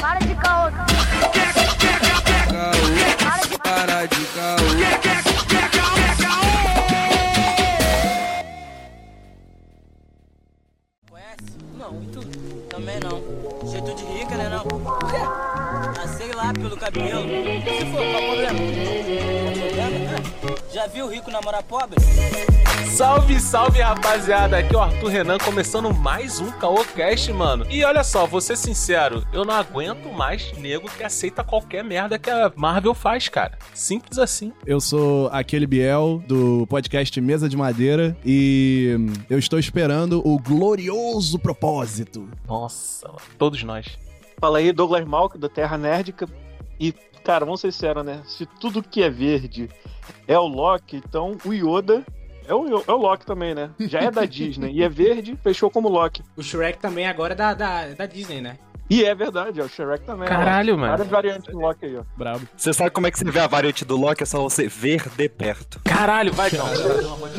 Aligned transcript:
Para 0.00 0.18
de 0.20 0.34
caô. 0.36 0.70
Caô, 2.50 3.58
para 3.62 4.06
de 4.06 4.24
caô. 4.26 4.64
Conhece? 11.10 11.58
Não, 11.78 11.92
e? 11.92 12.20
Também 12.68 12.98
não. 13.00 13.22
Jeito 13.70 13.94
de 13.94 14.04
rica, 14.04 14.36
né 14.36 14.48
não? 14.48 14.64
Por 14.64 14.98
quê? 15.10 15.16
Ah, 16.02 16.08
sei 16.16 16.32
lá, 16.32 16.52
pelo 16.52 16.76
cabelo. 16.76 17.22
Se 17.22 17.86
for, 17.86 18.04
qual 18.10 18.22
o 18.22 18.26
problema? 18.26 18.58
Problema? 19.68 20.18
Ah, 20.42 20.72
Já 20.72 20.86
viu 20.86 21.08
rico 21.08 21.30
namorar 21.30 21.62
pobre? 21.62 21.96
Salve, 22.94 23.40
salve 23.40 23.80
rapaziada, 23.80 24.58
aqui 24.58 24.72
é 24.72 24.78
o 24.78 24.80
Arthur 24.80 25.08
Renan 25.08 25.36
começando 25.38 25.92
mais 25.92 26.38
um 26.38 26.48
Caocast, 26.52 27.32
mano. 27.32 27.66
E 27.68 27.82
olha 27.82 28.04
só, 28.04 28.24
vou 28.24 28.40
ser 28.40 28.56
sincero, 28.56 29.26
eu 29.32 29.44
não 29.44 29.52
aguento 29.52 30.12
mais 30.12 30.56
nego 30.58 30.88
que 30.88 31.02
aceita 31.02 31.42
qualquer 31.42 31.82
merda 31.82 32.20
que 32.20 32.30
a 32.30 32.52
Marvel 32.54 32.94
faz, 32.94 33.28
cara. 33.28 33.58
Simples 33.74 34.16
assim. 34.16 34.52
Eu 34.64 34.80
sou 34.80 35.28
aquele 35.32 35.66
Biel 35.66 36.22
do 36.28 36.68
podcast 36.68 37.20
Mesa 37.20 37.48
de 37.48 37.56
Madeira 37.56 38.16
e 38.24 38.96
eu 39.28 39.40
estou 39.40 39.58
esperando 39.58 40.22
o 40.24 40.38
glorioso 40.38 41.36
propósito. 41.36 42.28
Nossa, 42.46 43.08
mano, 43.08 43.20
todos 43.36 43.60
nós. 43.64 43.98
Fala 44.38 44.58
aí, 44.58 44.70
Douglas 44.70 45.04
Malk, 45.04 45.36
do 45.36 45.48
Terra 45.48 45.76
Nerdica. 45.76 46.28
E, 46.78 46.92
cara, 47.24 47.44
vamos 47.44 47.60
ser 47.60 47.72
sinceros, 47.72 48.06
né? 48.06 48.22
Se 48.24 48.46
tudo 48.46 48.84
que 48.84 49.02
é 49.02 49.10
verde 49.10 49.68
é 50.28 50.38
o 50.38 50.46
Loki, 50.46 51.02
então 51.04 51.36
o 51.44 51.52
Yoda 51.52 52.04
é 52.46 52.54
o, 52.54 52.84
é 52.86 52.92
o 52.92 52.96
Loki 52.96 53.24
também, 53.26 53.54
né? 53.54 53.70
Já 53.80 54.00
é 54.00 54.10
da 54.10 54.24
Disney. 54.26 54.72
E 54.72 54.82
é 54.82 54.88
verde, 54.88 55.38
fechou 55.42 55.70
como 55.70 55.88
Loki. 55.88 56.22
O 56.36 56.42
Shrek 56.42 56.78
também 56.78 57.06
agora 57.06 57.32
é 57.32 57.36
da, 57.36 57.54
da, 57.54 57.86
da 57.88 58.06
Disney, 58.06 58.40
né? 58.40 58.58
E 58.88 59.02
é 59.04 59.14
verdade, 59.14 59.60
é 59.60 59.64
o 59.64 59.68
Shrek 59.68 60.04
também. 60.04 60.28
Caralho, 60.28 60.74
ó. 60.74 60.76
mano. 60.76 60.90
Várias 60.90 61.08
variantes 61.08 61.50
do 61.50 61.58
Loki 61.58 61.86
aí, 61.86 61.96
ó. 61.96 62.02
Brabo. 62.16 62.46
Você 62.56 62.72
sabe 62.72 62.90
como 62.90 63.06
é 63.06 63.10
que 63.10 63.18
você 63.18 63.24
vê 63.24 63.40
a 63.40 63.46
variante 63.46 63.84
do 63.84 63.96
Loki? 63.96 64.22
É 64.22 64.26
só 64.26 64.42
você 64.42 64.68
ver 64.68 65.08
de 65.16 65.28
perto. 65.28 65.80
Caralho, 65.84 66.32
vai, 66.32 66.50
John. 66.50 66.64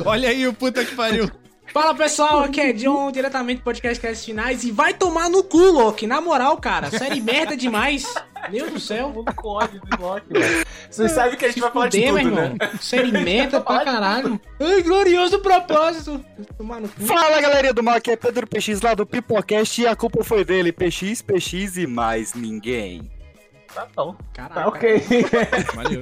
Olha 0.05 0.29
aí 0.29 0.47
o 0.47 0.53
puta 0.53 0.83
que 0.83 0.95
pariu. 0.95 1.29
Fala 1.73 1.93
pessoal, 1.93 2.39
aqui 2.39 2.61
é 2.61 2.71
John, 2.71 3.11
diretamente 3.11 3.59
do 3.59 3.63
podcast 3.63 3.99
Cast 3.99 4.25
Finais. 4.25 4.63
E 4.63 4.71
vai 4.71 4.93
tomar 4.93 5.29
no 5.29 5.43
cu, 5.43 5.57
Loki. 5.57 6.07
Na 6.07 6.21
moral, 6.21 6.55
cara, 6.57 6.89
série 6.89 7.19
merda 7.19 7.57
demais. 7.57 8.13
Meu 8.49 8.69
do 8.69 8.79
céu. 8.79 9.11
com 9.35 9.47
ódio 9.49 9.81
do 9.81 10.01
Loki, 10.01 10.25
velho. 10.31 10.65
Vocês 10.89 11.11
sabem 11.11 11.35
que 11.37 11.43
a 11.43 11.49
gente 11.49 11.59
vai 11.59 11.71
falar 11.71 11.89
de 11.89 11.97
Fuder, 12.07 12.23
tudo, 12.23 12.33
meu 12.33 12.43
irmão. 12.43 12.57
né? 12.61 12.71
Série 12.79 13.11
merda 13.11 13.59
pra 13.59 13.83
caralho. 13.83 14.39
Ai, 14.59 14.81
glorioso 14.83 15.39
propósito. 15.39 16.23
Tomar 16.57 16.79
no 16.79 16.87
cu. 16.87 17.01
Fala 17.01 17.41
galerinha 17.41 17.73
do 17.73 17.83
mal, 17.83 17.95
aqui 17.95 18.11
é 18.11 18.15
Pedro 18.15 18.47
PX 18.47 18.79
lá 18.81 18.93
do 18.93 19.05
Pipocast 19.05 19.81
e 19.81 19.87
a 19.87 19.95
culpa 19.95 20.23
foi 20.23 20.45
dele, 20.45 20.71
PX, 20.71 21.21
PX 21.23 21.77
e 21.77 21.87
mais 21.87 22.33
ninguém. 22.33 23.11
Tá 23.75 23.85
bom. 23.93 24.15
Caralho. 24.33 24.55
Tá 24.55 24.67
ok. 24.69 25.03
Valeu. 25.75 26.01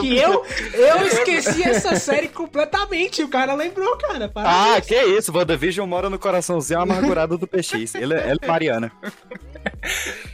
Que 0.00 0.16
eu, 0.16 0.46
eu 0.72 1.06
esqueci 1.06 1.62
essa 1.62 1.94
série 1.96 2.28
completamente. 2.28 3.22
O 3.22 3.28
cara 3.28 3.52
lembrou, 3.52 3.98
cara. 3.98 4.24
Ah, 4.24 4.28
Parabéns. 4.30 4.86
que 4.86 4.94
isso, 4.94 5.30
WandaVision 5.36 5.86
mora 5.86 6.08
no 6.08 6.18
coraçãozinho 6.18 6.80
amargurado 6.80 7.36
do 7.36 7.46
PX. 7.46 7.94
Ele, 7.94 8.14
ela 8.14 8.38
é 8.42 8.46
Mariana. 8.46 8.90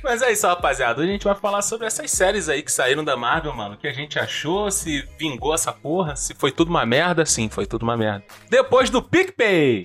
Mas 0.04 0.22
é 0.22 0.30
isso, 0.30 0.46
rapaziada. 0.46 1.02
A 1.02 1.06
gente 1.06 1.24
vai 1.24 1.34
falar 1.34 1.62
sobre 1.62 1.88
essas 1.88 2.12
séries 2.12 2.48
aí 2.48 2.62
que 2.62 2.70
saíram 2.70 3.04
da 3.04 3.16
Marvel, 3.16 3.52
mano. 3.52 3.74
O 3.74 3.76
que 3.78 3.88
a 3.88 3.92
gente 3.92 4.16
achou, 4.16 4.70
se 4.70 5.04
vingou 5.18 5.52
essa 5.52 5.72
porra, 5.72 6.14
se 6.14 6.32
foi 6.32 6.52
tudo 6.52 6.68
uma 6.68 6.86
merda. 6.86 7.26
Sim, 7.26 7.48
foi 7.48 7.66
tudo 7.66 7.82
uma 7.82 7.96
merda. 7.96 8.22
Depois 8.48 8.88
do 8.88 9.02
PicPay. 9.02 9.82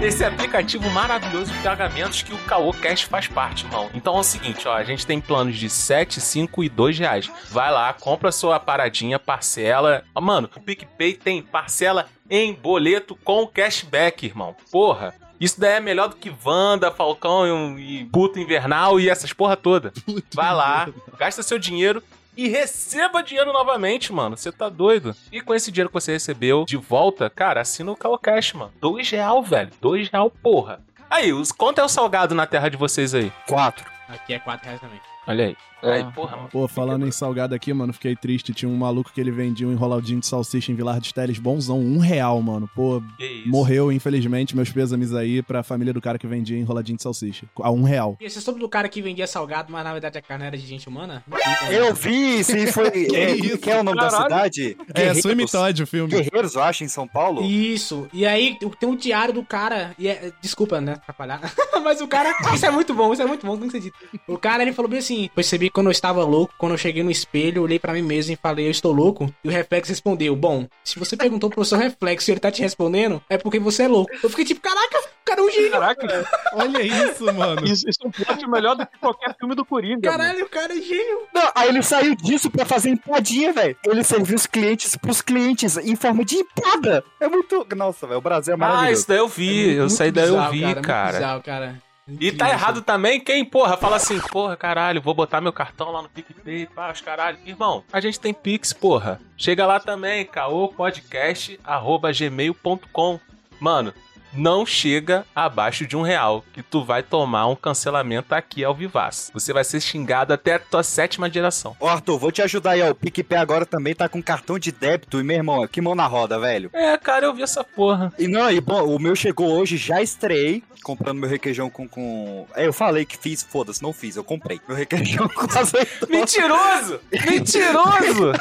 Esse 0.00 0.24
aplicativo 0.24 0.88
maravilhoso 0.88 1.52
de 1.52 1.58
pagamentos 1.62 2.22
que 2.22 2.32
o 2.32 2.38
Caô 2.44 2.72
Cash 2.72 3.02
faz 3.02 3.28
parte, 3.28 3.66
irmão. 3.66 3.90
Então 3.92 4.16
é 4.16 4.20
o 4.20 4.22
seguinte, 4.22 4.66
ó, 4.66 4.72
a 4.74 4.82
gente 4.82 5.06
tem 5.06 5.20
planos 5.20 5.58
de 5.58 5.68
7, 5.68 6.22
5 6.22 6.64
e 6.64 6.70
2 6.70 6.98
reais. 6.98 7.30
Vai 7.50 7.70
lá, 7.70 7.92
compra 7.92 8.32
sua 8.32 8.58
paradinha, 8.58 9.18
parcela. 9.18 10.02
Ó, 10.14 10.20
Mano, 10.22 10.48
o 10.56 10.60
PicPay 10.60 11.12
tem 11.12 11.42
parcela 11.42 12.06
em 12.30 12.54
boleto 12.54 13.14
com 13.14 13.46
cashback, 13.46 14.24
irmão. 14.24 14.56
Porra. 14.72 15.14
Isso 15.38 15.60
daí 15.60 15.74
é 15.74 15.80
melhor 15.80 16.08
do 16.08 16.16
que 16.16 16.32
Wanda, 16.44 16.90
Falcão 16.90 17.78
e, 17.78 18.00
e 18.00 18.04
Puto 18.06 18.38
Invernal 18.38 18.98
e 18.98 19.08
essas 19.08 19.34
porra 19.34 19.56
toda. 19.56 19.92
Vai 20.34 20.54
lá, 20.54 20.88
gasta 21.18 21.42
seu 21.42 21.58
dinheiro 21.58 22.02
e 22.36 22.48
receba 22.48 23.22
dinheiro 23.22 23.52
novamente, 23.52 24.12
mano. 24.12 24.36
Você 24.36 24.50
tá 24.50 24.68
doido? 24.68 25.14
E 25.30 25.40
com 25.40 25.54
esse 25.54 25.70
dinheiro 25.70 25.88
que 25.88 25.94
você 25.94 26.12
recebeu 26.12 26.64
de 26.64 26.76
volta, 26.76 27.28
cara, 27.28 27.60
assina 27.60 27.92
o 27.92 28.18
Cash, 28.18 28.52
mano. 28.54 28.72
Dois 28.80 29.08
real, 29.10 29.42
velho. 29.42 29.70
Dois 29.80 30.08
real, 30.08 30.30
porra. 30.30 30.80
Aí, 31.08 31.32
os, 31.32 31.50
quanto 31.50 31.80
é 31.80 31.84
o 31.84 31.88
salgado 31.88 32.34
na 32.34 32.46
terra 32.46 32.68
de 32.68 32.76
vocês 32.76 33.14
aí? 33.14 33.32
Quatro. 33.46 33.84
Aqui 34.08 34.34
é 34.34 34.38
4 34.38 34.64
reais 34.64 34.80
também. 34.80 35.00
Olha 35.26 35.46
aí. 35.46 35.56
É. 35.82 35.92
Aí, 35.92 36.12
porra, 36.12 36.36
mano. 36.36 36.48
Pô, 36.50 36.66
falando 36.68 37.06
em 37.06 37.10
salgado 37.10 37.54
aqui, 37.54 37.72
mano, 37.72 37.92
fiquei 37.92 38.14
triste. 38.16 38.52
Tinha 38.52 38.68
um 38.68 38.76
maluco 38.76 39.12
que 39.12 39.20
ele 39.20 39.30
vendia 39.30 39.66
um 39.66 39.72
enroladinho 39.72 40.20
de 40.20 40.26
salsicha 40.26 40.70
em 40.72 40.74
Vilar 40.74 41.00
dos 41.00 41.12
Teles, 41.12 41.38
bonzão, 41.38 41.78
um 41.78 41.98
real, 41.98 42.40
mano. 42.42 42.68
Pô, 42.74 43.02
Que 43.18 43.42
morreu, 43.46 43.90
infelizmente. 43.92 44.54
Meus 44.56 44.70
pêsames 44.70 45.14
aí 45.14 45.42
pra 45.42 45.62
família 45.62 45.92
do 45.92 46.00
cara 46.00 46.18
que 46.18 46.26
vendia 46.26 46.58
enroladinho 46.58 46.96
de 46.96 47.02
salsicha. 47.02 47.46
A 47.60 47.70
um 47.70 47.82
real. 47.82 48.16
E 48.20 48.28
você 48.28 48.40
soube 48.40 48.60
do 48.60 48.68
cara 48.68 48.88
que 48.88 49.00
vendia 49.00 49.26
salgado, 49.26 49.72
mas 49.72 49.84
na 49.84 49.92
verdade 49.92 50.18
a 50.18 50.22
carne 50.22 50.46
era 50.46 50.56
de 50.56 50.66
gente 50.66 50.88
humana? 50.88 51.22
Eu 51.70 51.94
vi, 51.94 52.42
se 52.44 52.70
foi. 52.72 52.88
é, 53.14 53.34
isso? 53.34 53.58
que 53.58 53.70
é 53.70 53.80
o 53.80 53.82
nome 53.82 53.98
da 53.98 54.08
Caralho. 54.10 54.24
cidade? 54.24 54.76
É, 54.88 54.92
Guerreiros. 54.92 55.22
Sumitódio 55.22 55.84
o 55.84 55.86
filme. 55.86 56.10
Guerreiros, 56.12 56.54
eu 56.54 56.62
acho, 56.62 56.84
em 56.84 56.88
São 56.88 57.06
Paulo. 57.06 57.42
Isso. 57.42 58.08
E 58.12 58.26
aí 58.26 58.56
tem 58.78 58.88
um 58.88 58.96
diário 58.96 59.32
do 59.34 59.44
cara. 59.44 59.94
E 59.98 60.08
é, 60.08 60.32
desculpa, 60.40 60.80
né? 60.80 60.92
Atrapalhar. 60.94 61.40
Mas 61.82 62.00
o 62.00 62.08
cara. 62.08 62.34
Isso 62.54 62.66
é 62.66 62.70
muito 62.70 62.92
bom, 62.94 63.12
isso 63.12 63.22
é 63.22 63.26
muito 63.26 63.46
bom, 63.46 63.56
não 63.56 63.66
acredito. 63.66 63.94
O 64.26 64.36
cara 64.36 64.62
ele 64.62 64.72
falou 64.72 64.90
bem 64.90 64.98
assim: 64.98 65.30
percebi 65.34 65.69
quando 65.70 65.86
eu 65.86 65.92
estava 65.92 66.24
louco, 66.24 66.54
quando 66.58 66.72
eu 66.72 66.78
cheguei 66.78 67.02
no 67.02 67.10
espelho, 67.10 67.62
olhei 67.62 67.78
pra 67.78 67.92
mim 67.92 68.02
mesmo 68.02 68.32
e 68.32 68.36
falei, 68.36 68.66
eu 68.66 68.70
estou 68.70 68.92
louco. 68.92 69.32
E 69.44 69.48
o 69.48 69.50
reflexo 69.50 69.90
respondeu: 69.92 70.34
Bom, 70.36 70.66
se 70.84 70.98
você 70.98 71.16
perguntou 71.16 71.48
pro 71.50 71.64
seu 71.64 71.78
reflexo 71.78 72.30
e 72.30 72.32
ele 72.32 72.40
tá 72.40 72.50
te 72.50 72.62
respondendo, 72.62 73.22
é 73.28 73.36
porque 73.38 73.58
você 73.58 73.84
é 73.84 73.88
louco. 73.88 74.10
Eu 74.22 74.30
fiquei 74.30 74.44
tipo, 74.44 74.60
caraca, 74.60 74.98
o 74.98 75.24
cara 75.24 75.40
é 75.40 75.44
um 75.44 75.50
gênio. 75.50 75.70
Caraca, 75.70 76.28
Olha 76.54 76.82
isso, 76.82 77.24
mano. 77.32 77.64
isso, 77.64 77.88
isso 77.88 77.98
é 78.04 78.06
um 78.08 78.10
plot 78.10 78.46
melhor 78.48 78.74
do 78.76 78.86
que 78.86 78.98
qualquer 78.98 79.34
filme 79.38 79.54
do 79.54 79.64
Coringa. 79.64 80.10
mano. 80.10 80.18
Caralho, 80.18 80.44
o 80.44 80.48
cara 80.48 80.76
é 80.76 80.80
gênio. 80.80 81.20
Não, 81.34 81.50
aí 81.54 81.68
ele 81.68 81.82
saiu 81.82 82.14
disso 82.16 82.50
pra 82.50 82.64
fazer 82.64 82.90
empadinha, 82.90 83.52
velho. 83.52 83.76
Ele 83.86 84.02
serviu 84.04 84.36
os 84.36 84.46
clientes 84.46 84.96
pros 84.96 85.20
clientes 85.22 85.76
em 85.76 85.94
forma 85.96 86.24
de 86.24 86.36
empada. 86.36 87.04
É 87.20 87.28
muito. 87.28 87.66
Nossa, 87.76 88.06
velho, 88.06 88.18
o 88.18 88.22
Brasil 88.22 88.52
é 88.52 88.56
Ah, 88.56 88.58
maravilhoso. 88.58 88.92
isso 89.00 89.08
daí 89.08 89.18
eu 89.18 89.28
vi. 89.28 89.70
eu 89.74 89.78
Muito 89.80 89.92
saí 89.92 90.10
daí 90.10 90.28
eu 90.28 90.50
vi, 90.50 90.64
muito 90.64 90.82
cara. 90.82 91.12
bizarro, 91.12 91.42
cara. 91.42 91.82
E 92.08 92.32
tá 92.32 92.48
errado 92.50 92.82
também 92.82 93.20
quem, 93.20 93.44
porra, 93.44 93.76
fala 93.76 93.94
assim, 93.96 94.18
porra, 94.18 94.56
caralho, 94.56 95.00
vou 95.00 95.14
botar 95.14 95.40
meu 95.40 95.52
cartão 95.52 95.92
lá 95.92 96.02
no 96.02 96.08
PicPay, 96.08 96.66
pá, 96.66 96.90
os 96.90 97.00
caralho. 97.00 97.38
Irmão, 97.46 97.84
a 97.92 98.00
gente 98.00 98.18
tem 98.18 98.34
Pix, 98.34 98.72
porra. 98.72 99.20
Chega 99.36 99.64
lá 99.66 99.78
também, 99.78 100.24
caopodcast.gmail.com. 100.24 103.20
Mano, 103.60 103.94
não 104.32 104.64
chega 104.64 105.26
abaixo 105.34 105.86
de 105.86 105.96
um 105.96 106.02
real, 106.02 106.44
que 106.52 106.62
tu 106.62 106.84
vai 106.84 107.02
tomar 107.02 107.46
um 107.46 107.56
cancelamento 107.56 108.34
aqui 108.34 108.64
ao 108.64 108.74
vivaço. 108.74 109.32
Você 109.32 109.52
vai 109.52 109.64
ser 109.64 109.80
xingado 109.80 110.32
até 110.32 110.54
a 110.54 110.58
tua 110.58 110.82
sétima 110.82 111.30
geração. 111.30 111.76
Ô, 111.80 111.86
Arthur, 111.86 112.18
vou 112.18 112.32
te 112.32 112.42
ajudar 112.42 112.72
aí, 112.72 112.82
ó. 112.82 112.90
O 112.90 112.94
PicPay 112.94 113.38
agora 113.38 113.66
também 113.66 113.94
tá 113.94 114.08
com 114.08 114.22
cartão 114.22 114.58
de 114.58 114.72
débito. 114.72 115.20
E, 115.20 115.24
meu 115.24 115.36
irmão, 115.36 115.66
que 115.66 115.80
mão 115.80 115.94
na 115.94 116.06
roda, 116.06 116.38
velho. 116.38 116.70
É, 116.72 116.96
cara, 116.96 117.26
eu 117.26 117.34
vi 117.34 117.42
essa 117.42 117.64
porra. 117.64 118.12
E 118.18 118.28
não, 118.28 118.50
e 118.50 118.60
bom, 118.60 118.84
o 118.84 118.98
meu 118.98 119.14
chegou 119.16 119.50
hoje, 119.50 119.76
já 119.76 120.02
estreiei, 120.02 120.62
comprando 120.82 121.18
meu 121.18 121.28
requeijão 121.28 121.70
com. 121.70 121.88
com... 121.88 122.46
É, 122.54 122.66
eu 122.66 122.72
falei 122.72 123.04
que 123.04 123.16
fiz, 123.16 123.42
foda-se, 123.42 123.82
não 123.82 123.92
fiz, 123.92 124.16
eu 124.16 124.24
comprei. 124.24 124.60
Meu 124.66 124.76
requeijão 124.76 125.28
com 125.34 125.46
azeitona. 125.58 126.12
Mentiroso! 126.12 127.00
Mentiroso! 127.12 128.32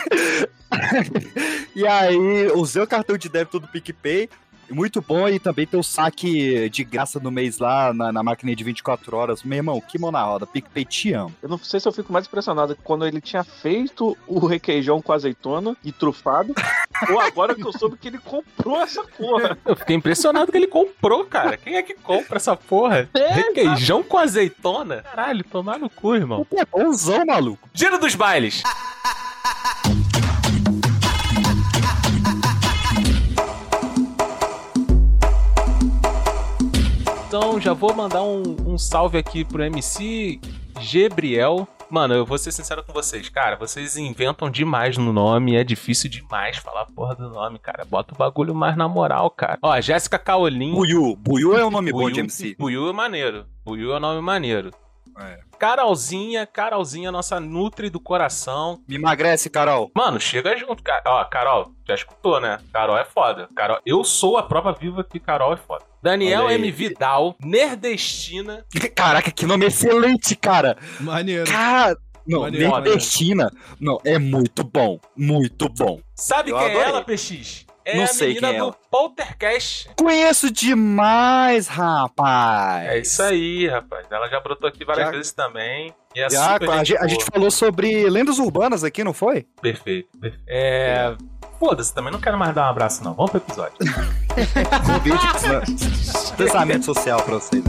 E 1.75 1.87
aí, 1.87 2.51
usei 2.53 2.81
o 2.81 2.87
cartão 2.87 3.17
de 3.17 3.27
débito 3.27 3.59
do 3.59 3.67
PicPay. 3.67 4.29
Muito 4.69 5.01
bom, 5.01 5.27
e 5.27 5.39
também 5.39 5.65
tem 5.65 5.79
o 5.79 5.83
saque 5.83 6.69
de 6.69 6.83
graça 6.83 7.19
no 7.19 7.31
mês 7.31 7.57
lá 7.59 7.93
na, 7.93 8.11
na 8.11 8.23
máquina 8.23 8.55
de 8.55 8.63
24 8.63 9.15
horas. 9.15 9.43
Meu 9.43 9.57
irmão, 9.57 9.81
que 9.81 9.99
mão 9.99 10.11
na 10.11 10.23
roda, 10.23 10.45
PicPay 10.45 10.85
te 10.85 11.13
amo. 11.13 11.33
Eu 11.41 11.49
não 11.49 11.57
sei 11.57 11.79
se 11.79 11.87
eu 11.87 11.91
fico 11.91 12.11
mais 12.11 12.25
impressionado 12.27 12.77
quando 12.83 13.05
ele 13.05 13.21
tinha 13.21 13.43
feito 13.43 14.17
o 14.27 14.45
requeijão 14.45 15.01
com 15.01 15.11
azeitona 15.13 15.75
e 15.83 15.91
trufado, 15.91 16.53
ou 17.09 17.19
agora 17.19 17.55
que 17.55 17.65
eu 17.65 17.73
soube 17.73 17.97
que 17.97 18.07
ele 18.07 18.19
comprou 18.19 18.81
essa 18.81 19.03
porra. 19.03 19.57
Eu 19.65 19.75
fiquei 19.75 19.95
impressionado 19.95 20.51
que 20.51 20.57
ele 20.57 20.67
comprou, 20.67 21.25
cara. 21.25 21.57
Quem 21.57 21.75
é 21.75 21.83
que 21.83 21.93
compra 21.95 22.37
essa 22.37 22.55
porra? 22.55 23.09
É, 23.13 23.33
Requeijão 23.33 24.03
com 24.03 24.17
azeitona? 24.17 25.01
Caralho, 25.03 25.43
tomar 25.43 25.79
no 25.79 25.89
cu, 25.89 26.15
irmão. 26.15 26.45
É 26.55 26.65
bonzão, 26.65 27.25
maluco. 27.25 27.69
Giro 27.73 27.99
dos 27.99 28.15
bailes. 28.15 28.63
Então 37.29 37.61
já 37.61 37.73
vou 37.73 37.93
mandar 37.93 38.23
um, 38.23 38.41
um 38.65 38.75
salve 38.75 39.15
aqui 39.15 39.45
pro 39.45 39.61
MC 39.61 40.41
Gabriel, 40.91 41.67
Mano, 41.87 42.15
eu 42.15 42.25
vou 42.25 42.39
ser 42.39 42.51
sincero 42.51 42.83
com 42.83 42.91
vocês, 42.91 43.29
cara. 43.29 43.55
Vocês 43.55 43.97
inventam 43.97 44.49
demais 44.49 44.97
no 44.97 45.13
nome, 45.13 45.55
é 45.55 45.63
difícil 45.63 46.09
demais 46.09 46.57
falar 46.57 46.81
a 46.81 46.85
porra 46.85 47.15
do 47.15 47.29
nome, 47.29 47.59
cara. 47.59 47.85
Bota 47.85 48.15
o 48.15 48.17
bagulho 48.17 48.53
mais 48.55 48.75
na 48.75 48.87
moral, 48.87 49.29
cara. 49.29 49.59
Ó, 49.61 49.79
Jéssica 49.79 50.17
Caolin. 50.17 50.73
Buiu. 50.73 51.15
Buiu 51.15 51.55
é 51.55 51.63
um 51.63 51.69
nome 51.69 51.91
bom 51.91 51.99
Buiu, 51.99 52.13
de 52.13 52.19
MC. 52.21 52.55
Buiu 52.57 52.89
é 52.89 52.93
maneiro. 52.93 53.45
Buiu 53.63 53.93
é 53.93 53.97
um 53.97 53.99
nome 53.99 54.21
maneiro. 54.21 54.71
É. 55.19 55.39
Carolzinha, 55.57 56.45
Carolzinha, 56.47 57.11
nossa 57.11 57.39
Nutri 57.39 57.89
do 57.89 57.99
coração. 57.99 58.81
Me 58.87 58.95
emagrece, 58.95 59.49
Carol. 59.49 59.91
Mano, 59.93 60.19
chega 60.19 60.55
junto, 60.55 60.81
cara. 60.81 61.01
Ó, 61.05 61.23
Carol, 61.25 61.71
já 61.85 61.95
escutou, 61.95 62.39
né? 62.39 62.59
Carol 62.71 62.97
é 62.97 63.03
foda. 63.03 63.49
Carol, 63.55 63.79
eu 63.85 64.03
sou 64.03 64.37
a 64.37 64.43
prova 64.43 64.71
viva 64.71 65.03
que 65.03 65.19
Carol 65.19 65.53
é 65.53 65.57
foda. 65.57 65.83
Daniel. 66.01 66.49
M. 66.49 66.71
Vidal, 66.71 67.35
nerdestina. 67.43 68.65
Caraca, 68.95 69.31
que 69.31 69.45
nome 69.45 69.65
excelente, 69.65 70.35
cara. 70.35 70.77
Maneiro. 70.99 71.49
Cara. 71.51 71.97
Não, 72.25 72.41
Maneiro, 72.41 72.69
nordestina. 72.69 73.51
Não, 73.79 73.99
é 74.05 74.19
muito 74.19 74.63
bom. 74.63 74.99
Muito 75.17 75.67
bom. 75.67 75.99
Sabe 76.15 76.51
Eu 76.51 76.57
quem 76.57 76.67
é 76.67 76.69
adorei. 76.71 76.89
ela, 76.89 77.03
PX? 77.03 77.65
É 77.91 77.95
Não 77.97 78.03
a 78.03 78.07
sei 78.07 78.27
menina 78.29 78.47
quem 78.49 78.57
é 78.57 78.59
do. 78.61 78.75
Poltercast. 78.91 79.89
Conheço 79.97 80.51
demais, 80.51 81.67
rapaz. 81.67 82.87
É 82.89 82.99
isso 82.99 83.21
aí, 83.23 83.67
rapaz. 83.67 84.05
Ela 84.11 84.27
já 84.29 84.39
brotou 84.39 84.67
aqui 84.69 84.85
várias 84.85 85.05
Já- 85.07 85.11
vezes 85.11 85.31
também. 85.31 85.93
E 86.15 86.21
é 86.21 86.29
Já, 86.29 86.53
super 86.53 86.69
a, 86.69 86.83
gente 86.83 86.97
a 86.97 87.07
gente 87.07 87.25
falou 87.25 87.51
sobre 87.51 88.09
lendas 88.09 88.39
urbanas 88.39 88.83
aqui, 88.83 89.03
não 89.03 89.13
foi? 89.13 89.45
Perfeito. 89.61 90.09
perfeito. 90.19 90.43
É... 90.47 91.15
Foda-se, 91.59 91.93
também 91.93 92.11
não 92.11 92.21
quero 92.21 92.37
mais 92.37 92.55
dar 92.55 92.67
um 92.67 92.69
abraço, 92.69 93.03
não. 93.03 93.13
Vamos 93.13 93.31
pro 93.31 93.41
episódio. 93.41 93.75
Convite, 94.85 96.35
pensamento 96.37 96.85
social 96.85 97.21
pra 97.21 97.35
vocês. 97.35 97.63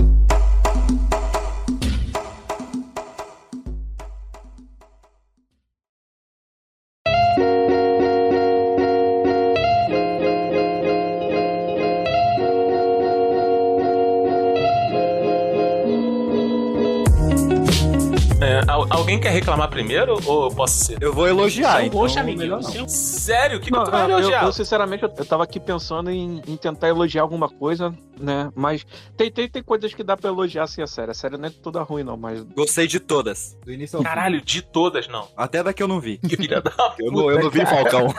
Al- 18.82 18.86
alguém 18.90 19.20
quer 19.20 19.30
reclamar 19.30 19.68
primeiro 19.68 20.18
ou 20.26 20.44
eu 20.44 20.50
posso 20.54 20.84
ser? 20.84 21.02
Eu 21.02 21.12
vou 21.12 21.26
elogiar, 21.28 21.84
Então, 21.84 21.86
então. 21.86 22.00
Poxa, 22.00 22.20
amiguinho. 22.20 22.58
não. 22.60 22.88
Sério? 22.88 23.58
O 23.58 23.60
que, 23.60 23.70
que 23.70 23.76
Não, 23.76 23.84
tu 23.84 23.90
vai 23.90 24.04
eu, 24.04 24.10
elogiar? 24.18 24.44
eu, 24.44 24.52
sinceramente, 24.52 25.02
eu, 25.02 25.12
eu 25.16 25.24
tava 25.24 25.44
aqui 25.44 25.60
pensando 25.60 26.10
em, 26.10 26.42
em 26.46 26.56
tentar 26.56 26.88
elogiar 26.88 27.22
alguma 27.22 27.48
coisa, 27.48 27.94
né? 28.18 28.50
Mas 28.54 28.84
tem, 29.16 29.30
tem, 29.30 29.48
tem 29.48 29.62
coisas 29.62 29.92
que 29.94 30.02
dá 30.02 30.16
pra 30.16 30.28
elogiar 30.30 30.64
assim 30.64 30.82
a 30.82 30.86
série. 30.86 31.10
A 31.10 31.14
série 31.14 31.36
não 31.36 31.46
é 31.46 31.50
toda 31.50 31.82
ruim, 31.82 32.02
não, 32.02 32.16
mas. 32.16 32.42
Gostei 32.54 32.86
de 32.86 33.00
todas. 33.00 33.56
Do 33.64 33.72
início 33.72 33.96
ao 33.98 34.02
fim. 34.02 34.08
Caralho, 34.08 34.40
de 34.40 34.62
todas, 34.62 35.08
não. 35.08 35.28
Até 35.36 35.62
da 35.62 35.72
que 35.72 35.82
eu 35.82 35.88
não 35.88 36.00
vi. 36.00 36.18
Que 36.18 36.36
filha 36.36 36.60
da 36.60 36.70
Eu 36.98 37.12
não, 37.12 37.30
eu 37.30 37.40
não 37.40 37.50
vi 37.50 37.64
Falcão. 37.66 38.06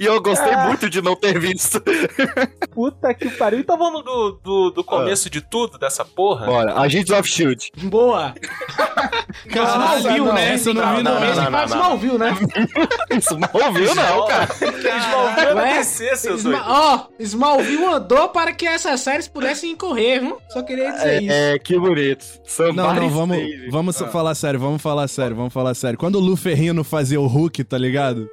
e 0.00 0.04
eu 0.04 0.20
gostei 0.20 0.54
muito 0.56 0.88
de 0.88 1.00
não 1.02 1.14
ter 1.16 1.38
visto. 1.38 1.82
puta 2.72 3.12
que 3.14 3.30
pariu. 3.30 3.60
Então 3.60 3.76
vamos 3.78 4.04
do, 4.04 4.32
do, 4.42 4.70
do 4.70 4.84
começo 4.84 5.28
de 5.30 5.40
tudo, 5.40 5.78
dessa 5.78 6.04
porra? 6.04 6.46
Bora, 6.46 6.72
Agents 7.02 7.18
of 7.20 7.28
Shield. 7.28 7.70
Boa! 7.84 8.34
Caralho, 9.50 9.98
Smallville, 9.98 10.26
não, 10.26 10.32
né? 10.34 10.54
eu 10.54 10.74
não 10.74 10.96
vi, 10.96 11.02
não. 11.02 11.20
Não, 11.20 11.20
não, 11.20 11.50
faz 11.52 11.70
não. 11.70 11.76
Smallville, 11.78 12.18
né? 12.18 12.36
Isso 13.18 13.38
não 13.38 13.48
ouviu, 13.66 13.94
não, 13.94 14.26
cara. 14.26 14.48
Smallville 14.54 15.46
é 15.48 15.54
Ué? 15.54 15.78
DC, 15.78 16.16
seu 16.16 16.36
Sma- 16.36 16.50
doido. 16.58 16.64
Ó, 16.68 17.06
Smallville 17.18 17.84
andou 17.84 18.28
para 18.28 18.52
que 18.52 18.66
essas 18.66 19.00
séries 19.00 19.28
pudessem 19.28 19.74
correr, 19.76 20.20
viu? 20.20 20.38
Só 20.50 20.62
queria 20.62 20.92
dizer 20.92 21.22
isso. 21.22 21.32
É, 21.32 21.54
é, 21.54 21.58
que 21.58 21.78
bonito. 21.78 22.24
Não, 22.74 22.94
não, 22.94 23.10
vamos, 23.10 23.36
save. 23.36 23.70
vamos 23.70 24.02
Ah. 24.02 24.08
falar 24.08 24.34
sério, 24.34 24.60
vamos 24.60 24.82
falar 24.82 25.08
sério, 25.08 25.36
vamos 25.36 25.52
falar 25.52 25.74
sério. 25.74 25.98
Quando 25.98 26.16
o 26.16 26.20
Lu 26.20 26.36
Ferrino 26.36 26.84
fazia 26.84 27.20
o 27.20 27.26
Hulk, 27.26 27.64
tá 27.64 27.78
ligado? 27.78 28.28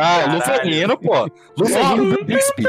Cara, 0.00 0.34
Lu. 0.34 0.40
Ferrino, 0.40 0.96
pô. 0.98 1.24
Lu 1.56 1.66
Ferrino 1.66 2.16
do 2.16 2.24
Príncipe. 2.24 2.64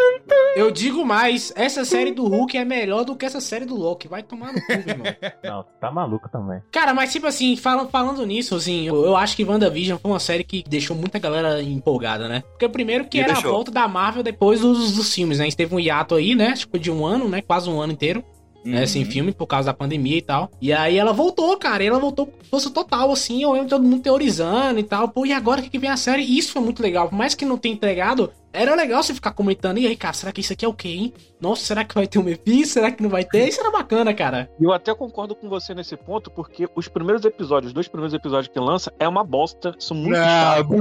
Eu 0.56 0.72
digo 0.72 1.06
mais, 1.06 1.54
essa 1.56 1.86
série 1.86 2.12
do 2.12 2.28
Hulk 2.28 2.58
é 2.58 2.66
melhor 2.66 3.04
do 3.06 3.16
que 3.16 3.26
essa 3.26 3.40
série 3.40 3.66
do 3.66 3.76
Loki. 3.76 4.08
Vai 4.08 4.24
tomar 4.24 4.54
no 4.54 4.62
cu, 4.62 4.68
meu 4.70 4.80
irmão. 4.88 5.06
Não, 5.44 5.66
tá 5.80 5.92
maluco 5.92 6.28
também. 6.30 6.62
Cara, 6.72 6.94
mas 6.94 7.12
tipo 7.12 7.28
assim, 7.28 7.56
falando, 7.56 7.90
falando 7.90 8.26
nisso, 8.26 8.56
assim, 8.56 8.88
eu, 8.88 9.06
eu 9.06 9.16
acho 9.16 9.36
que 9.36 9.44
WandaVision 9.44 10.00
foi 10.00 10.12
uma 10.12 10.20
série 10.20 10.44
que 10.44 10.64
deixou 10.68 10.96
muita 10.96 11.20
galera 11.20 11.62
empolgada, 11.62 12.28
né? 12.28 12.42
Porque 12.52 12.68
primeiro 12.70 13.06
que 13.06 13.18
Me 13.18 13.24
era 13.24 13.34
deixou. 13.34 13.52
a 13.52 13.54
volta 13.54 13.72
da 13.72 13.88
Marvel 13.88 14.24
depois 14.24 14.62
dos, 14.62 14.94
dos 14.96 15.14
filmes, 15.14 15.38
né? 15.38 15.44
A 15.44 15.48
gente 15.48 15.58
teve 15.58 15.76
um 15.76 15.80
hiato 15.80 16.16
aí, 16.16 16.34
né? 16.36 16.54
Tipo, 16.54 16.80
de 16.80 16.90
um 16.92 17.06
ano, 17.06 17.30
né? 17.30 17.42
Quase 17.42 17.70
um 17.70 17.80
ano 17.80 17.94
inteiro. 17.94 18.24
Né, 18.68 18.86
sem 18.86 19.04
Uhum. 19.04 19.12
filme, 19.12 19.32
por 19.32 19.48
causa 19.48 19.68
da 19.68 19.74
pandemia 19.74 20.18
e 20.18 20.22
tal. 20.22 20.52
E 20.62 20.72
aí 20.74 20.98
ela 20.98 21.14
voltou, 21.14 21.56
cara, 21.58 21.84
e 21.84 21.88
ela 21.88 22.00
voltou 22.00 22.28
com 22.28 22.44
força 22.50 22.70
total, 22.70 23.12
assim, 23.12 23.42
eu 23.44 23.52
lembro 23.52 23.70
todo 23.70 23.84
mundo 23.84 24.02
teorizando 24.02 24.80
e 24.80 24.84
tal. 24.84 25.08
Pô, 25.10 25.26
e 25.26 25.34
agora 25.34 25.60
o 25.60 25.64
que, 25.64 25.70
que 25.70 25.80
vem 25.80 25.90
a 25.90 25.98
série? 25.98 26.24
E 26.24 26.38
isso 26.38 26.52
foi 26.52 26.62
muito 26.62 26.82
legal. 26.82 27.10
Por 27.10 27.16
mais 27.16 27.34
que 27.36 27.46
não 27.46 27.58
tenha 27.58 27.74
entregado, 27.76 28.32
era 28.58 28.76
legal 28.76 29.04
você 29.04 29.14
ficar 29.14 29.32
comentando, 29.32 29.78
e 29.78 29.88
aí, 29.88 29.96
cara, 29.96 30.14
será 30.14 30.32
que 30.32 30.42
isso 30.42 30.54
aqui 30.54 30.66
é 30.66 30.68
o 30.68 30.74
quê, 30.74 30.90
hein? 30.90 31.14
Nossa, 31.40 31.62
será 31.64 31.84
que 31.84 31.94
vai 31.94 32.08
ter 32.08 32.18
um 32.18 32.24
Mephisto? 32.24 32.74
Será 32.74 32.92
que 32.92 33.04
não 33.04 33.10
vai 33.10 33.24
ter? 33.24 33.48
Isso 33.48 33.60
era 33.60 33.70
bacana, 33.70 34.14
cara. 34.14 34.50
E 34.60 34.64
eu 34.64 34.74
até 34.74 34.94
concordo 34.96 35.36
com 35.36 35.48
você 35.48 35.76
nesse 35.76 35.96
ponto, 35.96 36.32
porque 36.32 36.68
os 36.76 36.88
primeiros 36.88 37.24
episódios, 37.24 37.70
os 37.70 37.74
dois 37.74 37.88
primeiros 37.88 38.14
episódios 38.14 38.48
que 38.52 38.60
lança, 38.60 38.92
é 39.00 39.08
uma 39.08 39.24
bosta, 39.24 39.76
são 39.78 39.96
muito 39.96 40.18
Não, 40.18 40.26
chatos. 40.26 40.78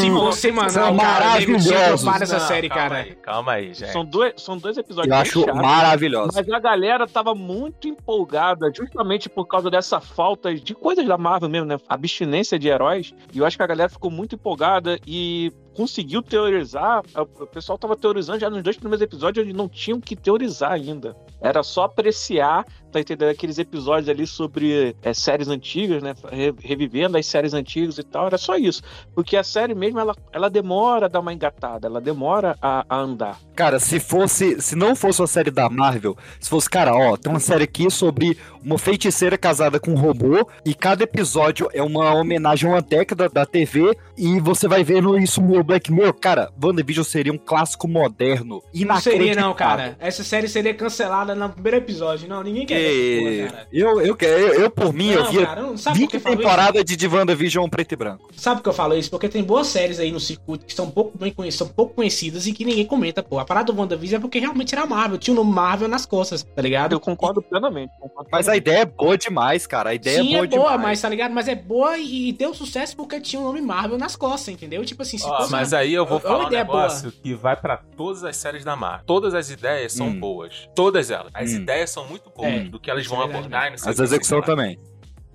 Se 0.00 0.10
você, 0.10 0.52
mano, 0.52 0.70
São 0.70 0.96
cara, 0.96 2.18
nessa 2.18 2.38
Não, 2.38 2.46
série, 2.46 2.68
calma 2.68 2.88
cara. 2.88 2.96
Aí, 3.02 3.14
calma 3.16 3.52
aí, 3.52 3.74
gente. 3.74 3.92
São 3.92 4.04
dois, 4.04 4.32
são 4.38 4.56
dois 4.56 4.78
episódios 4.78 5.12
eu 5.14 5.20
acho 5.20 5.40
chatos. 5.40 5.60
maravilhoso. 5.60 6.30
Mas 6.34 6.48
a 6.48 6.58
galera 6.58 7.06
tava 7.06 7.34
muito 7.34 7.86
empolgada, 7.86 8.72
justamente 8.74 9.28
por 9.28 9.46
causa 9.46 9.70
dessa 9.70 10.00
falta 10.00 10.54
de 10.54 10.74
coisas 10.74 11.06
da 11.06 11.18
Marvel 11.18 11.50
mesmo, 11.50 11.66
né? 11.66 11.76
Abstinência 11.88 12.58
de 12.58 12.68
heróis. 12.68 13.12
E 13.34 13.38
eu 13.38 13.44
acho 13.44 13.56
que 13.56 13.62
a 13.62 13.66
galera 13.66 13.90
ficou 13.90 14.10
muito 14.10 14.34
empolgada 14.34 14.98
e 15.06 15.52
conseguiu 15.74 16.22
teorizar. 16.22 16.85
O 17.14 17.46
pessoal 17.46 17.78
tava 17.78 17.96
teorizando 17.96 18.40
já 18.40 18.50
nos 18.50 18.62
dois 18.62 18.76
primeiros 18.76 19.02
episódios, 19.02 19.44
onde 19.46 19.56
não 19.56 19.68
tinham 19.68 20.00
que 20.00 20.14
teorizar 20.14 20.72
ainda. 20.72 21.16
Era 21.40 21.62
só 21.62 21.84
apreciar, 21.84 22.64
tá 22.96 23.00
entendendo? 23.12 23.30
Aqueles 23.30 23.58
episódios 23.58 24.08
ali 24.08 24.26
sobre 24.26 24.96
é, 25.02 25.12
séries 25.14 25.48
antigas, 25.48 26.02
né? 26.02 26.14
Re- 26.30 26.54
Revivendo 26.62 27.18
as 27.18 27.26
séries 27.26 27.52
antigas 27.54 27.98
e 27.98 28.02
tal. 28.02 28.26
Era 28.26 28.38
só 28.38 28.56
isso. 28.56 28.82
Porque 29.14 29.36
a 29.36 29.44
série 29.44 29.74
mesmo, 29.74 29.98
ela, 30.00 30.14
ela 30.32 30.48
demora 30.48 31.06
a 31.06 31.08
dar 31.08 31.20
uma 31.20 31.32
engatada, 31.32 31.86
ela 31.86 32.00
demora 32.00 32.56
a, 32.60 32.84
a 32.88 32.96
andar. 32.98 33.38
Cara, 33.54 33.78
se 33.78 34.00
fosse. 34.00 34.60
Se 34.60 34.74
não 34.76 34.94
fosse 34.96 35.20
uma 35.20 35.26
série 35.26 35.50
da 35.50 35.68
Marvel, 35.68 36.16
se 36.40 36.48
fosse, 36.48 36.68
cara, 36.68 36.94
ó, 36.94 37.16
tem 37.16 37.30
uma 37.32 37.40
série 37.40 37.64
aqui 37.64 37.90
sobre 37.90 38.38
uma 38.62 38.78
feiticeira 38.78 39.38
casada 39.38 39.78
com 39.78 39.92
um 39.92 39.96
robô, 39.96 40.46
e 40.64 40.74
cada 40.74 41.04
episódio 41.04 41.68
é 41.72 41.82
uma 41.82 42.12
homenagem 42.14 42.68
a 42.68 42.74
uma 42.74 42.82
década 42.82 43.28
da 43.28 43.46
TV, 43.46 43.96
e 44.18 44.40
você 44.40 44.66
vai 44.66 44.82
vendo 44.82 45.16
isso 45.18 45.40
no 45.40 45.62
Black 45.62 45.92
Mirror. 45.92 46.14
Cara, 46.14 46.50
WandaVision 46.62 47.04
seria 47.04 47.32
um 47.32 47.38
clássico 47.38 47.86
moderno. 47.86 48.60
Não 48.74 49.00
seria, 49.00 49.34
não, 49.34 49.54
cara. 49.54 49.96
Essa 50.00 50.24
série 50.24 50.48
seria 50.48 50.74
cancelada 50.74 51.34
no 51.34 51.48
primeiro 51.50 51.76
episódio. 51.78 52.28
Não, 52.28 52.42
ninguém 52.42 52.66
quer 52.66 52.80
porra. 52.86 53.66
Eu, 53.72 54.00
eu, 54.00 54.16
eu, 54.20 54.54
eu, 54.54 54.70
por 54.70 54.92
mim, 54.92 55.10
eu 55.10 55.24
Não, 55.24 55.30
via 55.30 55.46
cara, 55.46 55.62
não 55.62 55.76
sabe 55.76 55.96
por 55.96 56.00
20 56.02 56.10
que 56.10 56.16
eu 56.16 56.20
falo 56.20 56.34
isso? 56.34 56.42
temporadas 56.42 56.84
de, 56.84 56.96
de 56.96 57.06
WandaVision 57.08 57.68
preto 57.68 57.92
e 57.92 57.96
branco. 57.96 58.28
Sabe 58.36 58.56
por 58.56 58.62
que 58.64 58.68
eu 58.68 58.72
falo 58.72 58.94
isso? 58.96 59.10
Porque 59.10 59.28
tem 59.28 59.42
boas 59.42 59.66
séries 59.66 59.98
aí 59.98 60.10
no 60.12 60.20
circuito 60.20 60.64
que 60.66 60.74
são 60.74 60.90
pouco 60.90 61.16
bem 61.18 61.32
conhecidas, 61.32 61.66
são 61.66 61.74
pouco 61.74 61.94
conhecidas 61.94 62.46
e 62.46 62.52
que 62.52 62.64
ninguém 62.64 62.86
comenta, 62.86 63.22
pô. 63.22 63.38
A 63.38 63.44
parada 63.44 63.72
do 63.72 63.78
WandaVision 63.78 64.18
é 64.18 64.20
porque 64.20 64.38
realmente 64.38 64.74
era 64.74 64.86
Marvel, 64.86 65.18
tinha 65.18 65.32
o 65.32 65.36
nome 65.36 65.52
Marvel 65.52 65.88
nas 65.88 66.06
costas, 66.06 66.42
tá 66.42 66.62
ligado? 66.62 66.92
Eu 66.92 67.00
concordo 67.00 67.42
plenamente. 67.42 67.92
concordo 68.00 68.28
Mas 68.30 68.48
a 68.48 68.52
plenamente. 68.52 68.62
ideia 68.62 68.80
é 68.82 68.84
boa 68.84 69.16
demais, 69.18 69.66
cara. 69.66 69.90
A 69.90 69.94
ideia 69.94 70.22
Sim, 70.22 70.28
é 70.28 70.32
boa, 70.36 70.44
é 70.44 70.48
boa, 70.48 70.62
demais. 70.72 70.82
mas 70.82 71.00
tá 71.00 71.08
ligado? 71.08 71.32
Mas 71.32 71.48
é 71.48 71.54
boa 71.54 71.96
e, 71.98 72.28
e 72.28 72.32
deu 72.32 72.54
sucesso 72.54 72.96
porque 72.96 73.20
tinha 73.20 73.40
o 73.40 73.44
nome 73.44 73.60
Marvel 73.60 73.98
nas 73.98 74.16
costas, 74.16 74.54
entendeu? 74.54 74.84
Tipo 74.84 75.02
assim, 75.02 75.18
se 75.18 75.24
fosse- 75.26 75.50
mas 75.50 75.72
aí 75.72 75.92
eu 75.94 76.04
vou 76.06 76.18
É 76.18 76.20
uma 76.20 76.28
falar 76.28 76.46
um 76.46 76.50
negócio 76.50 77.12
que 77.12 77.34
vai 77.34 77.56
pra 77.56 77.76
todas 77.96 78.24
as 78.24 78.36
séries 78.36 78.64
da 78.64 78.76
Marvel. 78.76 79.04
Todas 79.06 79.34
as 79.34 79.50
ideias 79.50 79.92
são 79.92 80.08
Hum. 80.08 80.20
boas. 80.20 80.68
Todas 80.74 81.10
elas. 81.10 81.30
As 81.34 81.50
Hum. 81.52 81.56
ideias 81.56 81.90
são 81.90 82.06
muito 82.06 82.30
boas 82.30 82.48
É, 82.50 82.65
do 82.68 82.78
que 82.80 82.90
elas 82.90 83.06
vão 83.06 83.18
é 83.18 83.26
verdade 83.26 83.38
abordar 83.46 83.66
e 83.66 83.70
não 83.70 83.78
sei 83.78 83.90
As 83.90 83.94
o 83.94 83.98
que, 83.98 84.04
execução 84.04 84.42
também. 84.42 84.78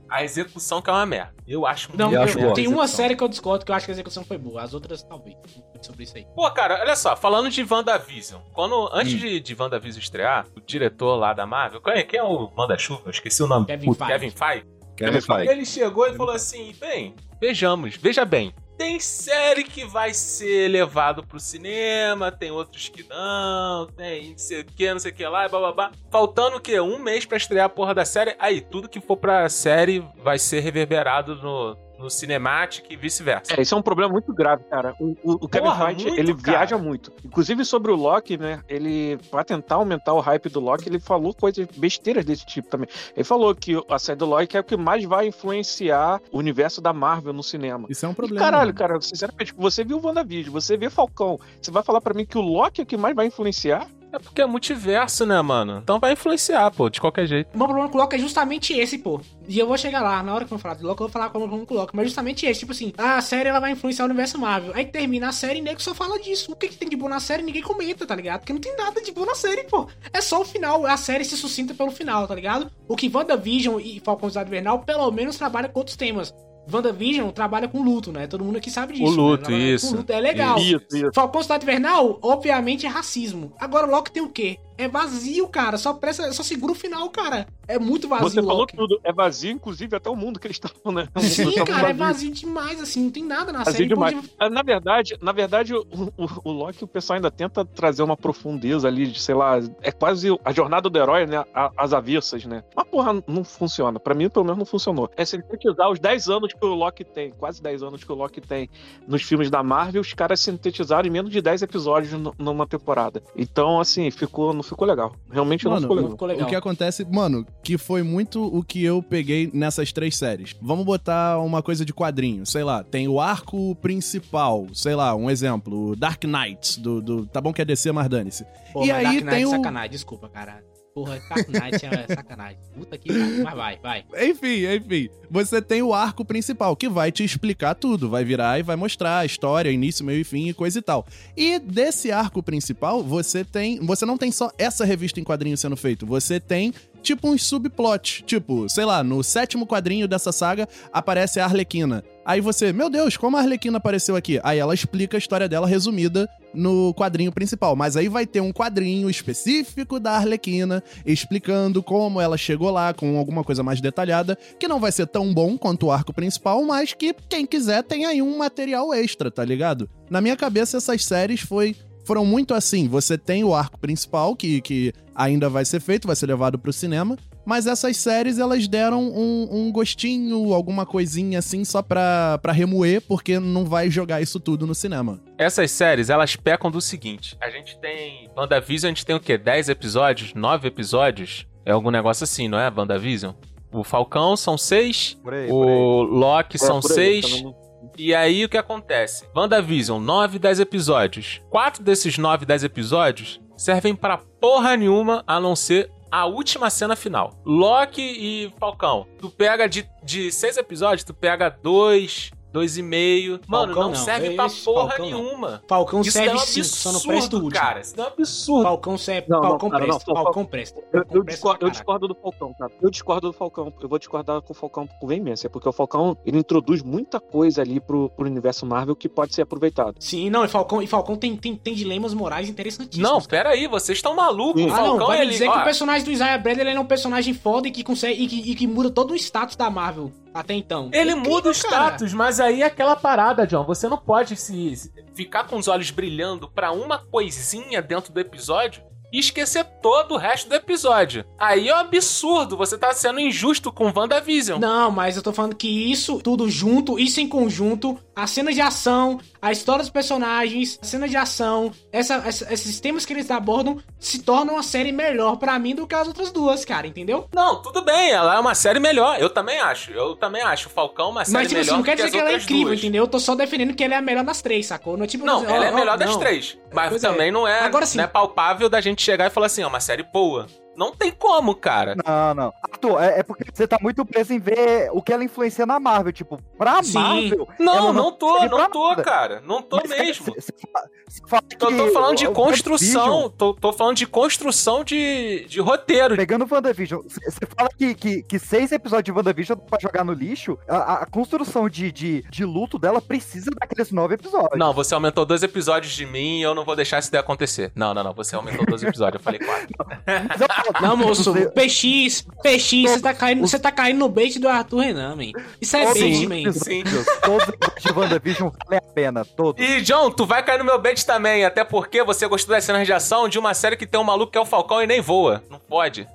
A 0.09 0.23
execução 0.25 0.81
que 0.81 0.89
é 0.89 0.93
uma 0.93 1.05
merda. 1.05 1.33
Eu 1.47 1.65
acho 1.65 1.89
Não, 1.95 2.11
Eu 2.11 2.21
acho 2.21 2.37
boa. 2.37 2.53
tem 2.53 2.67
uma 2.67 2.85
série 2.85 3.15
que 3.15 3.23
eu 3.23 3.29
discordo 3.29 3.63
que 3.63 3.71
eu 3.71 3.75
acho 3.75 3.85
que 3.85 3.91
a 3.91 3.95
execução 3.95 4.25
foi 4.25 4.37
boa. 4.37 4.61
As 4.61 4.73
outras, 4.73 5.01
talvez. 5.03 5.37
Sobre 5.81 6.03
isso 6.03 6.17
aí. 6.17 6.25
Pô, 6.35 6.51
cara, 6.51 6.81
olha 6.81 6.95
só, 6.97 7.15
falando 7.15 7.49
de 7.49 7.63
WandaVision, 7.63 8.41
quando, 8.53 8.89
antes 8.93 9.13
Hum. 9.13 9.17
de, 9.17 9.39
de 9.39 9.55
WandaVision 9.57 10.01
estrear, 10.03 10.45
o 10.55 10.59
diretor 10.59 11.15
lá 11.15 11.33
da 11.33 11.45
Marvel, 11.47 11.81
quem 11.81 11.93
é, 11.93 12.03
quem 12.03 12.19
é 12.19 12.23
o 12.23 12.51
Manda-Chuva? 12.55 13.03
Eu 13.05 13.11
esqueci 13.11 13.41
o 13.41 13.47
nome. 13.47 13.65
Kevin 13.65 13.93
Feige. 13.93 14.11
Kevin 14.11 14.29
Feige. 14.31 14.65
Kevin 14.97 15.21
Feige. 15.21 15.51
Ele 15.51 15.65
chegou 15.65 16.07
e 16.07 16.13
falou 16.13 16.35
assim: 16.35 16.75
bem, 16.79 17.15
vejamos, 17.39 17.95
veja 17.95 18.25
bem. 18.25 18.53
Tem 18.81 18.99
série 18.99 19.63
que 19.63 19.85
vai 19.85 20.11
ser 20.11 20.67
levado 20.67 21.23
pro 21.23 21.39
cinema, 21.39 22.31
tem 22.31 22.49
outros 22.49 22.89
que 22.89 23.07
não, 23.07 23.85
tem 23.95 24.31
não 24.31 24.37
sei 24.39 24.61
o 24.61 24.65
que, 24.65 24.91
não 24.91 24.99
sei 24.99 25.11
o 25.11 25.13
que 25.13 25.27
lá, 25.27 25.45
e 25.45 25.49
bababá. 25.49 25.91
Faltando 26.09 26.57
o 26.57 26.59
quê? 26.59 26.79
Um 26.79 26.97
mês 26.97 27.23
pra 27.23 27.37
estrear 27.37 27.67
a 27.67 27.69
porra 27.69 27.93
da 27.93 28.03
série. 28.05 28.35
Aí, 28.39 28.59
tudo 28.59 28.89
que 28.89 28.99
for 28.99 29.17
pra 29.17 29.47
série 29.49 30.03
vai 30.23 30.39
ser 30.39 30.61
reverberado 30.61 31.35
no, 31.35 31.77
no 32.01 32.09
Cinematic 32.09 32.85
e 32.89 32.95
vice-versa. 32.95 33.53
É, 33.57 33.61
isso 33.61 33.75
é 33.75 33.77
um 33.77 33.81
problema 33.81 34.11
muito 34.11 34.33
grave, 34.33 34.63
cara. 34.65 34.95
O, 34.99 35.15
o, 35.23 35.33
o 35.45 35.47
Kevin 35.47 35.65
Porra, 35.65 35.85
Feige, 35.87 36.05
muito, 36.07 36.19
ele 36.19 36.33
cara. 36.35 36.57
viaja 36.57 36.77
muito. 36.77 37.13
Inclusive 37.23 37.63
sobre 37.63 37.91
o 37.91 37.95
Loki, 37.95 38.37
né? 38.37 38.61
Ele, 38.67 39.17
pra 39.29 39.43
tentar 39.43 39.75
aumentar 39.75 40.13
o 40.13 40.19
hype 40.19 40.49
do 40.49 40.59
Loki, 40.59 40.89
ele 40.89 40.99
falou 40.99 41.33
coisas 41.33 41.67
besteiras 41.77 42.25
desse 42.25 42.45
tipo 42.45 42.67
também. 42.69 42.87
Ele 43.15 43.23
falou 43.23 43.53
que 43.55 43.81
a 43.89 43.99
série 43.99 44.17
do 44.17 44.25
Loki 44.25 44.57
é 44.57 44.59
o 44.59 44.63
que 44.63 44.75
mais 44.77 45.03
vai 45.05 45.27
influenciar 45.27 46.19
o 46.31 46.39
universo 46.39 46.81
da 46.81 46.91
Marvel 46.93 47.33
no 47.33 47.43
cinema. 47.43 47.85
Isso 47.89 48.05
é 48.05 48.09
um 48.09 48.13
E 48.13 48.15
problema. 48.15 48.39
caralho, 48.45 48.67
mano. 48.67 48.77
cara, 48.77 49.01
sinceramente, 49.01 49.53
você 49.55 49.83
viu 49.83 49.97
o 49.97 50.05
WandaVision, 50.05 50.51
você 50.53 50.75
vê 50.77 50.89
Falcão, 50.89 51.39
você 51.61 51.71
vai 51.71 51.83
falar 51.83 52.01
pra 52.01 52.13
mim 52.13 52.25
que 52.25 52.37
o 52.37 52.41
Loki 52.41 52.81
é 52.81 52.83
o 52.83 52.87
que 52.87 52.97
mais 52.97 53.15
vai 53.15 53.27
influenciar? 53.27 53.87
É 54.11 54.19
porque 54.19 54.41
é 54.41 54.45
multiverso, 54.45 55.25
né, 55.25 55.41
mano? 55.41 55.79
Então 55.81 55.99
vai 55.99 56.13
influenciar, 56.13 56.69
pô, 56.71 56.89
de 56.89 56.99
qualquer 56.99 57.25
jeito. 57.25 57.49
O 57.53 57.57
meu 57.57 57.67
problema 57.67 57.89
com 57.89 57.97
o 57.97 58.01
Loki 58.01 58.15
é 58.17 58.19
justamente 58.19 58.73
esse, 58.73 58.97
pô. 58.97 59.21
E 59.47 59.57
eu 59.57 59.67
vou 59.67 59.77
chegar 59.77 60.01
lá, 60.01 60.21
na 60.21 60.33
hora 60.33 60.45
que 60.45 60.51
eu 60.51 60.59
falar 60.59 60.75
do 60.75 60.85
Loki, 60.85 61.01
eu 61.01 61.07
vou 61.07 61.11
falar 61.11 61.29
como 61.29 61.45
eu 61.45 61.65
com 61.65 61.75
o. 61.75 61.87
Mas 61.93 62.07
justamente 62.07 62.45
esse, 62.45 62.59
tipo 62.59 62.73
assim, 62.73 62.93
ah, 62.97 63.17
a 63.17 63.21
série 63.21 63.49
ela 63.49 63.59
vai 63.59 63.71
influenciar 63.71 64.03
o 64.05 64.07
universo 64.07 64.37
Marvel. 64.37 64.73
Aí 64.75 64.85
termina 64.85 65.29
a 65.29 65.31
série 65.31 65.59
e 65.59 65.61
nego 65.61 65.81
só 65.81 65.93
fala 65.93 66.19
disso. 66.19 66.51
O 66.51 66.55
que, 66.55 66.67
que 66.67 66.75
tem 66.75 66.89
de 66.89 66.95
bom 66.95 67.07
na 67.07 67.19
série 67.19 67.43
ninguém 67.43 67.61
comenta, 67.61 68.05
tá 68.05 68.15
ligado? 68.15 68.41
Porque 68.41 68.53
não 68.53 68.59
tem 68.59 68.75
nada 68.75 69.01
de 69.01 69.11
bom 69.11 69.25
na 69.25 69.35
série, 69.35 69.63
pô. 69.63 69.87
É 70.11 70.19
só 70.21 70.41
o 70.41 70.45
final, 70.45 70.85
a 70.85 70.97
série 70.97 71.23
se 71.23 71.37
sucinta 71.37 71.73
pelo 71.73 71.91
final, 71.91 72.27
tá 72.27 72.35
ligado? 72.35 72.69
O 72.87 72.95
que 72.95 73.09
WandaVision 73.13 73.79
e 73.79 74.01
Falcão 74.01 74.29
Invernal 74.29 74.79
pelo 74.79 75.09
menos 75.11 75.37
trabalha 75.37 75.69
com 75.69 75.79
outros 75.79 75.95
temas. 75.95 76.33
WandaVision 76.73 77.29
trabalha 77.29 77.67
com 77.67 77.81
luto, 77.81 78.11
né? 78.11 78.27
Todo 78.27 78.43
mundo 78.43 78.57
aqui 78.57 78.69
sabe 78.69 78.93
disso. 78.93 79.05
O 79.05 79.09
luto, 79.09 79.43
né? 79.43 79.57
Trabalha 79.57 79.65
com 79.69 79.75
isso. 79.75 79.95
luto. 79.95 80.11
É 80.11 80.19
legal. 80.19 80.57
Isso, 80.57 80.85
isso. 80.93 81.09
Falcão 81.13 81.41
Cidade 81.41 81.63
Invernal, 81.63 82.19
obviamente, 82.21 82.85
é 82.85 82.89
racismo. 82.89 83.53
Agora 83.59 83.85
Loki 83.85 84.11
tem 84.11 84.23
o 84.23 84.29
quê? 84.29 84.57
É 84.83 84.87
vazio, 84.87 85.47
cara. 85.47 85.77
Só 85.77 85.93
presta, 85.93 86.31
só 86.33 86.43
segura 86.43 86.71
o 86.71 86.75
final, 86.75 87.09
cara. 87.09 87.47
É 87.67 87.77
muito 87.79 88.07
vazio 88.07 88.29
Você 88.29 88.41
falou 88.41 88.59
Loki. 88.61 88.75
tudo, 88.75 88.99
é 89.03 89.13
vazio, 89.13 89.51
inclusive 89.51 89.95
até 89.95 90.09
o 90.09 90.15
mundo 90.15 90.39
que 90.39 90.47
eles 90.47 90.55
estavam, 90.57 90.91
né? 90.91 91.07
Mundo 91.15 91.25
Sim, 91.27 91.51
cara, 91.65 91.89
é 91.89 91.93
vazio. 91.93 91.97
vazio 91.97 92.31
demais, 92.31 92.81
assim, 92.81 93.03
não 93.03 93.11
tem 93.11 93.23
nada 93.23 93.51
na 93.51 93.59
Vazio 93.59 93.73
série. 93.73 93.87
demais. 93.89 94.13
Pode- 94.15 94.31
Ah, 94.39 94.49
Na 94.49 94.61
verdade, 94.63 95.17
na 95.21 95.31
verdade, 95.31 95.73
o, 95.75 95.81
o, 96.17 96.27
o 96.45 96.51
Loki, 96.51 96.83
o 96.83 96.87
pessoal 96.87 97.15
ainda 97.15 97.29
tenta 97.31 97.63
trazer 97.63 98.03
uma 98.03 98.17
profundeza 98.17 98.87
ali, 98.87 99.07
de, 99.07 99.21
sei 99.21 99.35
lá, 99.35 99.59
é 99.81 99.91
quase 99.91 100.27
a 100.43 100.51
jornada 100.51 100.89
do 100.89 100.97
herói, 100.97 101.25
né? 101.25 101.43
a- 101.53 101.71
As 101.77 101.93
avessas, 101.93 102.43
né? 102.45 102.63
Mas, 102.75 102.87
porra, 102.87 103.13
não 103.27 103.43
funciona. 103.43 103.99
Pra 103.99 104.13
mim, 104.13 104.29
pelo 104.29 104.45
menos, 104.45 104.57
não 104.57 104.65
funcionou. 104.65 105.09
É 105.15 105.23
sintetizar 105.23 105.89
os 105.89 105.99
10 105.99 106.27
anos 106.27 106.51
que 106.53 106.65
o 106.65 106.73
Loki 106.73 107.03
tem, 107.03 107.31
quase 107.31 107.61
10 107.61 107.83
anos 107.83 108.03
que 108.03 108.11
o 108.11 108.15
Loki 108.15 108.41
tem 108.41 108.69
nos 109.07 109.21
filmes 109.21 109.49
da 109.49 109.61
Marvel, 109.63 110.01
os 110.01 110.13
caras 110.13 110.39
sintetizaram 110.41 111.07
em 111.07 111.11
menos 111.11 111.31
de 111.31 111.41
10 111.41 111.61
episódios 111.61 112.11
numa 112.37 112.65
temporada. 112.67 113.21
Então, 113.35 113.79
assim, 113.79 114.09
ficou, 114.11 114.53
não 114.53 114.63
ficou 114.75 114.87
legal. 114.87 115.13
Realmente 115.31 115.63
não 115.65 115.71
Mano, 115.71 115.81
ficou 115.83 115.95
Não 115.95 116.01
legal. 116.03 116.15
ficou 116.17 116.27
legal. 116.27 116.45
O 116.45 116.49
que 116.49 116.55
acontece, 116.55 117.05
mano, 117.05 117.45
que 117.63 117.77
foi 117.77 118.03
muito 118.03 118.43
o 118.43 118.63
que 118.63 118.83
eu 118.83 119.01
peguei 119.03 119.49
nessas 119.53 119.91
três 119.91 120.17
séries. 120.17 120.55
Vamos 120.61 120.85
botar 120.85 121.39
uma 121.39 121.61
coisa 121.61 121.85
de 121.85 121.93
quadrinho, 121.93 122.45
sei 122.45 122.63
lá, 122.63 122.83
tem 122.83 123.07
o 123.07 123.19
arco 123.19 123.75
principal, 123.75 124.67
sei 124.73 124.95
lá, 124.95 125.15
um 125.15 125.29
exemplo, 125.29 125.91
o 125.91 125.95
Dark 125.95 126.23
Knight, 126.23 126.79
do, 126.79 127.01
do 127.01 127.25
tá 127.25 127.39
bom 127.39 127.53
que 127.53 127.61
é 127.61 127.65
DC, 127.65 127.91
mas 127.91 128.09
dane-se. 128.09 128.45
Pô, 128.73 128.83
E 128.83 128.87
mas 128.87 128.97
aí 128.97 129.03
Dark 129.03 129.15
Knight 129.15 129.29
tem 129.29 129.43
é 129.43 129.47
o- 129.47 129.49
sacanagem, 129.51 129.91
desculpa, 129.91 130.27
cara. 130.29 130.63
Porra, 130.93 131.15
é 131.15 132.15
sacanagem. 132.15 132.57
Puta 132.73 132.97
que 132.97 133.07
pariu. 133.07 133.43
Mas 133.43 133.55
vai, 133.55 133.79
vai. 133.81 134.05
Enfim, 134.29 134.65
enfim, 134.65 135.09
você 135.29 135.61
tem 135.61 135.81
o 135.81 135.93
arco 135.93 136.25
principal, 136.25 136.75
que 136.75 136.89
vai 136.89 137.11
te 137.11 137.23
explicar 137.23 137.75
tudo, 137.75 138.09
vai 138.09 138.25
virar 138.25 138.59
e 138.59 138.63
vai 138.63 138.75
mostrar 138.75 139.19
a 139.19 139.25
história, 139.25 139.69
início, 139.69 140.05
meio 140.05 140.21
e 140.21 140.23
fim 140.23 140.49
e 140.49 140.53
coisa 140.53 140.79
e 140.79 140.81
tal. 140.81 141.05
E 141.35 141.59
desse 141.59 142.11
arco 142.11 142.43
principal, 142.43 143.01
você 143.01 143.45
tem, 143.45 143.79
você 143.79 144.05
não 144.05 144.17
tem 144.17 144.31
só 144.31 144.51
essa 144.57 144.83
revista 144.83 145.19
em 145.19 145.23
quadrinho 145.23 145.57
sendo 145.57 145.77
feito, 145.77 146.05
você 146.05 146.39
tem 146.39 146.73
tipo 147.01 147.29
uns 147.29 147.43
subplot, 147.43 148.23
tipo, 148.23 148.69
sei 148.69 148.85
lá, 148.85 149.03
no 149.03 149.23
sétimo 149.23 149.65
quadrinho 149.65 150.07
dessa 150.07 150.31
saga 150.31 150.67
aparece 150.91 151.39
a 151.39 151.45
Arlequina. 151.45 152.03
Aí 152.23 152.39
você, 152.39 152.71
meu 152.71 152.89
Deus, 152.89 153.17
como 153.17 153.35
a 153.35 153.39
Arlequina 153.39 153.77
apareceu 153.77 154.15
aqui? 154.15 154.39
Aí 154.43 154.59
ela 154.59 154.73
explica 154.73 155.17
a 155.17 155.19
história 155.19 155.49
dela 155.49 155.65
resumida 155.65 156.29
no 156.53 156.93
quadrinho 156.93 157.31
principal, 157.31 157.75
mas 157.75 157.97
aí 157.97 158.07
vai 158.07 158.27
ter 158.27 158.41
um 158.41 158.51
quadrinho 158.51 159.09
específico 159.09 159.99
da 159.99 160.11
Arlequina 160.11 160.83
explicando 161.05 161.81
como 161.81 162.21
ela 162.21 162.37
chegou 162.37 162.69
lá 162.69 162.93
com 162.93 163.17
alguma 163.17 163.43
coisa 163.43 163.63
mais 163.63 163.81
detalhada, 163.81 164.37
que 164.59 164.67
não 164.67 164.79
vai 164.79 164.91
ser 164.91 165.07
tão 165.07 165.33
bom 165.33 165.57
quanto 165.57 165.87
o 165.87 165.91
arco 165.91 166.13
principal, 166.13 166.63
mas 166.63 166.93
que 166.93 167.15
quem 167.27 167.45
quiser 167.45 167.83
tem 167.83 168.05
aí 168.05 168.21
um 168.21 168.37
material 168.37 168.93
extra, 168.93 169.31
tá 169.31 169.43
ligado? 169.43 169.89
Na 170.09 170.21
minha 170.21 170.35
cabeça 170.35 170.77
essas 170.77 171.03
séries 171.03 171.41
foi 171.41 171.75
foram 172.03 172.25
muito 172.25 172.53
assim, 172.53 172.87
você 172.87 173.17
tem 173.17 173.43
o 173.43 173.53
arco 173.53 173.79
principal 173.79 174.35
que, 174.35 174.59
que 174.61 174.91
ainda 175.15 175.49
vai 175.49 175.63
ser 175.63 175.79
feito, 175.79 176.07
vai 176.07 176.15
ser 176.15 176.25
levado 176.25 176.57
pro 176.57 176.73
cinema, 176.73 177.17
mas 177.45 177.67
essas 177.67 177.97
séries 177.97 178.37
elas 178.39 178.67
deram 178.67 179.01
um, 179.03 179.47
um 179.51 179.71
gostinho, 179.71 180.53
alguma 180.53 180.85
coisinha 180.85 181.39
assim 181.39 181.63
só 181.65 181.81
pra, 181.81 182.37
pra 182.41 182.51
remoer, 182.51 183.01
porque 183.01 183.39
não 183.39 183.65
vai 183.65 183.89
jogar 183.89 184.21
isso 184.21 184.39
tudo 184.39 184.65
no 184.67 184.75
cinema. 184.75 185.19
Essas 185.37 185.71
séries, 185.71 186.09
elas 186.09 186.35
pecam 186.35 186.69
do 186.71 186.79
seguinte: 186.81 187.35
a 187.41 187.49
gente 187.49 187.77
tem. 187.79 188.29
WandaVision, 188.37 188.89
a 188.91 188.93
gente 188.93 189.05
tem 189.05 189.15
o 189.15 189.19
quê? 189.19 189.37
10 189.37 189.69
episódios? 189.69 190.33
9 190.33 190.67
episódios? 190.67 191.45
É 191.65 191.71
algum 191.71 191.91
negócio 191.91 192.23
assim, 192.23 192.47
não 192.47 192.59
é? 192.59 192.69
WandaVision? 192.75 193.33
O 193.73 193.83
Falcão 193.83 194.35
são 194.35 194.57
6, 194.57 195.17
Por 195.23 195.33
aí, 195.33 195.47
por 195.47 195.67
aí. 195.67 195.73
o 195.73 196.01
Loki 196.03 196.57
são 196.59 196.79
É, 196.79 196.81
por 196.81 196.91
aí, 196.91 196.95
6. 197.21 197.25
também 197.25 197.43
não- 197.43 197.55
E 197.97 198.13
aí 198.15 198.43
o 198.43 198.49
que 198.49 198.57
acontece? 198.57 199.25
WandaVision, 199.35 200.01
9, 200.03 200.39
10 200.39 200.59
episódios. 200.59 201.41
Quatro 201.49 201.81
desses 201.83 202.17
9, 202.17 202.45
10 202.45 202.63
episódios 202.63 203.39
servem 203.55 203.95
pra 203.95 204.17
porra 204.17 204.75
nenhuma 204.75 205.23
a 205.27 205.39
não 205.39 205.55
ser 205.55 205.89
a 206.11 206.25
última 206.25 206.69
cena 206.69 206.95
final. 206.95 207.39
Loki 207.45 208.01
e 208.01 208.53
Falcão. 208.59 209.07
Tu 209.19 209.29
pega 209.29 209.67
de, 209.67 209.89
de 210.03 210.31
seis 210.31 210.57
episódios, 210.57 211.03
tu 211.03 211.13
pega 211.13 211.49
dois, 211.49 212.31
dois 212.51 212.77
e 212.77 212.81
meio. 212.81 213.39
Mano, 213.47 213.65
Falcão 213.73 213.81
não, 213.83 213.89
não. 213.89 213.95
serve 213.95 214.27
Esse 214.27 214.35
pra 214.35 214.49
porra 214.65 214.87
Falcão 214.89 215.09
não. 215.09 215.23
nenhuma. 215.23 215.63
Falcão 215.67 216.01
Isso 216.01 216.11
serve 216.11 216.29
é 216.29 216.33
um 216.33 216.37
sim, 216.39 216.63
só 216.63 216.89
não 216.89 216.95
absurdo, 216.97 217.07
presta 217.13 217.35
o 217.35 217.43
último. 217.43 217.61
cara. 217.61 217.79
Isso 217.81 217.93
é 217.99 218.03
um 218.03 218.07
absurdo. 218.07 218.63
Falcão 218.63 218.97
serve. 218.97 219.27
Não, 219.29 219.41
não, 219.41 219.49
Falcão 219.49 219.69
cara, 219.69 219.81
não, 219.81 219.87
presta. 219.95 220.05
Falcão- 220.05 220.23
Falcão 220.23 220.45
presta. 220.45 220.79
Eu, 220.79 220.85
Falcão 220.91 221.01
eu 221.17 221.23
presta 221.23 221.31
discordo, 221.37 221.65
eu 221.65 221.69
discordo 221.71 222.07
do 222.07 222.15
Falcão, 222.15 222.53
cara. 222.57 222.71
Eu 222.81 222.89
discordo 222.89 223.27
do 223.27 223.33
Falcão. 223.33 223.73
Eu 223.81 223.89
vou 223.89 223.99
discordar 223.99 224.41
com 224.41 224.53
o 224.53 224.55
Falcão 224.55 224.87
com 224.99 225.07
veemência, 225.07 225.49
porque 225.49 225.67
o 225.67 225.71
Falcão 225.71 226.17
ele 226.25 226.37
introduz 226.37 226.81
muita 226.83 227.19
coisa 227.19 227.61
ali 227.61 227.79
pro, 227.79 228.09
pro 228.09 228.25
universo 228.25 228.65
Marvel 228.65 228.95
que 228.95 229.07
pode 229.09 229.33
ser 229.33 229.41
aproveitado. 229.43 229.95
Sim, 229.99 230.29
não, 230.29 230.43
e 230.45 230.47
Falcão, 230.47 230.81
e 230.81 230.87
Falcão 230.87 231.15
tem, 231.15 231.35
tem, 231.35 231.55
tem 231.55 231.73
dilemas 231.73 232.13
morais 232.13 232.49
interessantíssimos. 232.49 233.09
Não, 233.09 233.21
pera 233.21 233.49
aí, 233.49 233.67
vocês 233.67 233.97
estão 233.97 234.15
malucos. 234.15 234.61
O 234.63 234.67
Ah, 234.67 234.75
Falcão, 234.75 234.97
não, 234.97 235.07
vai 235.07 235.21
ele. 235.21 235.31
dizer 235.31 235.45
que 235.45 235.57
ó, 235.57 235.61
o 235.61 235.63
personagem 235.63 236.05
do 236.05 236.11
Isaiah 236.11 236.37
Bradley 236.37 236.67
ele 236.67 236.77
é 236.77 236.79
um 236.79 236.85
personagem 236.85 237.33
foda 237.33 237.67
e 237.67 237.71
que 237.71 237.83
consegue 237.83 238.23
e 238.23 238.27
que, 238.27 238.51
e 238.51 238.55
que 238.55 238.67
muda 238.67 238.89
todo 238.89 239.11
o 239.11 239.15
status 239.15 239.55
da 239.55 239.69
Marvel 239.69 240.11
até 240.33 240.53
então. 240.53 240.89
Ele 240.93 241.11
Incrível, 241.11 241.31
muda 241.31 241.49
o 241.49 241.53
cara. 241.53 241.87
status, 241.87 242.13
mas 242.13 242.39
aí 242.39 242.61
é 242.61 242.65
aquela 242.65 242.95
parada, 242.95 243.45
John. 243.45 243.65
Você 243.65 243.87
não 243.87 243.97
pode 243.97 244.35
se 244.35 244.75
se 244.75 244.91
ficar 245.13 245.45
com 245.45 245.57
os 245.57 245.67
olhos 245.67 245.91
brilhando 245.91 246.49
pra 246.49 246.71
uma 246.71 246.99
coisinha 246.99 247.81
dentro 247.81 248.13
do 248.13 248.19
episódio 248.19 248.83
e 249.11 249.19
esquecer 249.19 249.65
todo 249.81 250.13
o 250.13 250.17
resto 250.17 250.47
do 250.47 250.55
episódio. 250.55 251.25
Aí 251.37 251.67
é 251.67 251.75
um 251.75 251.79
absurdo. 251.79 252.55
Você 252.55 252.77
tá 252.77 252.93
sendo 252.93 253.19
injusto 253.19 253.71
com 253.71 253.91
WandaVision. 253.93 254.59
Não, 254.59 254.89
mas 254.89 255.17
eu 255.17 255.21
tô 255.21 255.33
falando 255.33 255.55
que 255.55 255.67
isso 255.91 256.21
tudo 256.21 256.49
junto, 256.49 256.97
isso 256.97 257.19
em 257.19 257.27
conjunto, 257.27 257.99
a 258.15 258.25
cena 258.25 258.53
de 258.53 258.61
ação, 258.61 259.19
a 259.41 259.51
história 259.51 259.81
dos 259.81 259.89
personagens, 259.89 260.77
a 260.81 260.85
cena 260.85 261.07
de 261.07 261.17
ação, 261.17 261.71
essa, 261.91 262.15
essa- 262.25 262.53
esses 262.53 262.79
temas 262.79 263.05
que 263.05 263.13
eles 263.13 263.29
abordam 263.31 263.77
se 263.99 264.19
tornam 264.21 264.53
uma 264.55 264.63
série 264.63 264.91
melhor 264.91 265.37
pra 265.37 265.57
mim 265.57 265.73
do 265.73 265.87
que 265.87 265.95
as 265.95 266.07
outras 266.07 266.31
duas, 266.31 266.63
cara, 266.63 266.85
entendeu? 266.87 267.27
Não, 267.33 267.61
tudo 267.61 267.81
bem, 267.81 268.11
ela 268.11 268.35
é 268.35 268.39
uma 268.39 268.53
série 268.53 268.79
melhor. 268.79 269.19
Eu 269.19 269.29
também 269.29 269.59
acho. 269.59 269.91
Eu 269.91 270.15
também 270.15 270.41
acho. 270.41 270.67
O 270.67 270.71
Falcão 270.71 271.07
é 271.07 271.09
uma 271.09 271.25
série 271.25 271.37
Mas, 271.37 271.47
tipo 271.47 271.59
melhor 271.59 271.69
assim, 271.71 271.77
não 271.77 271.83
quer 271.83 271.91
que 271.95 272.03
dizer 272.03 272.07
as 272.07 272.11
que 272.13 272.19
ela 272.19 272.31
é 272.31 272.35
incrível, 272.35 272.65
duas. 272.67 272.79
entendeu? 272.79 273.03
Eu 273.03 273.07
tô 273.07 273.19
só 273.19 273.35
defendendo 273.35 273.73
que 273.73 273.83
ela 273.83 273.95
é 273.95 273.97
a 273.97 274.01
melhor 274.01 274.23
das 274.23 274.41
três, 274.41 274.65
sacou? 274.67 274.95
Não, 274.97 275.05
é 275.05 275.07
tipo, 275.07 275.25
Não, 275.25 275.43
ela 275.43 275.65
é 275.65 275.69
a 275.69 275.71
ó, 275.71 275.75
melhor 275.75 275.97
das 275.97 276.09
não. 276.11 276.19
três. 276.19 276.57
Mas 276.73 276.89
Pois 276.89 277.03
é. 277.03 277.09
também 277.09 277.31
não 277.31 277.47
é, 277.47 277.61
Agora 277.61 277.85
sim. 277.85 277.97
não 277.97 278.03
é 278.03 278.07
palpável 278.07 278.69
da 278.69 278.79
gente 278.79 279.01
chegar 279.01 279.25
e 279.27 279.29
falar 279.29 279.47
assim, 279.47 279.63
ó, 279.63 279.67
uma 279.67 279.79
série 279.79 280.03
boa. 280.03 280.47
Não 280.81 280.91
tem 280.91 281.11
como, 281.11 281.53
cara. 281.53 281.95
Não, 282.03 282.33
não. 282.33 282.53
Arthur, 282.63 283.03
é, 283.03 283.19
é 283.19 283.23
porque 283.23 283.43
você 283.53 283.67
tá 283.67 283.77
muito 283.79 284.03
preso 284.03 284.33
em 284.33 284.39
ver 284.39 284.89
o 284.93 284.99
que 284.99 285.13
ela 285.13 285.23
influencia 285.23 285.63
na 285.63 285.79
Marvel. 285.79 286.11
Tipo, 286.11 286.41
pra 286.57 286.81
Sim. 286.81 286.93
Marvel. 286.93 287.47
Não, 287.59 287.75
ela 287.77 287.93
não 287.93 288.11
tô, 288.11 288.39
não 288.47 288.69
tô, 288.71 288.89
nada. 288.89 289.03
cara. 289.03 289.43
Não 289.45 289.61
tô 289.61 289.77
Mas, 289.77 289.89
mesmo. 289.91 290.25
cê- 290.33 290.41
cê 290.41 290.53
fala- 290.73 290.87
cê 291.07 291.21
fala 291.27 291.43
tô 291.59 291.67
que 291.67 291.91
falando 291.91 292.17
de 292.17 292.27
construção, 292.29 293.29
tô, 293.29 293.53
tô 293.53 293.71
falando 293.71 293.97
de 293.97 294.07
construção 294.07 294.83
de, 294.83 295.45
de 295.47 295.59
roteiro. 295.61 296.15
Pegando 296.15 296.45
o 296.45 296.47
WandaVision, 296.51 297.01
você 297.07 297.45
fala 297.55 297.69
que, 297.77 297.93
que, 297.93 298.23
que 298.23 298.39
seis 298.39 298.71
episódios 298.71 299.05
de 299.05 299.11
WandaVision 299.11 299.59
pra 299.59 299.77
jogar 299.79 300.03
no 300.03 300.13
lixo, 300.13 300.57
a, 300.67 301.03
a 301.03 301.05
construção 301.05 301.69
de, 301.69 301.91
de, 301.91 302.23
de 302.23 302.43
luto 302.43 302.79
dela 302.79 302.99
precisa 302.99 303.51
daqueles 303.59 303.91
nove 303.91 304.15
episódios. 304.15 304.57
Não, 304.57 304.73
você 304.73 304.95
aumentou 304.95 305.25
dois 305.27 305.43
episódios 305.43 305.93
de 305.93 306.07
mim 306.07 306.39
e 306.39 306.41
eu 306.41 306.55
não 306.55 306.65
vou 306.65 306.75
deixar 306.75 306.97
isso 306.97 307.11
daí 307.11 307.21
acontecer. 307.21 307.71
Não, 307.75 307.93
não, 307.93 308.03
não, 308.03 308.13
você 308.15 308.35
aumentou 308.35 308.65
dois 308.65 308.81
episódios, 308.81 309.19
eu 309.19 309.23
falei 309.23 309.39
quatro. 309.39 309.69
Mas 310.27 310.41
eu 310.41 310.47
Não, 310.81 310.95
moço, 310.95 311.33
PX, 311.53 312.25
PX, 312.43 312.81
você 312.83 313.01
tá 313.01 313.13
caindo, 313.13 313.41
você 313.41 313.59
tá 313.59 313.71
caindo 313.71 313.97
no 313.99 314.09
bait 314.09 314.37
do 314.39 314.47
Arthur 314.47 314.79
Renan, 314.79 315.15
man. 315.15 315.31
Isso 315.59 315.75
é 315.75 315.93
bait, 315.93 316.27
man. 316.27 316.51
sim. 316.51 316.81
Episódios 316.81 317.57
de 317.79 317.91
WandaVision 317.91 318.49
valem 318.65 318.77
a 318.79 318.93
pena, 318.93 319.25
todos. 319.25 319.63
E, 319.63 319.81
John, 319.81 320.11
tu 320.11 320.25
vai 320.25 320.43
cair 320.43 320.59
no 320.59 320.65
meu 320.65 320.79
bait 320.79 321.05
também, 321.05 321.45
até 321.45 321.63
porque 321.63 322.03
você 322.03 322.27
gostou 322.27 322.55
das 322.55 322.63
cenas 322.63 322.85
de 322.85 322.93
ação 322.93 323.27
de 323.27 323.39
uma 323.39 323.53
série 323.53 323.75
que 323.75 323.85
tem 323.85 323.99
um 323.99 324.03
maluco 324.03 324.31
que 324.31 324.37
é 324.37 324.41
o 324.41 324.45
Falcão 324.45 324.81
e 324.81 324.87
nem 324.87 325.01
voa. 325.01 325.43
Não 325.49 325.59
pode. 325.59 326.07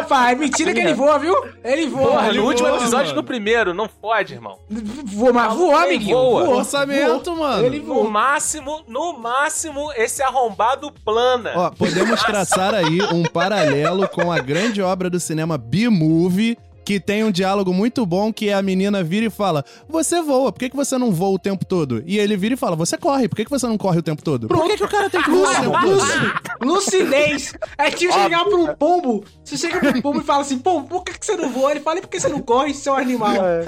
Opa, 0.00 0.30
é 0.30 0.34
mentira 0.34 0.72
que 0.72 0.80
ele 0.80 0.94
voa, 0.94 1.18
viu? 1.18 1.34
Ele 1.62 1.86
voa. 1.86 2.10
Porra, 2.12 2.28
ele 2.28 2.38
no 2.38 2.46
último 2.46 2.68
voa, 2.68 2.78
episódio 2.78 3.06
mano. 3.08 3.16
no 3.16 3.22
primeiro, 3.24 3.74
não 3.74 3.88
pode, 3.88 4.34
irmão. 4.34 4.58
Voa, 5.06 5.32
mas 5.32 5.54
Ele 5.54 5.74
amiguinho. 5.74 6.16
voa. 6.16 6.44
Voou, 6.44 6.56
Orçamento, 6.58 7.24
voou. 7.34 7.36
mano. 7.48 7.64
Ele 7.66 7.78
No 7.80 7.86
voou. 7.86 8.10
máximo, 8.10 8.82
no 8.88 9.18
máximo, 9.18 9.92
esse 9.96 10.22
arrombado 10.22 10.92
plana. 11.04 11.52
Ó, 11.54 11.70
podemos 11.70 12.22
traçar 12.22 12.74
aí 12.74 13.00
um 13.12 13.22
paralelo 13.22 14.08
com 14.08 14.30
a 14.32 14.38
grande 14.38 14.82
obra 14.82 15.08
do 15.08 15.20
cinema 15.20 15.56
B-Movie, 15.56 16.58
que 16.84 17.00
tem 17.00 17.24
um 17.24 17.30
diálogo 17.30 17.72
muito 17.72 18.04
bom 18.04 18.32
que 18.32 18.52
a 18.52 18.60
menina 18.62 19.02
vira 19.02 19.26
e 19.26 19.30
fala: 19.30 19.64
Você 19.88 20.20
voa, 20.22 20.52
por 20.52 20.58
que, 20.58 20.70
que 20.70 20.76
você 20.76 20.98
não 20.98 21.12
voa 21.12 21.30
o 21.34 21.38
tempo 21.38 21.64
todo? 21.64 22.02
E 22.06 22.18
ele 22.18 22.36
vira 22.36 22.54
e 22.54 22.56
fala: 22.56 22.76
Você 22.76 22.96
corre, 22.96 23.28
por 23.28 23.36
que, 23.36 23.44
que 23.44 23.50
você 23.50 23.66
não 23.66 23.78
corre 23.78 23.98
o 23.98 24.02
tempo 24.02 24.22
todo? 24.22 24.48
Por 24.48 24.66
que, 24.66 24.76
que 24.76 24.84
o 24.84 24.88
cara 24.88 25.08
tem 25.08 25.22
que 25.22 25.30
voar 25.30 25.60
o 25.68 25.72
tempo 25.72 25.80
todo? 26.60 26.68
Lucidez. 26.68 27.54
É 27.78 27.90
tipo 27.90 28.12
chegar 28.12 28.44
pra 28.44 28.56
um 28.56 28.74
pombo. 28.74 29.24
Você 29.42 29.56
chega 29.56 29.80
pra 29.80 29.90
um 29.90 30.00
pombo 30.02 30.20
e 30.20 30.24
fala 30.24 30.42
assim: 30.42 30.58
Pombo, 30.58 30.88
por 30.88 31.04
que, 31.04 31.18
que 31.18 31.24
você 31.24 31.36
não 31.36 31.50
voa? 31.50 31.70
Ele 31.70 31.80
fala: 31.80 31.98
"E 31.98 32.02
Por 32.02 32.08
que 32.08 32.20
você 32.20 32.28
não 32.28 32.40
corre, 32.40 32.74
seu 32.74 32.94
animal? 32.94 33.34
É. 33.34 33.64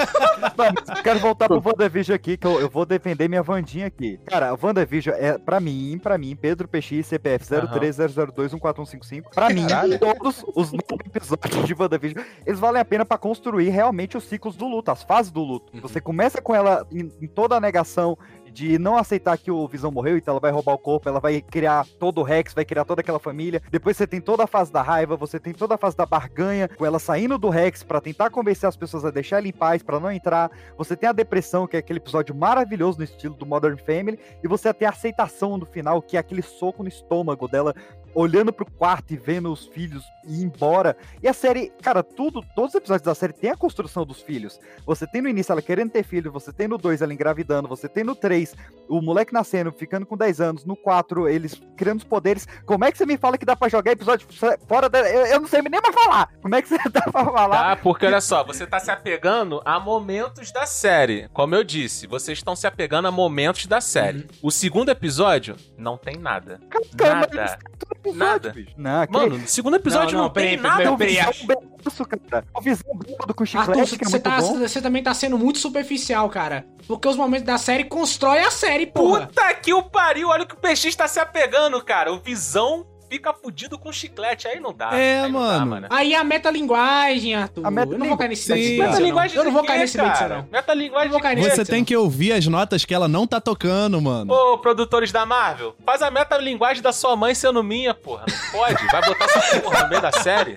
Mas 0.57 0.75
eu 0.99 1.03
quero 1.03 1.19
voltar 1.21 1.49
pro 1.49 1.63
WandaVision 1.65 2.15
aqui, 2.15 2.37
que 2.37 2.47
eu, 2.47 2.61
eu 2.61 2.69
vou 2.69 2.85
defender 2.85 3.29
minha 3.29 3.43
Vandinha 3.43 3.87
aqui. 3.87 4.19
Cara, 4.27 4.51
a 4.51 4.59
WandaVision 4.61 5.15
é, 5.19 5.39
pra 5.39 5.61
mim, 5.61 5.99
pra 6.03 6.19
mim, 6.19 6.37
Pedro 6.37 6.69
PX, 6.69 7.07
CPF 7.07 7.45
030021415, 7.47 9.23
pra 9.35 9.51
mim, 9.51 9.67
todos 9.99 10.45
os 10.55 10.73
episódios 11.15 11.67
de 11.67 11.75
WandaVision, 11.75 12.25
eles 12.45 12.59
valem 12.59 12.81
a 12.81 12.85
pena 12.85 13.05
pra 13.07 13.19
construir 13.19 13.69
realmente 13.71 14.17
os 14.17 14.25
ciclos 14.25 14.57
do 14.57 14.67
luto, 14.67 14.91
as 14.91 15.03
fases 15.03 15.33
do 15.33 15.43
luto. 15.43 15.73
Você 15.81 16.01
começa 16.01 16.41
com 16.43 16.55
ela 16.55 16.87
em, 16.93 17.11
em 17.21 17.27
toda 17.27 17.57
a 17.57 17.61
negação 17.61 18.19
de 18.57 18.79
não 18.79 18.97
aceitar 18.97 19.37
que 19.37 19.51
o 19.51 19.69
Visão 19.69 19.91
morreu, 19.91 20.17
então 20.17 20.33
ela 20.33 20.41
vai 20.41 20.51
roubar 20.51 20.73
o 20.73 20.79
corpo, 20.79 21.07
ela 21.07 21.21
vai 21.21 21.43
criar 21.43 21.87
todo 21.99 22.23
o 22.23 22.25
Rex, 22.25 22.55
vai 22.55 22.65
criar 22.65 22.87
toda 22.87 23.03
aquela 23.03 23.19
família. 23.19 23.61
Depois 23.71 23.99
você 23.99 24.07
tem 24.07 24.19
toda 24.19 24.45
a 24.45 24.47
fase 24.47 24.73
da 24.73 24.81
raiva, 24.81 25.15
você 25.15 25.39
tem 25.39 25.53
toda 25.53 25.75
a 25.75 25.79
fase 25.79 25.95
da 25.95 26.07
barganha, 26.07 26.67
com 26.67 26.87
ela 26.87 26.99
saindo 26.99 27.37
do 27.37 27.51
Rex 27.51 27.83
pra 27.83 28.01
tentar 28.01 28.31
convencer 28.31 28.67
as 28.67 28.75
pessoas 28.75 29.05
a 29.05 29.11
deixar 29.11 29.41
ele 29.41 29.51
em 29.51 29.53
paz, 29.53 29.83
pra 29.83 30.01
não 30.01 30.11
entrar. 30.11 30.51
Você 30.79 30.97
tem 30.97 31.07
a 31.07 31.13
depressão, 31.13 31.67
que 31.67 31.77
é 31.77 31.81
aquele 31.81 31.99
episódio 31.99 32.35
maravilhoso 32.35 32.97
no 32.97 33.05
estilo 33.05 33.35
do 33.35 33.45
Modern 33.45 33.77
Family, 33.77 34.19
e 34.43 34.49
você 34.49 34.73
tem 34.73 34.89
a 34.89 34.91
aceitação 34.91 35.59
no 35.59 35.67
final, 35.67 36.01
que 36.01 36.17
é 36.17 36.21
aquele 36.21 36.41
soco 36.41 36.83
no 36.83 36.89
estômago 36.89 37.47
dela, 37.47 37.75
olhando 38.17 38.51
pro 38.51 38.65
quarto 38.65 39.13
e 39.13 39.17
vendo 39.17 39.53
os 39.53 39.67
filhos 39.67 40.03
ir 40.27 40.43
embora. 40.43 40.97
E 41.23 41.29
a 41.29 41.35
série, 41.35 41.71
cara, 41.83 42.03
tudo, 42.03 42.43
todos 42.55 42.71
os 42.71 42.75
episódios 42.75 43.05
da 43.05 43.15
série 43.15 43.35
tem 43.35 43.51
a 43.51 43.57
construção 43.57 44.07
dos 44.07 44.23
filhos. 44.23 44.59
Você 44.87 45.07
tem 45.07 45.21
no 45.21 45.29
início 45.29 45.53
ela 45.53 45.61
querendo 45.61 45.91
ter 45.91 46.03
filho, 46.03 46.33
você 46.33 46.51
tem 46.51 46.67
no 46.67 46.79
2 46.79 47.03
ela 47.03 47.13
engravidando, 47.13 47.69
você 47.69 47.89
tem 47.89 48.03
no 48.03 48.15
3 48.15 48.55
o 48.89 49.03
moleque 49.03 49.35
nascendo, 49.35 49.71
ficando 49.71 50.07
com 50.07 50.17
10 50.17 50.41
anos, 50.41 50.65
no 50.65 50.75
4 50.75 51.29
eles 51.29 51.61
criando 51.77 51.99
os 51.99 52.05
poderes. 52.05 52.49
Como 52.65 52.85
é 52.87 52.91
que 52.91 52.97
você 52.97 53.05
me 53.05 53.19
fala 53.19 53.37
que 53.37 53.45
dá 53.45 53.55
pra 53.55 53.69
jogar 53.69 53.93
episódio 53.93 54.27
fora 54.67 54.89
da. 54.89 55.01
Eu, 55.01 55.27
eu 55.27 55.41
não 55.41 55.49
sei 55.49 55.61
nem 55.61 55.81
mais 55.81 55.95
falar. 55.95 56.33
Como 56.41 56.55
é 56.55 56.63
que 56.63 56.69
você 56.69 56.79
dá 56.89 57.03
pra 57.03 57.25
falar? 57.25 57.49
Tá, 57.49 57.77
porque 57.77 58.07
olha 58.07 58.21
só, 58.23 58.43
você 58.43 58.67
tá 58.67 58.81
se 58.81 58.91
apegando 58.91 59.61
a 59.65 59.79
momentos 59.79 60.51
da 60.51 60.65
série. 60.65 61.29
Como 61.35 61.55
eu 61.55 61.63
disse, 61.63 62.07
vocês 62.07 62.39
estão 62.39 62.57
se 62.57 62.67
apegando 62.67 63.09
a 63.09 63.13
momentos 63.13 63.67
da 63.67 63.81
série. 63.81 64.27
O 64.43 64.51
segundo 64.51 64.89
episódio 64.89 65.57
não 65.77 65.99
tem 65.99 66.17
nada. 66.17 66.61
Cara, 66.97 67.17
mas 67.17 67.37
Nada. 67.37 67.59
todo 67.79 68.06
episódio, 68.09 68.27
Nada. 68.33 68.53
bicho. 68.53 68.73
Não, 68.77 69.07
Mano, 69.11 69.39
no 69.39 69.49
segundo 69.49 69.77
episódio 69.77 70.13
Não, 70.13 70.19
não, 70.19 70.25
não, 70.25 70.31
tem 70.33 70.57
peraí, 70.57 70.63
nada. 70.63 70.77
peraí, 70.77 70.93
o 70.93 70.97
peraí, 70.97 71.15
visão 71.15 72.07
cara. 72.31 72.47
O 72.55 72.61
visão 72.61 72.97
bêbado 72.97 73.35
com 73.35 73.45
chiclete, 73.45 73.81
Arthur, 73.81 73.99
que 73.99 74.05
é 74.05 74.09
você 74.09 74.19
tá, 74.19 74.39
bom. 74.41 74.59
você 74.59 74.83
também 74.83 75.03
tá 75.03 75.15
sendo 75.15 75.39
muito 75.39 75.59
superficial, 75.59 76.29
cara. 76.29 76.67
Porque 76.87 77.09
os 77.09 77.17
momentos 77.17 77.47
da 77.47 77.59
série 77.59 77.85
constroem 77.85 78.45
a 78.45 78.51
série, 78.51 78.87
porra. 78.87 79.27
Puta 79.27 79.55
que 79.55 79.73
o 79.73 79.83
pariu, 79.83 80.29
olha 80.29 80.45
o 80.45 80.47
que 80.47 80.55
o 80.55 80.59
PX 80.59 80.95
tá 80.97 81.09
se 81.09 81.19
apegando, 81.21 81.83
cara. 81.85 82.13
O 82.13 82.19
Visão 82.19 82.87
fica 83.09 83.33
fudido 83.33 83.79
com 83.79 83.93
chiclete, 83.93 84.47
aí 84.49 84.59
não 84.61 84.73
dá. 84.73 84.97
É, 84.99 85.23
Aí 85.23 85.33
não 85.33 85.47
dá, 85.47 85.65
mano. 85.65 85.87
Aí 85.91 86.15
a 86.15 86.23
metalinguagem, 86.25 87.35
Arthur. 87.35 87.65
A 87.67 87.71
Eu 87.71 87.99
não 87.99 88.09
vou 88.09 88.17
cair 88.17 88.29
nesse 88.29 88.43
Sim. 88.53 88.79
não. 88.79 88.87
Metalinguagem 88.89 89.37
Eu 89.37 89.45
não 89.45 89.53
vou 89.53 89.63
de 89.63 89.69
cair 89.69 89.79
nesse 89.81 89.97
cara? 89.97 90.37
não. 90.39 90.49
Metalinguagem 90.51 91.07
Eu 91.09 91.13
não 91.13 91.21
vou 91.21 91.31
de 91.31 91.37
cair 91.43 91.57
Você 91.57 91.65
tem 91.65 91.85
que 91.85 91.97
ouvir 91.97 92.33
as 92.33 92.47
notas 92.47 92.85
que 92.85 92.95
ela 92.95 93.09
não 93.09 93.27
tá 93.27 93.41
tocando, 93.41 94.01
mano. 94.01 94.33
Ô, 94.33 94.59
produtores 94.59 95.13
da 95.13 95.25
Marvel, 95.27 95.75
faz 95.85 96.03
a 96.03 96.11
metalinguagem 96.11 96.83
da 96.83 96.93
sua 96.93 97.17
mãe 97.17 97.35
sendo 97.35 97.63
minha, 97.63 97.95
porra. 97.95 98.25
Não 98.29 98.61
pode? 98.61 98.87
Vai 98.87 99.03
botar 99.03 99.25
essa 99.25 99.61
porra 99.61 99.83
no 99.85 99.89
meio 99.89 100.03
da 100.03 100.13
série? 100.13 100.57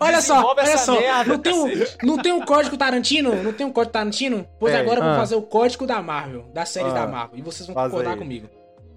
Olha 0.00 0.20
só, 0.20 0.42
olha 0.44 0.78
só. 0.78 0.98
merda, 0.98 1.24
não, 1.32 1.38
tem 1.38 1.52
um, 1.52 1.84
não 2.02 2.18
tem 2.18 2.32
um 2.32 2.40
código 2.44 2.76
Tarantino? 2.76 3.34
Não 3.42 3.52
tem 3.52 3.66
um 3.66 3.72
código 3.72 3.92
Tarantino? 3.92 4.46
Pois 4.58 4.74
É. 4.74 4.80
agora 4.80 4.98
eu 5.00 5.04
vou 5.04 5.12
Ah. 5.12 5.16
fazer 5.16 5.34
o 5.36 5.42
código 5.42 5.86
da 5.86 6.00
Marvel, 6.02 6.46
das 6.54 6.68
séries 6.70 6.92
Ah. 6.92 7.00
da 7.00 7.06
Marvel. 7.06 7.38
E 7.38 7.42
vocês 7.42 7.66
vão 7.66 7.74
concordar 7.76 8.12
aí. 8.12 8.18
comigo. 8.18 8.48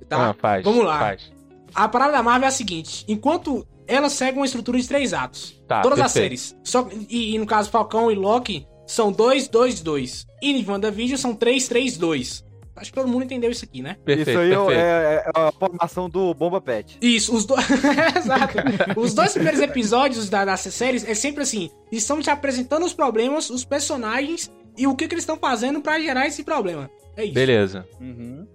Tá? 0.07 0.29
Ah, 0.29 0.35
faz, 0.39 0.63
Vamos 0.63 0.85
lá. 0.85 0.99
faz. 0.99 1.31
A 1.75 1.87
parada 1.89 2.13
da 2.13 2.23
Marvel 2.23 2.45
é 2.45 2.49
a 2.49 2.51
seguinte: 2.51 3.03
enquanto 3.07 3.67
ela 3.87 4.09
segue 4.09 4.37
uma 4.37 4.45
estrutura 4.45 4.79
de 4.79 4.87
três 4.87 5.13
atos. 5.13 5.61
Tá, 5.67 5.81
todas 5.81 5.99
as 5.99 6.13
perfeito. 6.13 6.39
séries. 6.39 6.57
Só, 6.63 6.87
e, 7.09 7.35
e 7.35 7.39
no 7.39 7.45
caso, 7.45 7.69
Falcão 7.69 8.11
e 8.11 8.15
Loki 8.15 8.65
são 8.87 9.11
2, 9.11 9.47
2, 9.47 9.81
2. 9.81 10.25
E 10.41 10.51
em 10.51 10.65
WandaVision 10.67 11.19
são 11.19 11.35
3, 11.35 11.67
3, 11.67 11.97
2. 11.97 12.45
Acho 12.75 12.91
que 12.91 12.99
todo 12.99 13.07
mundo 13.07 13.23
entendeu 13.23 13.49
isso 13.49 13.63
aqui, 13.63 13.81
né? 13.81 13.95
Perfeito, 14.03 14.31
Isso 14.31 14.39
aí 14.39 14.51
é- 14.51 14.55
perfeito. 14.57 14.79
é, 14.79 15.23
é 15.27 15.31
a 15.33 15.51
formação 15.53 16.09
do 16.09 16.33
Bomba 16.33 16.59
Pet. 16.59 16.97
Isso, 17.01 17.33
os 17.33 17.45
dois. 17.45 17.63
Exato. 18.17 18.57
Os 18.99 19.13
dois 19.13 19.31
primeiros 19.31 19.61
episódios 19.61 20.29
da, 20.29 20.43
dessas 20.43 20.73
séries 20.73 21.07
é 21.07 21.13
sempre 21.13 21.43
assim: 21.43 21.69
estão 21.89 22.21
te 22.21 22.29
apresentando 22.29 22.85
os 22.85 22.93
problemas, 22.93 23.49
os 23.49 23.63
personagens 23.63 24.51
e 24.77 24.85
o 24.87 24.93
que, 24.95 25.07
que 25.07 25.13
eles 25.13 25.21
estão 25.23 25.37
fazendo 25.37 25.79
pra 25.79 25.97
gerar 26.01 26.27
esse 26.27 26.43
problema. 26.43 26.89
É 27.15 27.23
isso. 27.23 27.33
Beleza. 27.33 27.87
Uhum. 28.01 28.45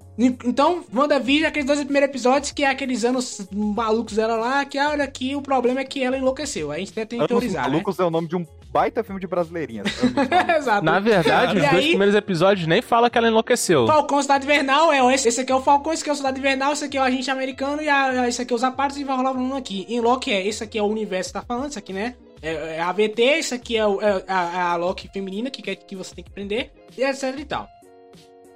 Então, 0.45 0.85
WandaVision 0.95 1.45
é 1.45 1.49
aqueles 1.49 1.67
dois 1.67 1.81
primeiros 1.83 2.11
episódios 2.11 2.51
que 2.53 2.63
é 2.65 2.69
aqueles 2.69 3.05
anos 3.05 3.47
malucos 3.51 4.17
dela 4.17 4.37
lá, 4.37 4.65
que 4.65 4.79
olha 4.79 5.05
aqui, 5.05 5.35
o 5.35 5.41
problema 5.41 5.81
é 5.81 5.85
que 5.85 6.03
ela 6.05 6.17
enlouqueceu. 6.19 6.71
A 6.71 6.79
gente 6.79 6.93
tenta 6.93 7.17
Anos 7.17 7.29
teorizar, 7.29 7.65
né? 7.65 7.71
Malucos 7.71 7.99
é 7.99 8.05
o 8.05 8.11
nome 8.11 8.29
de 8.29 8.37
um 8.37 8.47
baita 8.71 9.03
filme 9.03 9.21
de 9.21 9.27
brasileirinhas. 9.27 9.87
Anos 10.03 10.15
Malucos. 10.15 10.57
Exato. 10.57 10.85
Na 10.85 11.01
verdade, 11.01 11.57
E 11.57 11.61
os 11.63 11.71
dois 11.71 11.85
aí- 11.85 11.89
primeiros 11.89 12.15
episódios 12.15 12.67
nem 12.67 12.83
fala 12.83 13.09
que 13.09 13.17
ela 13.19 13.29
enlouqueceu. 13.29 13.87
Falcão 13.87 14.21
Cidade 14.21 14.45
Invernal 14.45 14.93
é 14.93 15.15
esse, 15.15 15.29
esse 15.29 15.41
aqui 15.41 15.51
é 15.53 15.55
o 15.55 15.63
Falcão, 15.63 15.93
esse 15.93 16.03
aqui 16.03 16.11
é 16.11 16.13
o 16.13 16.17
Cidade 16.17 16.39
Invernal, 16.39 16.73
esse 16.73 16.85
aqui 16.85 16.99
é 16.99 17.01
o 17.01 17.05
agente 17.05 17.31
americano 17.31 17.81
e 17.83 17.89
a, 17.89 18.05
a- 18.23 18.29
esse 18.29 18.43
aqui 18.43 18.53
é 18.53 18.57
os 18.57 18.63
apartes 18.63 18.99
e 18.99 19.05
vai 19.05 19.17
rolar 19.17 19.33
um 19.33 19.57
aqui. 19.57 19.87
Em 19.89 20.01
Loki 20.01 20.31
é 20.31 20.47
esse 20.47 20.63
aqui 20.63 20.79
é 20.79 20.83
o 20.83 20.87
universo 20.87 21.31
que 21.33 21.39
tá 21.41 21.43
falando, 21.47 21.69
esse 21.71 21.79
aqui, 21.79 21.93
né? 21.93 22.15
É, 22.43 22.77
é 22.77 22.81
a 22.81 22.93
VT, 22.93 23.23
esse 23.23 23.55
aqui 23.55 23.77
é, 23.77 23.87
o- 23.87 24.01
é 24.01 24.23
a, 24.29 24.43
é 24.55 24.61
a 24.61 24.77
Loki 24.77 25.09
feminina 25.13 25.51
que, 25.51 25.63
quer 25.63 25.77
que 25.77 25.97
você 25.97 26.15
tem 26.15 26.25
que 26.25 26.31
prender, 26.31 26.71
e 26.97 27.03
etc 27.03 27.35
e 27.39 27.45
tal. 27.45 27.69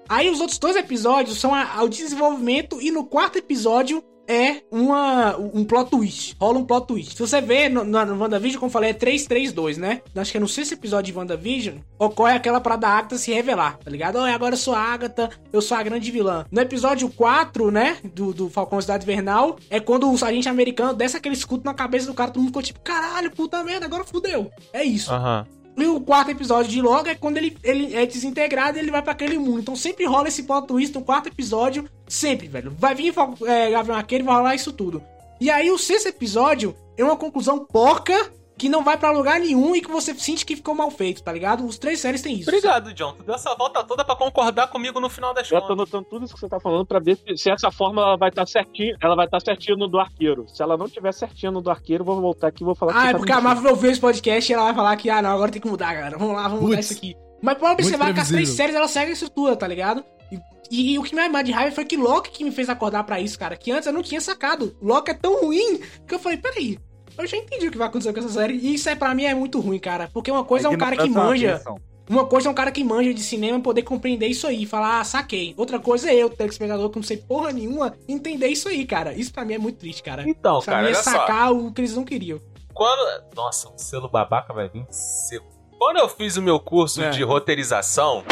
Aí 0.08 0.30
os 0.30 0.40
outros 0.40 0.58
dois 0.58 0.76
episódios 0.76 1.38
são 1.38 1.54
a- 1.54 1.82
o 1.82 1.88
desenvolvimento 1.88 2.80
e 2.80 2.90
no 2.90 3.04
quarto 3.04 3.38
episódio 3.38 4.02
é 4.26 4.62
uma, 4.72 5.36
um 5.36 5.64
plot 5.64 5.90
twist. 5.90 6.34
Rola 6.40 6.58
um 6.58 6.64
plot 6.64 6.86
twist. 6.86 7.12
Se 7.14 7.20
você 7.20 7.42
vê 7.42 7.68
no, 7.68 7.84
no, 7.84 8.06
no 8.06 8.18
WandaVision, 8.22 8.58
como 8.58 8.68
eu 8.68 8.72
falei, 8.72 8.88
é 8.90 8.94
332, 8.94 9.76
né? 9.76 10.00
Acho 10.16 10.30
que 10.30 10.38
é 10.38 10.40
no 10.40 10.48
sexto 10.48 10.72
episódio 10.72 11.12
de 11.12 11.18
WandaVision, 11.18 11.76
ocorre 11.98 12.32
aquela 12.32 12.58
parada 12.58 12.80
da 12.82 12.88
Agatha 12.88 13.18
se 13.18 13.30
revelar, 13.34 13.76
tá 13.84 13.90
ligado? 13.90 14.16
Oh, 14.16 14.22
agora 14.24 14.54
eu 14.54 14.58
sou 14.58 14.74
a 14.74 14.78
Agatha, 14.80 15.28
eu 15.52 15.60
sou 15.60 15.76
a 15.76 15.82
grande 15.82 16.10
vilã. 16.10 16.46
No 16.50 16.60
episódio 16.62 17.06
4, 17.10 17.70
né, 17.70 17.98
do, 18.14 18.32
do 18.32 18.48
Falcão 18.48 18.80
Cidade 18.80 19.04
Invernal, 19.04 19.58
é 19.68 19.78
quando 19.78 20.10
o 20.10 20.14
agente 20.24 20.48
americano 20.48 20.94
desce 20.94 21.18
aquele 21.18 21.34
escudo 21.34 21.62
na 21.66 21.74
cabeça 21.74 22.06
do 22.06 22.14
cara, 22.14 22.30
todo 22.30 22.38
mundo 22.40 22.48
ficou 22.48 22.62
tipo, 22.62 22.80
caralho, 22.80 23.30
puta 23.30 23.62
merda, 23.62 23.84
agora 23.84 24.04
fudeu. 24.04 24.50
É 24.72 24.82
isso. 24.82 25.12
Aham. 25.12 25.46
E 25.76 25.86
o 25.86 26.00
quarto 26.00 26.30
episódio 26.30 26.70
de 26.70 26.80
Logo 26.80 27.08
é 27.08 27.14
quando 27.14 27.36
ele, 27.36 27.56
ele 27.62 27.94
é 27.94 28.06
desintegrado 28.06 28.78
e 28.78 28.80
ele 28.80 28.90
vai 28.90 29.02
pra 29.02 29.12
aquele 29.12 29.38
mundo. 29.38 29.60
Então 29.60 29.74
sempre 29.74 30.06
rola 30.06 30.28
esse 30.28 30.44
plot 30.44 30.68
twist 30.68 30.94
no 30.94 31.04
quarto 31.04 31.28
episódio. 31.28 31.88
Sempre, 32.06 32.46
velho. 32.46 32.72
Vai 32.78 32.94
vir 32.94 33.12
é, 33.46 33.70
Gavião 33.70 33.96
Arqueiro 33.96 34.24
e 34.24 34.26
vai 34.26 34.36
rolar 34.36 34.54
isso 34.54 34.72
tudo. 34.72 35.02
E 35.40 35.50
aí 35.50 35.70
o 35.70 35.78
sexto 35.78 36.06
episódio 36.06 36.76
é 36.96 37.02
uma 37.02 37.16
conclusão 37.16 37.58
porca 37.64 38.32
que 38.56 38.68
não 38.68 38.84
vai 38.84 38.96
pra 38.96 39.10
lugar 39.10 39.40
nenhum 39.40 39.74
e 39.74 39.80
que 39.80 39.90
você 39.90 40.14
sente 40.14 40.46
que 40.46 40.54
ficou 40.54 40.74
mal 40.74 40.90
feito, 40.90 41.22
tá 41.22 41.32
ligado? 41.32 41.66
Os 41.66 41.76
três 41.76 41.98
séries 42.00 42.22
têm 42.22 42.36
isso. 42.36 42.48
Obrigado, 42.48 42.94
John. 42.94 43.12
Tu 43.14 43.24
deu 43.24 43.34
essa 43.34 43.54
volta 43.56 43.82
toda 43.82 44.04
pra 44.04 44.14
concordar 44.14 44.68
comigo 44.68 45.00
no 45.00 45.10
final 45.10 45.34
das 45.34 45.48
Já 45.48 45.60
tô 45.60 45.68
contas. 45.68 45.78
anotando 45.78 46.04
tudo 46.08 46.24
isso 46.24 46.34
que 46.34 46.40
você 46.40 46.48
tá 46.48 46.60
falando 46.60 46.86
pra 46.86 47.00
ver 47.00 47.18
se, 47.36 47.50
essa 47.50 47.70
forma 47.72 48.00
ela 48.02 48.16
vai 48.16 48.28
estar 48.28 48.46
certinho, 48.46 48.96
ela 49.02 49.16
vai 49.16 49.24
estar 49.26 49.40
certinho 49.40 49.76
no 49.76 49.88
do 49.88 49.98
arqueiro. 49.98 50.46
Se 50.48 50.62
ela 50.62 50.76
não 50.76 50.88
tiver 50.88 51.12
certinho 51.12 51.50
no 51.50 51.60
do 51.60 51.70
arqueiro, 51.70 52.02
eu 52.02 52.06
vou 52.06 52.20
voltar 52.20 52.46
aqui 52.48 52.62
e 52.62 52.64
vou 52.64 52.74
falar 52.76 52.92
que 52.92 52.98
Ah, 52.98 53.08
é 53.08 53.12
tá 53.12 53.18
porque 53.18 53.32
a 53.32 53.36
mentindo. 53.36 53.54
Marvel 53.54 53.70
ouviu 53.72 53.90
esse 53.90 54.00
podcast 54.00 54.50
e 54.50 54.54
ela 54.54 54.64
vai 54.64 54.74
falar 54.74 54.96
que, 54.96 55.10
ah, 55.10 55.20
não, 55.20 55.30
agora 55.30 55.50
tem 55.50 55.60
que 55.60 55.68
mudar, 55.68 55.92
galera. 55.94 56.16
Vamos 56.16 56.36
lá, 56.36 56.42
vamos 56.48 56.62
mudar 56.64 56.78
isso 56.80 56.92
aqui. 56.92 57.14
Mas 57.42 57.58
pode 57.58 57.72
observar 57.74 58.14
que 58.14 58.20
as 58.20 58.28
três 58.28 58.48
séries 58.50 58.74
elas 58.76 58.90
seguem 58.92 59.10
a 59.10 59.12
estrutura, 59.14 59.56
tá 59.56 59.66
ligado? 59.66 60.04
E, 60.30 60.38
e- 60.70 60.92
e 60.94 60.98
o 60.98 61.02
que 61.02 61.14
me 61.14 61.28
mais 61.28 61.44
de 61.44 61.50
raiva 61.52 61.74
foi 61.74 61.84
que 61.84 61.96
Loki 61.96 62.30
que 62.30 62.44
me 62.44 62.52
fez 62.52 62.68
acordar 62.70 63.02
pra 63.04 63.20
isso, 63.20 63.36
cara. 63.38 63.56
Que 63.56 63.72
antes 63.72 63.86
eu 63.86 63.92
não 63.92 64.02
tinha 64.02 64.20
sacado. 64.20 64.76
Loki 64.80 65.10
é 65.10 65.14
tão 65.14 65.40
ruim 65.42 65.80
que 66.06 66.14
eu 66.14 66.18
falei, 66.20 66.38
peraí. 66.38 66.78
Eu 67.16 67.26
já 67.26 67.36
entendi 67.36 67.68
o 67.68 67.70
que 67.70 67.78
vai 67.78 67.86
acontecer 67.88 68.12
com 68.12 68.18
essa 68.20 68.28
série. 68.28 68.54
E 68.54 68.74
isso 68.74 68.88
é 68.88 68.94
pra 68.96 69.14
mim 69.14 69.24
é 69.24 69.34
muito 69.34 69.60
ruim, 69.60 69.78
cara. 69.78 70.10
Porque 70.12 70.30
uma 70.30 70.44
coisa 70.44 70.66
é 70.68 70.70
um 70.70 70.76
cara 70.76 70.96
que 70.96 71.02
é 71.02 71.08
manja. 71.08 71.62
Uma 72.08 72.26
coisa 72.26 72.48
é 72.48 72.50
um 72.50 72.54
cara 72.54 72.70
que 72.70 72.84
manja 72.84 73.14
de 73.14 73.22
cinema 73.22 73.58
poder 73.60 73.82
compreender 73.82 74.26
isso 74.26 74.46
aí, 74.46 74.66
falar, 74.66 75.00
ah, 75.00 75.04
saquei. 75.04 75.54
Outra 75.56 75.78
coisa 75.78 76.10
é 76.10 76.14
eu, 76.14 76.28
telespectador, 76.28 76.90
que 76.90 76.96
não 76.96 77.02
sei 77.02 77.16
porra 77.16 77.50
nenhuma, 77.50 77.94
entender 78.06 78.48
isso 78.48 78.68
aí, 78.68 78.84
cara. 78.84 79.14
Isso 79.14 79.32
pra 79.32 79.42
mim 79.44 79.54
é 79.54 79.58
muito 79.58 79.78
triste, 79.78 80.02
cara. 80.02 80.22
Então, 80.28 80.60
pra 80.60 80.74
cara, 80.74 80.82
mim 80.86 80.92
é 80.92 80.94
olha 80.94 81.02
só. 81.02 81.10
sacar 81.12 81.50
o 81.52 81.72
que 81.72 81.80
eles 81.80 81.96
não 81.96 82.04
queriam. 82.04 82.38
Quando. 82.74 83.24
Nossa, 83.34 83.68
o 83.70 83.78
selo 83.78 84.08
babaca 84.08 84.52
vai 84.52 84.68
vir 84.68 84.84
seco. 84.90 85.46
Quando 85.78 85.96
eu 85.98 86.08
fiz 86.08 86.36
o 86.36 86.42
meu 86.42 86.60
curso 86.60 87.02
É. 87.02 87.10
de 87.10 87.22
roteirização. 87.22 88.22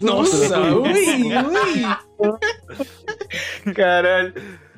Nossa, 0.00 0.58
ui, 0.60 0.92
ui. 2.18 3.72
Caralho. 3.74 4.34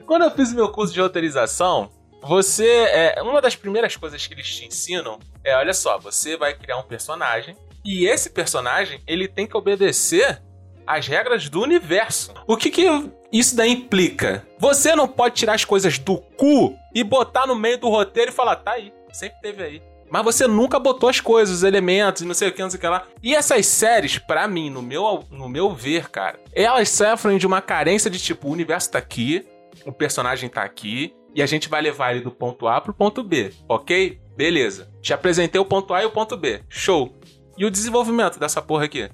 Quando 0.06 0.22
eu 0.22 0.30
fiz 0.30 0.52
o 0.52 0.54
meu 0.54 0.70
curso 0.70 0.92
de 0.92 1.00
roteirização, 1.00 1.90
você. 2.26 2.66
É, 2.66 3.22
uma 3.22 3.40
das 3.40 3.56
primeiras 3.56 3.96
coisas 3.96 4.26
que 4.26 4.34
eles 4.34 4.46
te 4.46 4.66
ensinam 4.66 5.18
é: 5.42 5.56
olha 5.56 5.74
só, 5.74 5.98
você 5.98 6.36
vai 6.36 6.54
criar 6.54 6.78
um 6.78 6.82
personagem. 6.82 7.56
E 7.84 8.06
esse 8.06 8.30
personagem, 8.30 9.02
ele 9.06 9.28
tem 9.28 9.46
que 9.46 9.56
obedecer 9.56 10.42
às 10.86 11.06
regras 11.06 11.48
do 11.48 11.62
universo. 11.62 12.32
O 12.46 12.56
que 12.56 12.70
que 12.70 12.86
isso 13.32 13.54
daí 13.54 13.72
implica? 13.72 14.46
Você 14.58 14.94
não 14.94 15.06
pode 15.06 15.34
tirar 15.34 15.54
as 15.54 15.64
coisas 15.64 15.98
do 15.98 16.16
cu 16.16 16.74
e 16.94 17.04
botar 17.04 17.46
no 17.46 17.54
meio 17.54 17.78
do 17.78 17.88
roteiro 17.88 18.30
e 18.30 18.34
falar, 18.34 18.56
tá 18.56 18.72
aí, 18.72 18.92
sempre 19.12 19.38
teve 19.42 19.62
aí. 19.62 19.82
Mas 20.10 20.22
você 20.24 20.46
nunca 20.46 20.78
botou 20.78 21.08
as 21.08 21.20
coisas, 21.20 21.56
os 21.56 21.62
elementos, 21.62 22.22
não 22.22 22.34
sei 22.34 22.48
o 22.48 22.52
que, 22.52 22.62
não 22.62 22.70
sei 22.70 22.78
o 22.78 22.80
que 22.80 22.86
lá. 22.86 23.06
E 23.22 23.34
essas 23.34 23.66
séries, 23.66 24.18
pra 24.18 24.46
mim, 24.46 24.70
no 24.70 24.80
meu, 24.80 25.24
no 25.30 25.48
meu 25.48 25.74
ver, 25.74 26.08
cara, 26.08 26.38
elas 26.52 26.88
sofrem 26.90 27.36
de 27.36 27.46
uma 27.46 27.60
carência 27.60 28.10
de 28.10 28.18
tipo, 28.18 28.48
o 28.48 28.52
universo 28.52 28.92
tá 28.92 28.98
aqui, 28.98 29.44
o 29.84 29.92
personagem 29.92 30.48
tá 30.48 30.62
aqui, 30.62 31.14
e 31.34 31.42
a 31.42 31.46
gente 31.46 31.68
vai 31.68 31.82
levar 31.82 32.12
ele 32.12 32.20
do 32.20 32.30
ponto 32.30 32.68
A 32.68 32.80
pro 32.80 32.94
ponto 32.94 33.22
B, 33.22 33.52
ok? 33.68 34.20
Beleza. 34.36 34.88
Te 35.00 35.12
apresentei 35.12 35.60
o 35.60 35.64
ponto 35.64 35.92
A 35.92 36.02
e 36.02 36.06
o 36.06 36.10
ponto 36.10 36.36
B. 36.36 36.62
Show. 36.68 37.14
E 37.56 37.64
o 37.64 37.70
desenvolvimento 37.70 38.38
dessa 38.38 38.62
porra 38.62 38.84
aqui? 38.84 39.08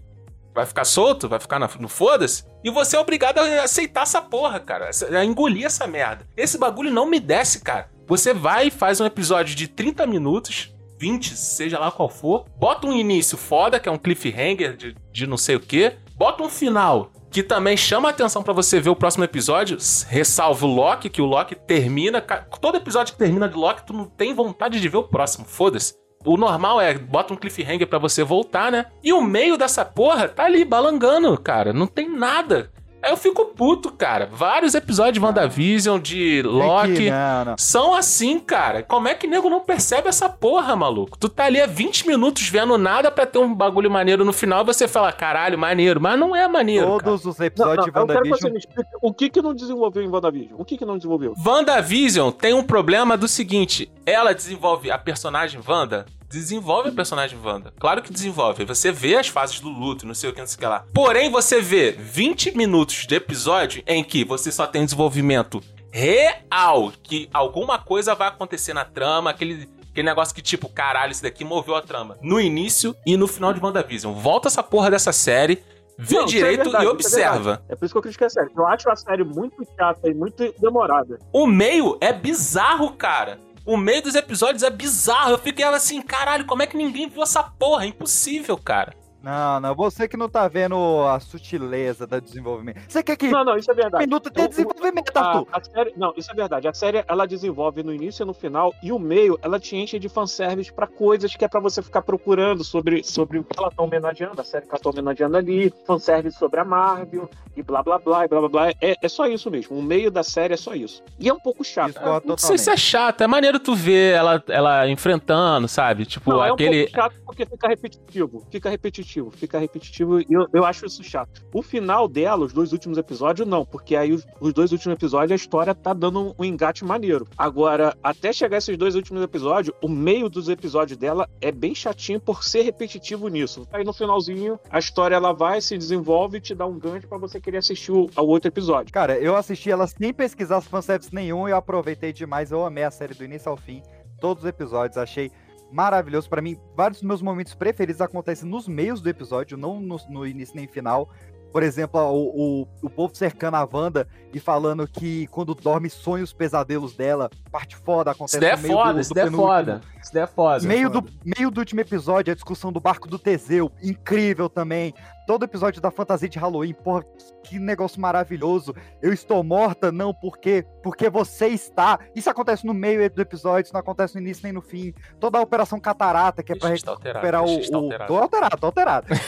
Vai 0.54 0.66
ficar 0.66 0.84
solto? 0.84 1.28
Vai 1.28 1.38
ficar 1.38 1.58
no 1.58 1.88
foda-se? 1.88 2.44
E 2.64 2.70
você 2.70 2.96
é 2.96 3.00
obrigado 3.00 3.38
a 3.38 3.62
aceitar 3.62 4.02
essa 4.02 4.20
porra, 4.20 4.58
cara. 4.60 4.90
A 5.16 5.24
engolir 5.24 5.64
essa 5.64 5.86
merda. 5.86 6.26
Esse 6.36 6.58
bagulho 6.58 6.90
não 6.90 7.06
me 7.06 7.20
desce, 7.20 7.60
cara. 7.60 7.88
Você 8.06 8.34
vai 8.34 8.66
e 8.66 8.70
faz 8.70 9.00
um 9.00 9.06
episódio 9.06 9.54
de 9.54 9.68
30 9.68 10.06
minutos, 10.06 10.74
20, 10.98 11.36
seja 11.36 11.78
lá 11.78 11.90
qual 11.90 12.08
for. 12.08 12.44
Bota 12.58 12.86
um 12.86 12.92
início 12.92 13.38
foda, 13.38 13.78
que 13.78 13.88
é 13.88 13.92
um 13.92 13.98
cliffhanger 13.98 14.76
de, 14.76 14.96
de 15.12 15.26
não 15.26 15.36
sei 15.36 15.56
o 15.56 15.60
que. 15.60 15.94
Bota 16.16 16.42
um 16.42 16.48
final 16.48 17.10
que 17.30 17.42
também 17.42 17.76
chama 17.76 18.08
a 18.08 18.10
atenção 18.10 18.42
pra 18.42 18.52
você 18.52 18.80
ver 18.80 18.90
o 18.90 18.96
próximo 18.96 19.24
episódio. 19.24 19.78
Ressalva 20.08 20.66
o 20.66 20.74
Loki, 20.74 21.08
que 21.08 21.22
o 21.22 21.26
Loki 21.26 21.54
termina. 21.54 22.20
Todo 22.20 22.76
episódio 22.76 23.12
que 23.12 23.18
termina 23.18 23.48
de 23.48 23.56
Loki, 23.56 23.86
tu 23.86 23.92
não 23.92 24.04
tem 24.04 24.34
vontade 24.34 24.80
de 24.80 24.88
ver 24.88 24.96
o 24.96 25.04
próximo. 25.04 25.44
Foda-se. 25.44 25.94
O 26.24 26.36
normal 26.36 26.80
é 26.80 26.98
bota 26.98 27.32
um 27.32 27.36
cliffhanger 27.36 27.86
pra 27.86 27.98
você 27.98 28.22
voltar, 28.22 28.70
né? 28.70 28.86
E 29.02 29.12
o 29.12 29.22
meio 29.22 29.56
dessa 29.56 29.84
porra 29.84 30.28
tá 30.28 30.44
ali 30.44 30.64
balangando, 30.64 31.38
cara. 31.40 31.72
Não 31.72 31.86
tem 31.86 32.10
nada. 32.10 32.70
Aí 33.02 33.10
eu 33.10 33.16
fico 33.16 33.46
puto, 33.46 33.90
cara. 33.90 34.28
Vários 34.30 34.74
episódios 34.74 35.14
de 35.14 35.20
WandaVision, 35.20 35.98
de 36.00 36.42
Loki. 36.42 36.92
Aqui, 36.92 37.10
não, 37.10 37.44
não. 37.46 37.54
São 37.58 37.94
assim, 37.94 38.38
cara. 38.38 38.82
Como 38.82 39.08
é 39.08 39.14
que 39.14 39.26
nego 39.26 39.48
não 39.48 39.60
percebe 39.60 40.08
essa 40.08 40.28
porra, 40.28 40.76
maluco? 40.76 41.18
Tu 41.18 41.28
tá 41.28 41.44
ali 41.44 41.60
há 41.60 41.66
20 41.66 42.06
minutos 42.06 42.48
vendo 42.48 42.76
nada 42.76 43.10
pra 43.10 43.24
ter 43.26 43.38
um 43.38 43.54
bagulho 43.54 43.90
maneiro 43.90 44.24
no 44.24 44.32
final 44.32 44.62
e 44.62 44.66
você 44.66 44.86
fala, 44.86 45.12
caralho, 45.12 45.58
maneiro. 45.58 46.00
Mas 46.00 46.18
não 46.18 46.34
é 46.36 46.46
maneiro. 46.46 46.86
cara. 46.86 47.02
Todos 47.04 47.24
os 47.24 47.38
Não, 47.38 47.46
episódios 47.46 47.76
não, 47.76 47.84
de 47.84 47.88
eu 48.00 48.06
quero 48.06 48.22
que 48.22 48.28
você 48.28 48.46
WandaVision. 48.46 48.52
me 48.52 48.58
explique 48.58 48.90
o 49.02 49.12
que 49.14 49.30
que 49.30 49.42
não 49.42 49.54
desenvolveu 49.54 50.02
em 50.02 50.08
WandaVision. 50.08 50.54
O 50.58 50.64
que 50.64 50.76
que 50.76 50.84
não 50.84 50.96
desenvolveu? 50.96 51.34
WandaVision 51.44 52.30
tem 52.30 52.52
um 52.54 52.62
problema 52.62 53.16
do 53.16 53.26
seguinte: 53.28 53.90
ela 54.04 54.34
desenvolve 54.34 54.90
a 54.90 54.98
personagem 54.98 55.60
Wanda. 55.66 56.06
Desenvolve 56.30 56.90
a 56.90 56.92
personagem 56.92 57.36
Wanda. 57.42 57.74
Claro 57.80 58.00
que 58.00 58.12
desenvolve. 58.12 58.64
Você 58.64 58.92
vê 58.92 59.16
as 59.16 59.26
fases 59.26 59.58
do 59.58 59.68
luto, 59.68 60.06
não 60.06 60.14
sei 60.14 60.30
o 60.30 60.32
que, 60.32 60.38
não 60.38 60.46
sei 60.46 60.56
o 60.56 60.60
que 60.60 60.66
lá. 60.66 60.84
Porém, 60.94 61.28
você 61.28 61.60
vê 61.60 61.90
20 61.90 62.56
minutos 62.56 63.04
de 63.04 63.16
episódio 63.16 63.82
em 63.84 64.04
que 64.04 64.24
você 64.24 64.52
só 64.52 64.64
tem 64.64 64.84
desenvolvimento 64.84 65.60
real. 65.90 66.92
Que 67.02 67.28
alguma 67.34 67.80
coisa 67.80 68.14
vai 68.14 68.28
acontecer 68.28 68.72
na 68.72 68.84
trama, 68.84 69.30
aquele. 69.30 69.68
Aquele 69.90 70.06
negócio 70.06 70.32
que, 70.32 70.40
tipo, 70.40 70.68
caralho, 70.68 71.10
isso 71.10 71.20
daqui 71.20 71.44
moveu 71.44 71.74
a 71.74 71.82
trama. 71.82 72.16
No 72.22 72.40
início 72.40 72.94
e 73.04 73.16
no 73.16 73.26
final 73.26 73.52
de 73.52 73.58
WandaVision. 73.58 74.14
Volta 74.14 74.46
essa 74.46 74.62
porra 74.62 74.88
dessa 74.88 75.10
série, 75.10 75.64
vê 75.98 76.14
Não, 76.14 76.22
é 76.22 76.26
direito 76.26 76.62
verdade, 76.62 76.84
e 76.84 76.86
isso 76.86 76.88
é 76.88 76.92
observa. 76.92 77.62
É 77.68 77.74
por 77.74 77.84
isso 77.86 77.92
que 77.92 77.98
eu 77.98 78.02
critiquei 78.02 78.28
a 78.28 78.30
série. 78.30 78.50
Eu 78.56 78.68
acho 78.68 78.88
a 78.88 78.94
série 78.94 79.24
muito 79.24 79.66
chata 79.76 80.08
e 80.08 80.14
muito 80.14 80.54
demorada. 80.60 81.18
O 81.32 81.44
meio 81.44 81.98
é 82.00 82.12
bizarro, 82.12 82.92
cara. 82.92 83.40
O 83.70 83.76
meio 83.76 84.02
dos 84.02 84.16
episódios 84.16 84.64
é 84.64 84.68
bizarro. 84.68 85.30
Eu 85.30 85.38
fiquei 85.38 85.64
assim, 85.64 86.02
caralho, 86.02 86.44
como 86.44 86.60
é 86.60 86.66
que 86.66 86.76
ninguém 86.76 87.08
viu 87.08 87.22
essa 87.22 87.40
porra? 87.40 87.84
É 87.84 87.86
impossível, 87.86 88.58
cara. 88.58 88.92
Não, 89.22 89.60
não, 89.60 89.74
você 89.74 90.08
que 90.08 90.16
não 90.16 90.28
tá 90.28 90.48
vendo 90.48 90.76
a 91.06 91.20
sutileza 91.20 92.06
do 92.06 92.20
desenvolvimento. 92.20 92.80
Você 92.88 93.02
quer 93.02 93.16
que 93.16 93.28
Não, 93.28 93.44
não, 93.44 93.56
isso 93.56 93.70
é 93.70 93.74
verdade. 93.74 94.06
minuto 94.06 94.30
Eu- 94.34 94.48
desenvolvimento, 94.48 95.14
A, 95.16 95.20
Arthur? 95.20 95.46
a 95.52 95.62
série, 95.62 95.92
não, 95.96 96.12
isso 96.16 96.30
é 96.30 96.34
verdade. 96.34 96.66
A 96.68 96.72
série 96.72 97.04
ela 97.06 97.26
desenvolve 97.26 97.82
no 97.82 97.92
início 97.92 98.22
e 98.22 98.26
no 98.26 98.32
final, 98.32 98.72
e 98.82 98.90
o 98.92 98.98
meio 98.98 99.38
ela 99.42 99.60
te 99.60 99.76
enche 99.76 99.98
de 99.98 100.08
fanservice 100.08 100.72
pra 100.72 100.86
coisas 100.86 101.34
que 101.36 101.44
é 101.44 101.48
pra 101.48 101.60
você 101.60 101.82
ficar 101.82 102.02
procurando 102.02 102.64
sobre, 102.64 103.04
sobre 103.04 103.38
o 103.38 103.44
que 103.44 103.58
ela 103.58 103.70
tá 103.70 103.82
homenageando, 103.82 104.40
a 104.40 104.44
série 104.44 104.64
que 104.66 104.70
ela 104.74 104.80
tá 104.82 104.88
homenageando 104.90 105.36
ali, 105.36 105.72
fanservice 105.86 106.38
sobre 106.38 106.60
a 106.60 106.64
Marvel, 106.64 107.28
e 107.56 107.62
blá 107.62 107.82
blá 107.82 107.98
blá, 107.98 108.24
e 108.24 108.28
blá 108.28 108.38
blá 108.40 108.48
blá. 108.48 108.70
É, 108.80 108.94
é 109.02 109.08
só 109.08 109.26
isso 109.26 109.50
mesmo. 109.50 109.76
O 109.76 109.82
meio 109.82 110.10
da 110.10 110.22
série 110.22 110.54
é 110.54 110.56
só 110.56 110.72
isso. 110.74 111.02
E 111.18 111.28
é 111.28 111.32
um 111.34 111.40
pouco 111.40 111.62
chato. 111.64 111.88
Discordo 111.92 112.26
Não 112.26 112.38
sei 112.38 112.56
se 112.56 112.70
é 112.70 112.76
chato, 112.76 113.20
é 113.22 113.26
maneiro 113.26 113.58
tu 113.58 113.74
ver 113.74 114.14
ela, 114.14 114.42
ela 114.48 114.88
enfrentando, 114.88 115.68
sabe? 115.68 116.06
Tipo, 116.06 116.30
Não, 116.30 116.42
é 116.44 116.50
um 116.50 116.54
aquele. 116.54 116.84
pouco 116.84 116.96
chato 116.96 117.14
porque 117.26 117.44
fica 117.44 117.68
repetitivo. 117.68 118.46
Fica 118.50 118.70
repetitivo, 118.70 119.09
fica 119.30 119.58
repetitivo 119.58 120.20
e 120.20 120.26
eu, 120.30 120.46
eu 120.52 120.64
acho 120.64 120.86
isso 120.86 121.02
chato. 121.02 121.42
O 121.52 121.62
final 121.62 122.06
dela, 122.06 122.44
os 122.44 122.52
dois 122.52 122.72
últimos 122.72 122.98
episódios, 122.98 123.48
não, 123.48 123.64
porque 123.64 123.96
aí 123.96 124.12
os, 124.12 124.26
os 124.40 124.52
dois 124.52 124.72
últimos 124.72 124.96
episódios 124.96 125.32
a 125.32 125.34
história 125.34 125.74
tá 125.74 125.92
dando 125.92 126.34
um 126.38 126.44
engate 126.44 126.84
maneiro. 126.84 127.26
Agora, 127.36 127.96
até 128.02 128.32
chegar 128.32 128.58
esses 128.58 128.76
dois 128.76 128.94
últimos 128.94 129.22
episódios, 129.22 129.74
o 129.82 129.88
meio 129.88 130.28
dos 130.28 130.48
episódios 130.48 130.98
dela 130.98 131.28
é 131.40 131.50
bem 131.50 131.74
chatinho 131.74 132.20
por 132.20 132.44
ser 132.44 132.62
repetitivo 132.62 133.28
nisso. 133.28 133.66
Aí 133.72 133.84
no 133.84 133.92
finalzinho, 133.92 134.58
a 134.70 134.78
história 134.78 135.16
ela 135.16 135.32
vai, 135.32 135.60
se 135.60 135.76
desenvolve 135.76 136.38
e 136.38 136.40
te 136.40 136.54
dá 136.54 136.66
um 136.66 136.78
gancho 136.78 137.08
pra 137.08 137.18
você 137.18 137.40
querer 137.40 137.58
assistir 137.58 137.92
o, 137.92 138.08
ao 138.14 138.26
outro 138.26 138.48
episódio. 138.48 138.92
Cara, 138.92 139.18
eu 139.18 139.34
assisti 139.34 139.70
ela 139.70 139.86
sem 139.86 140.12
pesquisar 140.12 140.60
fanservice 140.60 141.14
nenhum 141.14 141.48
e 141.48 141.50
eu 141.50 141.56
aproveitei 141.56 142.12
demais. 142.12 142.50
Eu 142.50 142.64
amei 142.64 142.84
a 142.84 142.90
série 142.90 143.14
do 143.14 143.24
início 143.24 143.50
ao 143.50 143.56
fim. 143.56 143.82
Todos 144.20 144.44
os 144.44 144.48
episódios, 144.48 144.98
achei 144.98 145.30
maravilhoso. 145.72 146.28
Pra 146.28 146.42
mim, 146.42 146.58
vários 146.76 147.00
dos 147.00 147.06
meus 147.08 147.22
momentos 147.22 147.54
preferidos 147.54 148.00
acontecem 148.00 148.48
nos 148.48 148.66
meios 148.68 149.00
do 149.00 149.08
episódio, 149.08 149.56
não 149.56 149.80
no, 149.80 149.96
no 150.08 150.26
início 150.26 150.56
nem 150.56 150.66
final. 150.66 151.08
Por 151.52 151.64
exemplo, 151.64 152.00
o, 152.00 152.62
o, 152.62 152.68
o 152.82 152.88
povo 152.88 153.12
cercando 153.14 153.56
a 153.56 153.68
Wanda 153.72 154.06
e 154.32 154.38
falando 154.38 154.86
que 154.86 155.26
quando 155.28 155.52
dorme 155.52 155.90
sonha 155.90 156.22
os 156.22 156.32
pesadelos 156.32 156.94
dela. 156.94 157.28
Parte 157.50 157.76
foda 157.76 158.12
acontece 158.12 158.36
Isso 158.38 158.44
é 158.46 158.56
no 158.56 158.62
meio 158.62 158.74
foda, 158.74 158.94
do, 158.94 159.00
isso 159.00 159.10
do 159.10 159.14
daí 159.14 159.22
é 159.22 159.26
penúltimo. 159.26 159.48
foda. 159.48 159.80
Isso 160.02 160.14
daí 160.14 160.22
é 160.22 160.26
foda. 160.26 160.66
Meio 160.66 160.88
do, 160.88 161.04
meio 161.24 161.50
do 161.50 161.58
último 161.58 161.80
episódio, 161.80 162.32
a 162.32 162.34
discussão 162.34 162.72
do 162.72 162.80
barco 162.80 163.06
do 163.08 163.18
Teseu, 163.18 163.70
incrível 163.82 164.48
também. 164.48 164.94
Todo 165.26 165.44
episódio 165.44 165.80
da 165.80 165.90
fantasia 165.90 166.28
de 166.28 166.38
Halloween, 166.38 166.72
porra, 166.72 167.04
que 167.44 167.58
negócio 167.58 168.00
maravilhoso. 168.00 168.74
Eu 169.02 169.12
estou 169.12 169.44
morta, 169.44 169.92
não, 169.92 170.12
porque 170.14 170.64
porque 170.82 171.08
você 171.10 171.48
está. 171.48 171.98
Isso 172.16 172.28
acontece 172.30 172.66
no 172.66 172.72
meio 172.74 173.08
do 173.10 173.20
episódio, 173.22 173.66
isso 173.66 173.74
não 173.74 173.80
acontece 173.80 174.14
no 174.14 174.20
início 174.22 174.42
nem 174.42 174.52
no 174.52 174.62
fim. 174.62 174.92
Toda 175.20 175.38
a 175.38 175.42
operação 175.42 175.78
catarata, 175.78 176.42
que 176.42 176.52
é 176.52 176.56
pra 176.56 176.70
tá 176.76 176.90
alterado, 176.90 177.26
recuperar 177.26 177.44
o. 177.44 177.70
tá 177.70 177.78
o- 177.78 177.82
alterado. 177.82 178.08
Tô 178.08 178.16
alterado, 178.18 178.56
tô 178.56 178.66
alterado. 178.66 179.06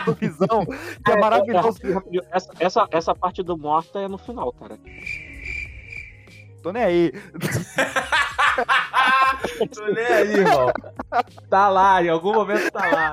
O 0.00 0.04
do 0.06 0.14
visão, 0.14 0.64
que 1.04 1.10
é 1.12 1.16
maravilhoso. 1.16 1.68
rapidinho, 1.68 1.94
rapidinho. 1.94 2.22
Essa, 2.32 2.50
essa, 2.58 2.88
essa 2.90 3.14
parte 3.14 3.42
do 3.42 3.56
morta 3.56 3.98
é 4.00 4.08
no 4.08 4.18
final, 4.18 4.52
cara. 4.52 4.78
Tô 6.62 6.72
nem 6.72 6.82
aí. 6.82 7.12
Tô 9.74 9.86
nem 9.86 10.04
aí, 10.04 10.32
irmão. 10.34 10.72
Tá 11.48 11.68
lá, 11.68 12.02
em 12.02 12.08
algum 12.08 12.32
momento 12.32 12.70
tá 12.70 12.86
lá. 12.90 13.12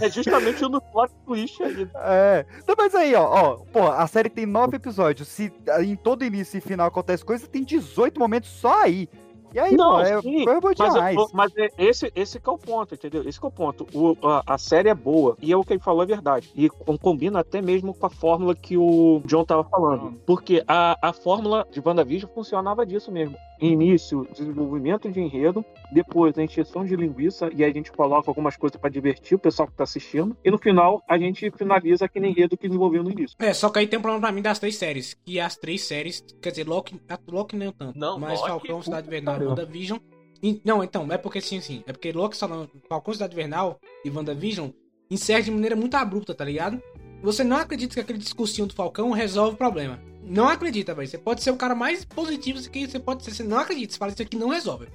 É 0.00 0.08
justamente 0.10 0.62
no 0.62 0.80
plot 0.80 1.12
twist 1.26 1.62
aí. 1.62 1.88
É. 1.94 2.46
Não, 2.66 2.74
mas 2.76 2.94
aí, 2.94 3.14
ó, 3.14 3.24
ó, 3.24 3.56
pô, 3.72 3.86
a 3.86 4.06
série 4.06 4.28
tem 4.28 4.46
nove 4.46 4.76
episódios. 4.76 5.28
Se 5.28 5.52
em 5.82 5.96
todo 5.96 6.24
início 6.24 6.58
e 6.58 6.60
final 6.60 6.86
acontece 6.88 7.24
coisa, 7.24 7.46
tem 7.46 7.62
18 7.64 8.18
momentos 8.18 8.50
só 8.50 8.82
aí. 8.82 9.08
E 9.52 9.58
aí, 9.58 9.74
Não, 9.74 9.94
pô, 9.94 10.00
é, 10.00 10.22
sim, 10.22 10.44
foi 10.44 10.60
bom 10.60 10.70
Mas, 10.78 10.92
demais. 10.94 11.16
eu- 11.16 11.28
mas 11.32 11.52
é 11.56 11.68
esse, 11.76 12.12
esse 12.14 12.38
que 12.38 12.48
é 12.48 12.52
o 12.52 12.56
ponto, 12.56 12.94
entendeu? 12.94 13.28
Esse 13.28 13.40
que 13.40 13.44
é 13.44 13.48
o 13.48 13.50
ponto. 13.50 13.84
O, 13.92 14.16
a, 14.28 14.44
a 14.54 14.56
série 14.58 14.88
é 14.88 14.94
boa, 14.94 15.36
e 15.42 15.50
é 15.52 15.56
o 15.56 15.64
que 15.64 15.72
ele 15.72 15.80
falou 15.82 16.04
é 16.04 16.06
verdade. 16.06 16.52
E 16.54 16.68
com- 16.70 16.96
combina 16.96 17.40
até 17.40 17.60
mesmo 17.60 17.92
com 17.92 18.06
a 18.06 18.10
fórmula 18.10 18.54
que 18.54 18.76
o 18.76 19.20
John 19.24 19.44
tava 19.44 19.64
falando. 19.64 20.12
Porque 20.24 20.62
a, 20.68 20.96
a 21.02 21.12
fórmula 21.12 21.66
de 21.68 21.82
WandaVision 21.84 22.30
funcionava 22.32 22.86
disso 22.86 23.10
mesmo. 23.10 23.36
Início, 23.60 24.26
desenvolvimento 24.32 25.10
de 25.10 25.20
enredo, 25.20 25.64
depois 25.92 26.36
a 26.38 26.42
injeção 26.42 26.84
de 26.84 26.96
linguiça, 26.96 27.50
e 27.54 27.62
aí 27.62 27.70
a 27.70 27.74
gente 27.74 27.92
coloca 27.92 28.30
algumas 28.30 28.56
coisas 28.56 28.80
pra 28.80 28.88
divertir 28.88 29.34
o 29.34 29.38
pessoal 29.38 29.68
que 29.68 29.74
tá 29.74 29.84
assistindo, 29.84 30.36
e 30.44 30.50
no 30.50 30.58
final 30.58 31.02
a 31.08 31.18
gente 31.18 31.50
finaliza 31.50 32.04
aquele 32.06 32.28
enredo 32.28 32.56
que 32.56 32.66
desenvolveu 32.68 33.02
no 33.02 33.10
início. 33.10 33.36
É, 33.38 33.52
só 33.52 33.68
que 33.68 33.78
aí 33.78 33.86
tem 33.86 33.98
um 33.98 34.02
problema 34.02 34.22
pra 34.26 34.32
mim 34.32 34.42
das 34.42 34.58
três 34.58 34.76
séries. 34.76 35.14
Que 35.24 35.38
as 35.38 35.56
três 35.56 35.82
séries, 35.82 36.24
quer 36.40 36.50
dizer, 36.50 36.66
Loki, 36.66 37.00
a- 37.08 37.18
Loki 37.28 37.56
nem 37.56 37.70
tanto. 37.72 37.98
Não, 37.98 38.18
mas 38.18 38.38
Loki, 38.40 38.48
Falcão, 38.50 38.82
Cidade 38.82 39.02
puta 39.04 39.16
Invernal 39.16 39.42
e. 39.42 39.46
WandaVision. 39.46 39.98
E- 40.42 40.60
Não, 40.64 40.82
então, 40.82 41.06
é 41.12 41.18
porque 41.18 41.40
sim, 41.40 41.60
sim. 41.60 41.82
É 41.86 41.92
porque 41.92 42.12
Loki, 42.12 42.36
Falcão, 42.88 43.12
Cidade 43.12 43.34
Invernal 43.34 43.78
e 44.04 44.10
WandaVision 44.10 44.70
encerra 45.10 45.42
de 45.42 45.50
maneira 45.50 45.76
muito 45.76 45.94
abrupta, 45.96 46.34
tá 46.34 46.44
ligado? 46.44 46.80
Você 47.22 47.44
não 47.44 47.56
acredita 47.58 47.94
que 47.94 48.00
aquele 48.00 48.18
discursinho 48.18 48.66
do 48.66 48.74
Falcão 48.74 49.10
resolve 49.10 49.54
o 49.54 49.56
problema. 49.58 49.98
Não 50.24 50.48
acredita, 50.48 50.94
velho. 50.94 51.08
Você 51.08 51.18
pode 51.18 51.42
ser 51.42 51.50
o 51.50 51.56
cara 51.56 51.74
mais 51.74 52.04
positivo 52.04 52.60
que 52.70 52.86
você 52.88 52.98
pode 52.98 53.24
ser. 53.24 53.34
Você 53.34 53.42
não 53.42 53.58
acredita. 53.58 53.92
Você 53.92 53.98
fala 53.98 54.12
isso 54.12 54.22
aqui 54.22 54.36
não 54.36 54.48
resolve. 54.48 54.86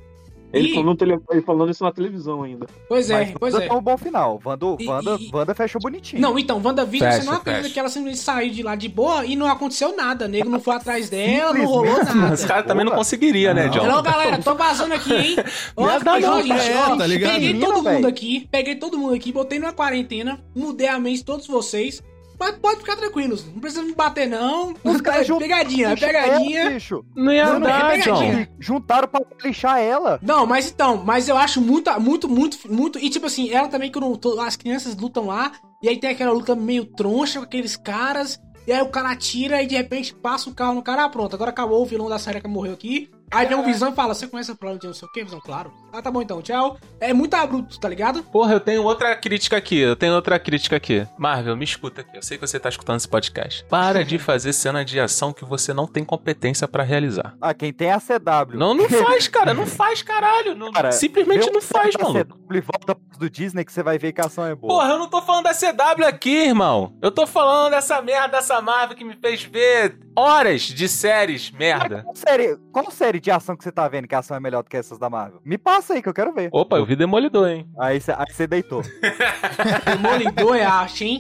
Ele, 0.54 0.70
E- 0.70 0.74
falou 0.76 0.86
no 0.86 0.96
tele... 0.96 1.18
ele 1.32 1.42
falando 1.42 1.70
isso 1.72 1.84
na 1.84 1.92
televisão 1.92 2.44
ainda. 2.44 2.66
Pois 2.88 3.10
é, 3.10 3.26
Mas 3.26 3.34
pois 3.38 3.54
Wanda 3.54 3.66
é. 3.66 3.68
tem 3.68 3.78
um 3.78 3.82
bom 3.82 3.98
final. 3.98 4.40
Wanda, 4.46 4.66
E- 4.80 4.88
Wanda, 4.88 5.18
e- 5.20 5.30
Wanda 5.34 5.54
fechou 5.56 5.82
bonitinho. 5.82 6.22
Não, 6.22 6.40
então, 6.40 6.62
WandaVision, 6.64 7.10
você 7.12 7.18
Fecha, 7.18 7.30
não 7.30 7.38
acredita 7.38 7.64
fecha. 7.64 7.74
que 7.74 7.80
ela 7.80 7.90
simplesmente 7.90 8.24
saiu 8.24 8.52
de 8.54 8.64
lá 8.64 8.76
de 8.76 8.88
boa 8.88 9.26
e 9.26 9.36
não 9.36 9.48
aconteceu 9.48 9.94
nada. 9.98 10.26
O 10.26 10.28
nego 10.30 10.48
não 10.48 10.62
foi 10.62 10.76
atrás 10.76 11.10
dela, 11.10 11.54
não 11.54 11.66
rolou 11.66 12.02
nada. 12.02 12.34
Esse 12.36 12.48
cara 12.48 12.64
também 12.64 12.86
não 12.86 12.94
conseguiria, 12.94 13.54
né, 13.54 13.66
Não. 13.66 13.72
John? 13.72 13.86
Hello, 13.86 14.02
galera, 14.04 14.38
tô 14.42 14.56
vazando 14.56 14.94
aqui, 14.94 15.14
hein? 15.14 15.36
Ó, 15.76 15.88
não, 16.00 16.42
gente, 16.44 16.52
é, 16.70 16.78
ó, 16.78 16.96
tá 16.96 17.08
ligado? 17.08 17.34
Peguei 17.34 17.60
todo 17.60 17.84
mundo 17.84 18.08
aqui, 18.08 18.48
peguei 18.50 18.76
todo 18.76 18.98
mundo 18.98 19.14
aqui, 19.16 19.32
botei 19.34 19.60
numa 19.60 19.74
quarentena, 19.74 20.40
mudei 20.56 20.88
a 20.88 20.98
mente 20.98 21.18
de 21.18 21.26
todos 21.26 21.48
vocês. 21.48 22.02
Mas 22.40 22.56
pode 22.58 22.80
ficar 22.80 22.96
tranquilos, 22.96 23.46
não 23.46 23.60
precisa 23.60 23.82
me 23.84 23.94
bater, 23.94 24.28
não. 24.28 24.74
Os 24.84 25.02
caras 25.02 25.26
jun- 25.26 25.38
Pegadinha, 25.40 25.90
Bicho, 25.90 26.06
pegadinha. 26.06 26.60
é, 26.62 26.70
bicho. 26.72 27.06
Não 27.16 27.32
ia 27.32 27.46
Não, 27.46 27.54
não, 27.54 27.62
dar, 27.62 27.94
é 27.96 28.02
pegadinha. 28.02 28.50
Juntaram 28.60 29.08
pra 29.08 29.22
lixar 29.44 29.80
ela. 29.80 30.20
Não, 30.22 30.46
mas 30.46 30.70
então, 30.70 30.98
mas 31.06 31.28
eu 31.30 31.38
acho 31.38 31.62
muito, 31.62 31.90
muito, 32.00 32.28
muito, 32.30 32.58
muito. 32.72 33.00
E 33.00 33.10
tipo 33.10 33.26
assim, 33.28 33.50
ela 33.52 33.68
também, 33.68 33.92
quando 33.92 34.16
to- 34.18 34.40
as 34.40 34.56
crianças 34.56 34.96
lutam 34.96 35.28
lá, 35.28 35.52
e 35.82 35.90
aí 35.90 35.98
tem 36.00 36.10
aquela 36.10 36.32
luta 36.34 36.56
meio 36.56 36.86
troncha 36.86 37.40
com 37.40 37.46
aqueles 37.46 37.76
caras, 37.78 38.40
e 38.68 38.72
aí 38.74 38.82
o 38.82 38.90
cara 38.90 39.12
atira 39.12 39.62
e 39.62 39.68
de 39.68 39.76
repente 39.76 40.14
passa 40.14 40.50
o 40.50 40.54
carro 40.54 40.74
no 40.76 40.82
cara, 40.82 41.06
ah, 41.06 41.10
pronto, 41.10 41.36
agora 41.36 41.52
acabou 41.52 41.82
o 41.82 41.86
vilão 41.86 42.10
da 42.10 42.18
série 42.20 42.42
que 42.42 42.48
morreu 42.48 42.74
aqui. 42.74 43.10
Aí 43.32 43.46
vem 43.48 43.58
o 43.58 43.64
Visão 43.64 43.92
e 43.92 43.96
fala: 43.96 44.14
Você 44.14 44.28
conhece 44.28 44.52
a 44.52 44.56
plano 44.56 44.80
de 44.80 44.88
não 44.88 44.94
sei 44.94 45.08
o 45.08 45.12
que, 45.12 45.24
Visão? 45.24 45.40
Claro. 45.42 45.74
Ah, 45.92 46.02
tá 46.02 46.12
bom 46.12 46.22
então, 46.22 46.42
tchau. 46.42 46.78
É 47.00 47.14
muito 47.14 47.34
abrupto, 47.34 47.80
tá 47.80 47.88
ligado? 47.90 48.24
Porra, 48.24 48.54
eu 48.54 48.60
tenho 48.60 48.84
outra 48.84 49.16
crítica 49.16 49.58
aqui. 49.58 49.78
Eu 49.80 49.96
tenho 49.96 50.14
outra 50.14 50.38
crítica 50.40 50.76
aqui. 50.76 51.06
Marvel, 51.18 51.56
me 51.56 51.64
escuta 51.64 52.02
aqui. 52.02 52.18
Eu 52.18 52.24
sei 52.24 52.38
que 52.38 52.46
você 52.48 52.60
tá 52.60 52.70
escutando 52.70 52.98
esse 52.98 53.08
podcast. 53.08 53.64
Para 53.66 54.04
de 54.04 54.18
fazer 54.20 54.54
cena 54.54 54.84
de 54.86 55.00
ação 55.00 55.34
que 55.34 55.44
você 55.46 55.74
não 55.74 55.88
tem 55.88 56.04
competência 56.04 56.68
pra 56.68 56.84
realizar. 56.84 57.36
Ah, 57.42 57.54
quem 57.54 57.72
tem 57.74 57.88
é 57.90 57.94
a 57.94 58.00
CW. 58.00 58.58
Não, 58.58 58.74
não 58.74 58.88
faz, 58.90 59.28
cara. 59.28 59.54
Não 59.54 59.66
faz, 59.66 60.02
caralho. 60.02 60.56
Não- 60.56 60.72
Cara, 60.72 60.92
simplesmente 60.92 61.50
não 61.52 61.60
o 61.60 61.62
faz, 61.62 61.96
mano. 61.96 62.26
CW 62.26 62.58
e 62.58 62.62
volta 62.62 62.98
do 63.18 63.30
Disney 63.30 63.64
que 63.66 63.72
você 63.72 63.82
vai 63.84 63.98
ver 63.98 64.12
que 64.14 64.22
a 64.22 64.26
ação 64.26 64.46
é 64.46 64.54
boa. 64.56 64.74
Porra, 64.74 64.90
eu 64.92 65.00
não 65.00 65.08
tô 65.10 65.22
falando 65.22 65.46
da 65.46 65.54
CW 65.54 66.06
aqui, 66.06 66.46
irmão. 66.48 66.94
Eu 67.02 67.12
tô 67.12 67.26
falando 67.26 67.72
dessa 67.72 68.02
merda, 68.02 68.38
dessa 68.38 68.62
Marvel 68.62 68.96
que 68.98 69.04
me 69.06 69.16
fez 69.16 69.44
ver 69.44 69.98
horas 70.18 70.62
de 70.64 70.88
séries, 70.88 71.52
merda. 71.52 72.06
Série, 72.14 72.58
qual 72.76 72.92
série 72.92 73.22
de 73.22 73.32
ação 73.32 73.56
que 73.56 73.64
você 73.64 73.72
tá 73.72 73.88
vendo 73.88 74.06
que 74.06 74.14
a 74.14 74.20
ação 74.20 74.36
é 74.36 74.40
melhor 74.42 74.62
do 74.62 74.70
que 74.70 74.76
essas 74.76 75.00
da 75.00 75.10
Marvel? 75.10 75.40
Me 75.46 75.58
passa 75.58 75.94
aí 75.94 76.02
que 76.02 76.10
eu 76.10 76.14
quero 76.14 76.34
ver. 76.34 76.50
Opa, 76.52 76.76
eu 76.76 76.86
vi 76.86 76.94
Demolidor, 76.94 77.48
hein? 77.48 77.70
Aí 77.80 78.02
você 78.02 78.46
deitou. 78.46 78.82
Demolidor 79.88 80.58
é 80.58 80.66
arte, 80.66 81.06
hein? 81.06 81.20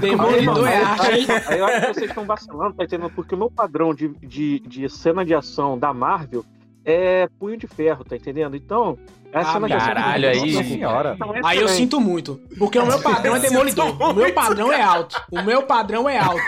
Demolidor 0.00 0.68
é 0.68 0.84
arte, 0.84 1.10
hein? 1.10 1.26
Aí 1.48 1.58
eu 1.58 1.64
acho 1.64 1.80
que 1.80 1.94
vocês 1.94 2.10
estão 2.10 2.24
vacilando, 2.24 2.74
tá 2.74 2.84
entendendo? 2.84 3.10
Porque 3.10 3.34
o 3.34 3.38
meu 3.38 3.50
padrão 3.50 3.92
de, 3.92 4.10
de, 4.20 4.60
de 4.60 4.88
cena 4.88 5.24
de 5.24 5.34
ação 5.34 5.76
da 5.76 5.92
Marvel 5.92 6.44
é 6.84 7.28
punho 7.38 7.56
de 7.56 7.66
ferro, 7.66 8.04
tá 8.04 8.16
entendendo? 8.16 8.56
Então, 8.56 8.98
a 9.32 9.40
Ah, 9.40 9.52
cena 9.52 9.66
de 9.68 9.72
ação. 9.74 9.86
caralho, 9.88 10.28
aí- 10.28 10.52
Nossa 10.52 10.68
senhora. 10.68 11.12
Então, 11.14 11.34
é 11.36 11.40
Aí 11.44 11.58
eu 11.60 11.68
sinto 11.68 12.00
muito. 12.00 12.40
Porque 12.58 12.78
o 12.78 12.84
meu 12.86 13.00
padrão 13.00 13.36
é 13.36 13.38
demolidor. 13.40 13.96
O 14.10 14.14
meu 14.14 14.32
padrão 14.34 14.72
é 14.72 14.82
alto. 14.82 15.22
O 15.30 15.42
meu 15.42 15.62
padrão 15.62 16.08
é 16.08 16.18
alto. 16.18 16.42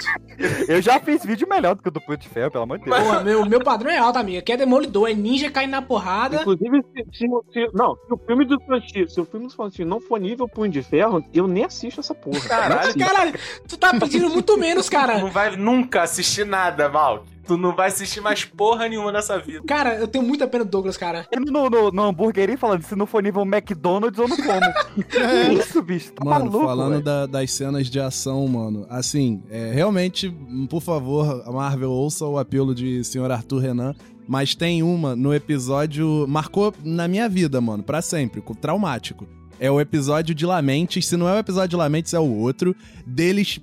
Eu 0.66 0.82
já 0.82 0.98
fiz 0.98 1.24
vídeo 1.24 1.46
melhor 1.48 1.76
do 1.76 1.82
que 1.82 1.88
o 1.88 1.92
do 1.92 2.00
Punho 2.00 2.18
de 2.18 2.28
Ferro, 2.28 2.50
pelo 2.50 2.64
amor 2.64 2.78
de 2.78 2.84
Deus. 2.86 2.96
Porra, 2.98 3.20
meu, 3.22 3.46
meu 3.46 3.60
padrão 3.62 3.90
é 3.90 3.98
alto, 3.98 4.18
amiga. 4.18 4.42
Que 4.42 4.52
é 4.52 4.56
demolidor, 4.56 5.08
é 5.08 5.14
ninja 5.14 5.48
caindo 5.50 5.70
na 5.70 5.82
porrada. 5.82 6.40
Inclusive, 6.40 6.82
se, 6.92 7.04
se- 7.18 7.26
se- 7.52 7.70
não, 7.72 7.94
se 7.94 8.12
o 8.12 8.18
filme 8.26 8.44
do 8.44 8.58
Fanchi, 8.62 9.08
se 9.08 9.20
o 9.20 9.24
filme 9.24 9.46
do 9.46 9.54
Fanchi 9.54 9.84
não 9.84 10.00
for 10.00 10.18
nível 10.18 10.48
punho 10.48 10.72
de 10.72 10.82
ferro, 10.82 11.24
eu 11.32 11.46
nem 11.46 11.64
assisto 11.64 12.00
essa 12.00 12.14
porra. 12.14 12.40
Caralho. 12.40 12.98
Caralho, 12.98 13.34
tu 13.68 13.76
tá 13.78 13.92
pedindo 13.94 14.28
muito 14.30 14.58
menos, 14.58 14.86
Tu 14.86 14.92
cara. 14.92 15.18
não 15.18 15.30
vai 15.30 15.54
nunca 15.56 16.02
assistir 16.02 16.44
nada, 16.44 16.88
Mal. 16.88 17.24
Tu 17.46 17.56
não 17.56 17.74
vai 17.74 17.88
assistir 17.88 18.20
mais 18.20 18.44
porra 18.44 18.88
nenhuma 18.88 19.10
nessa 19.10 19.38
vida. 19.38 19.62
Cara, 19.66 19.96
eu 19.96 20.06
tenho 20.06 20.24
muita 20.24 20.46
pena 20.46 20.64
do 20.64 20.70
Douglas, 20.70 20.96
cara. 20.96 21.26
Ele 21.32 21.50
no, 21.50 21.68
no, 21.68 21.90
no 21.90 22.02
hambúrguer 22.02 22.56
falando, 22.56 22.82
se 22.82 22.94
não 22.94 23.06
for 23.06 23.22
nível 23.22 23.42
McDonald's, 23.42 24.18
eu 24.18 24.28
não 24.28 24.36
como. 24.36 25.04
Que 25.04 25.52
isso, 25.54 25.82
bicho? 25.82 26.12
Tá 26.12 26.24
Mano, 26.24 26.44
maluco, 26.46 26.64
falando 26.66 27.02
da- 27.02 27.26
das 27.26 27.50
cenas 27.52 27.88
de 27.88 27.98
ação, 28.00 28.46
mano, 28.46 28.86
assim, 28.88 29.42
é, 29.50 29.72
realmente, 29.72 30.30
por 30.70 30.80
favor, 30.80 31.42
a 31.46 31.50
Marvel 31.52 31.90
ouça 31.90 32.24
o 32.26 32.38
apelo 32.38 32.74
de 32.74 33.02
Sr. 33.04 33.30
Arthur 33.30 33.58
Renan, 33.58 33.94
mas 34.28 34.54
tem 34.54 34.82
uma 34.82 35.16
no 35.16 35.34
episódio, 35.34 36.26
marcou 36.28 36.72
na 36.84 37.08
minha 37.08 37.28
vida, 37.28 37.60
mano, 37.60 37.82
pra 37.82 38.00
sempre, 38.02 38.40
co- 38.40 38.54
traumático. 38.54 39.26
É 39.62 39.70
o 39.70 39.80
episódio 39.80 40.34
de 40.34 40.44
Lamentes, 40.44 41.06
se 41.06 41.16
não 41.16 41.28
é 41.28 41.34
o 41.34 41.38
episódio 41.38 41.68
de 41.68 41.76
Lamentes, 41.76 42.12
é 42.12 42.18
o 42.18 42.28
outro, 42.28 42.74
deles, 43.06 43.60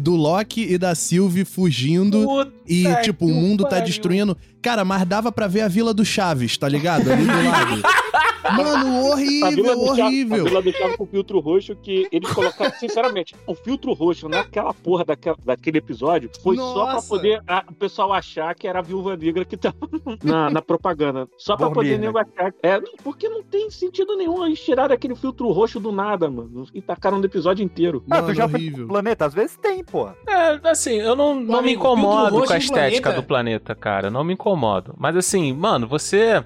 do 0.00 0.16
Loki 0.16 0.62
e 0.62 0.78
da 0.78 0.94
Sylvie 0.94 1.44
fugindo 1.44 2.24
Puta 2.24 2.52
e, 2.66 2.86
tipo, 3.02 3.26
o 3.26 3.28
mundo 3.28 3.64
tá 3.64 3.68
pariu. 3.72 3.84
destruindo. 3.84 4.34
Cara, 4.62 4.82
mas 4.82 5.06
dava 5.06 5.30
pra 5.30 5.46
ver 5.46 5.60
a 5.60 5.68
Vila 5.68 5.92
do 5.92 6.06
Chaves, 6.06 6.56
tá 6.56 6.66
ligado? 6.66 7.12
Ali 7.12 7.26
do 7.26 7.50
lado. 7.50 7.82
Mano, 8.50 9.04
horrível, 9.10 9.78
horrível. 9.80 10.44
Do 10.44 10.72
Chaves 10.72 10.96
com 10.96 11.06
filtro 11.06 11.38
roxo 11.40 11.76
que 11.76 12.08
eles 12.10 12.30
colocaram, 12.32 12.72
sinceramente, 12.78 13.34
o 13.46 13.54
filtro 13.54 13.92
roxo 13.92 14.28
naquela 14.28 14.72
porra 14.74 15.04
daquela, 15.04 15.36
daquele 15.44 15.78
episódio 15.78 16.30
foi 16.42 16.56
só 16.56 16.84
pra 16.84 16.92
Nossa. 16.94 17.08
poder 17.08 17.42
a- 17.46 17.64
o 17.68 17.74
pessoal 17.74 18.12
achar 18.12 18.54
que 18.54 18.66
era 18.66 18.78
a 18.78 18.82
viúva 18.82 19.16
negra 19.16 19.44
que 19.44 19.56
tava 19.56 19.76
na, 20.22 20.50
na 20.50 20.62
propaganda. 20.62 21.28
Só 21.38 21.56
pra 21.56 21.70
poder 21.70 21.98
nego 21.98 22.18
achar. 22.18 22.52
É, 22.62 22.80
porque 23.02 23.28
não 23.28 23.42
tem 23.42 23.70
sentido 23.70 24.16
nenhum. 24.16 24.44
Eles 24.46 24.60
tiraram 24.60 24.94
aquele 24.94 25.14
filtro 25.14 25.50
roxo 25.50 25.78
do 25.80 25.92
nada, 25.92 26.30
mano. 26.30 26.64
E 26.74 26.80
tacaram 26.82 27.18
no 27.18 27.24
episódio 27.24 27.62
inteiro. 27.64 28.02
Ah, 28.10 28.16
tu 28.18 28.22
Mano, 28.22 28.34
já 28.34 28.48
foi 28.48 28.58
horrível. 28.60 28.78
pro 28.78 28.88
planeta? 28.88 29.26
Às 29.26 29.34
vezes 29.34 29.56
tem, 29.56 29.84
pô. 29.84 30.08
É, 30.28 30.60
assim, 30.68 30.94
eu 30.94 31.14
não, 31.16 31.34
não 31.34 31.42
me 31.42 31.54
amigo, 31.58 31.80
incomodo 31.80 32.20
filtro 32.22 32.36
roxo 32.38 32.46
com 32.48 32.54
a 32.54 32.58
estética 32.58 33.02
planeta. 33.02 33.12
do 33.22 33.26
planeta, 33.26 33.74
cara. 33.74 34.10
Não 34.10 34.24
me 34.24 34.34
incomodo. 34.34 34.94
Mas 34.98 35.16
assim, 35.16 35.52
mano, 35.52 35.86
você. 35.86 36.42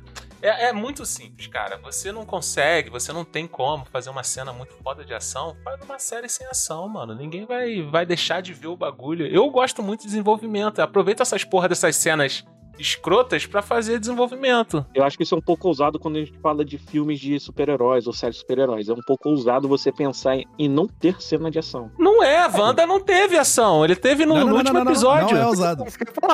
É, 0.46 0.66
é 0.66 0.72
muito 0.72 1.04
simples, 1.04 1.48
cara. 1.48 1.76
Você 1.78 2.12
não 2.12 2.24
consegue, 2.24 2.88
você 2.88 3.12
não 3.12 3.24
tem 3.24 3.48
como 3.48 3.85
fazer 3.87 4.11
uma 4.11 4.22
cena 4.22 4.52
muito 4.52 4.74
foda 4.74 5.04
de 5.04 5.12
ação. 5.12 5.56
Faz 5.64 5.80
uma 5.82 5.98
série 5.98 6.28
sem 6.28 6.46
ação, 6.46 6.88
mano. 6.88 7.16
Ninguém 7.16 7.44
vai, 7.44 7.82
vai 7.82 8.06
deixar 8.06 8.40
de 8.40 8.54
ver 8.54 8.68
o 8.68 8.76
bagulho. 8.76 9.26
Eu 9.26 9.50
gosto 9.50 9.82
muito 9.82 10.02
de 10.02 10.06
desenvolvimento. 10.06 10.78
Aproveita 10.78 11.24
essas 11.24 11.42
porra 11.42 11.68
dessas 11.68 11.96
cenas 11.96 12.44
escrotas 12.79 13.47
pra 13.47 13.62
fazer 13.62 13.99
desenvolvimento. 13.99 14.85
Eu 14.95 15.05
acho 15.05 15.17
que 15.17 15.23
isso 15.23 15.35
é 15.35 15.39
um 15.39 15.43
pouco 15.43 15.69
ousado 15.69 15.99
quando 15.99 16.17
a 16.17 16.21
gente 16.21 16.33
fala 16.43 16.65
de 16.65 16.79
filmes 16.79 17.19
de 17.21 17.39
super-heróis 17.41 18.07
ou 18.07 18.12
séries 18.12 18.37
de 18.37 18.41
super-heróis. 18.43 18.89
É 18.89 18.93
um 18.93 19.01
pouco 19.07 19.29
ousado 19.29 19.69
você 19.69 19.91
pensar 19.93 20.37
em- 20.59 20.69
não 20.69 20.87
ter 20.87 21.21
cena 21.23 21.51
de 21.51 21.59
ação. 21.59 21.91
Não 21.99 22.23
é, 22.23 22.39
a 22.39 22.49
Wanda 22.49 22.87
não 22.87 23.01
teve 23.01 23.37
ação. 23.39 23.85
Ele 23.85 23.97
teve 23.97 24.27
no, 24.27 24.35
Não, 24.35 24.41
não, 24.41 24.49
no 24.49 24.57
último 24.57 24.75
não, 24.79 24.85
não, 24.85 24.91
episódio. 24.93 25.37
Não 25.37 25.43
é 25.43 25.47
ousado. 25.47 25.85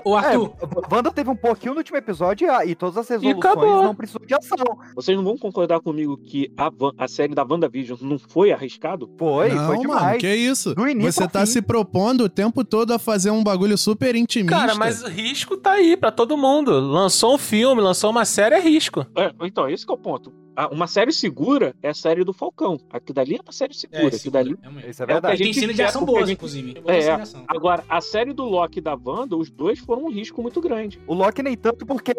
Ô, 0.04 0.14
Arthur. 0.16 0.52
É, 0.60 0.94
Wanda 0.94 1.10
teve 1.12 1.30
um 1.30 1.36
pouquinho 1.36 1.72
no 1.74 1.78
último 1.78 1.96
episódio 1.98 2.46
e, 2.46 2.50
a- 2.50 2.76
todas 2.76 2.96
as 2.96 3.08
resoluções 3.08 3.38
acabou. 3.44 3.82
não 3.82 3.94
precisou 3.94 4.24
de 4.26 4.34
ação. 4.34 4.56
Vocês 4.94 5.16
não 5.16 5.24
vão 5.24 5.36
concordar 5.38 5.80
comigo 5.80 6.16
que 6.16 6.50
a, 6.56 6.68
Van- 6.70 6.92
a 6.98 7.06
série 7.08 7.34
da 7.34 7.44
WandaVision 7.44 7.98
não 8.02 8.18
foi 8.18 8.52
arriscado? 8.52 9.10
Foi, 9.18 9.50
não, 9.50 9.66
foi 9.66 9.76
mano, 9.76 9.80
demais. 9.82 10.20
que 10.20 10.34
isso? 10.34 10.74
Do 10.74 10.88
início 10.88 11.12
Você 11.22 11.28
tá 11.28 11.40
fim. 11.40 11.46
se 11.46 11.62
propondo 11.62 12.24
o 12.24 12.28
tempo 12.28 12.64
todo 12.64 12.92
a 12.92 12.98
fazer 12.98 13.30
um 13.30 13.42
bagulho 13.42 13.76
super 13.78 14.14
intimista. 14.14 14.56
Cara, 14.58 14.74
mas 14.74 15.02
o 15.02 15.08
risco 15.08 15.56
tá 15.56 15.72
aí 15.72 15.96
pra 15.96 16.10
todo 16.10 16.31
mundo. 16.36 16.78
Lançou 16.80 17.34
um 17.34 17.38
filme, 17.38 17.80
lançou 17.80 18.10
uma 18.10 18.24
série, 18.24 18.54
é 18.54 18.60
risco. 18.60 19.06
É, 19.16 19.32
então, 19.42 19.68
esse 19.68 19.84
que 19.86 19.92
é 19.92 19.94
o 19.94 19.98
ponto. 19.98 20.32
A- 20.54 20.68
Uma 20.68 20.86
série 20.86 21.12
segura 21.12 21.74
é 21.82 21.88
a 21.88 21.94
série 21.94 22.22
do 22.24 22.32
Falcão. 22.34 22.78
Aqui 22.90 23.10
dali 23.10 23.36
é 23.36 23.40
uma 23.42 23.52
série 23.52 23.72
segura. 23.72 24.14
Aqui 24.14 24.28
dali... 24.28 24.54
realmente. 24.60 24.90
Isso 24.90 25.02
é 25.02 25.04
É 25.04 25.06
o 25.06 25.06
que 25.06 25.12
a 25.12 25.14
verdade. 25.14 25.36
gente 25.38 25.54
Tem 25.54 25.60
cena 25.62 25.72
de 25.72 25.78
quer, 25.78 25.84
ação 25.86 26.04
boas, 26.04 26.28
gente- 26.28 26.36
inclusive. 26.36 26.74
É, 26.86 27.00
cenas 27.00 27.32
de. 27.32 27.42
Agora, 27.48 27.82
a 27.88 28.00
série 28.02 28.34
do 28.34 28.44
Loki 28.44 28.78
e 28.78 28.82
da 28.82 28.94
Wanda, 28.94 29.34
os 29.34 29.50
dois 29.50 29.78
foram 29.78 30.04
um 30.04 30.10
risco 30.12 30.42
muito 30.42 30.60
grande. 30.60 31.00
O 31.06 31.14
Loki 31.14 31.42
nem 31.42 31.56
tanto 31.56 31.86
porque, 31.86 32.12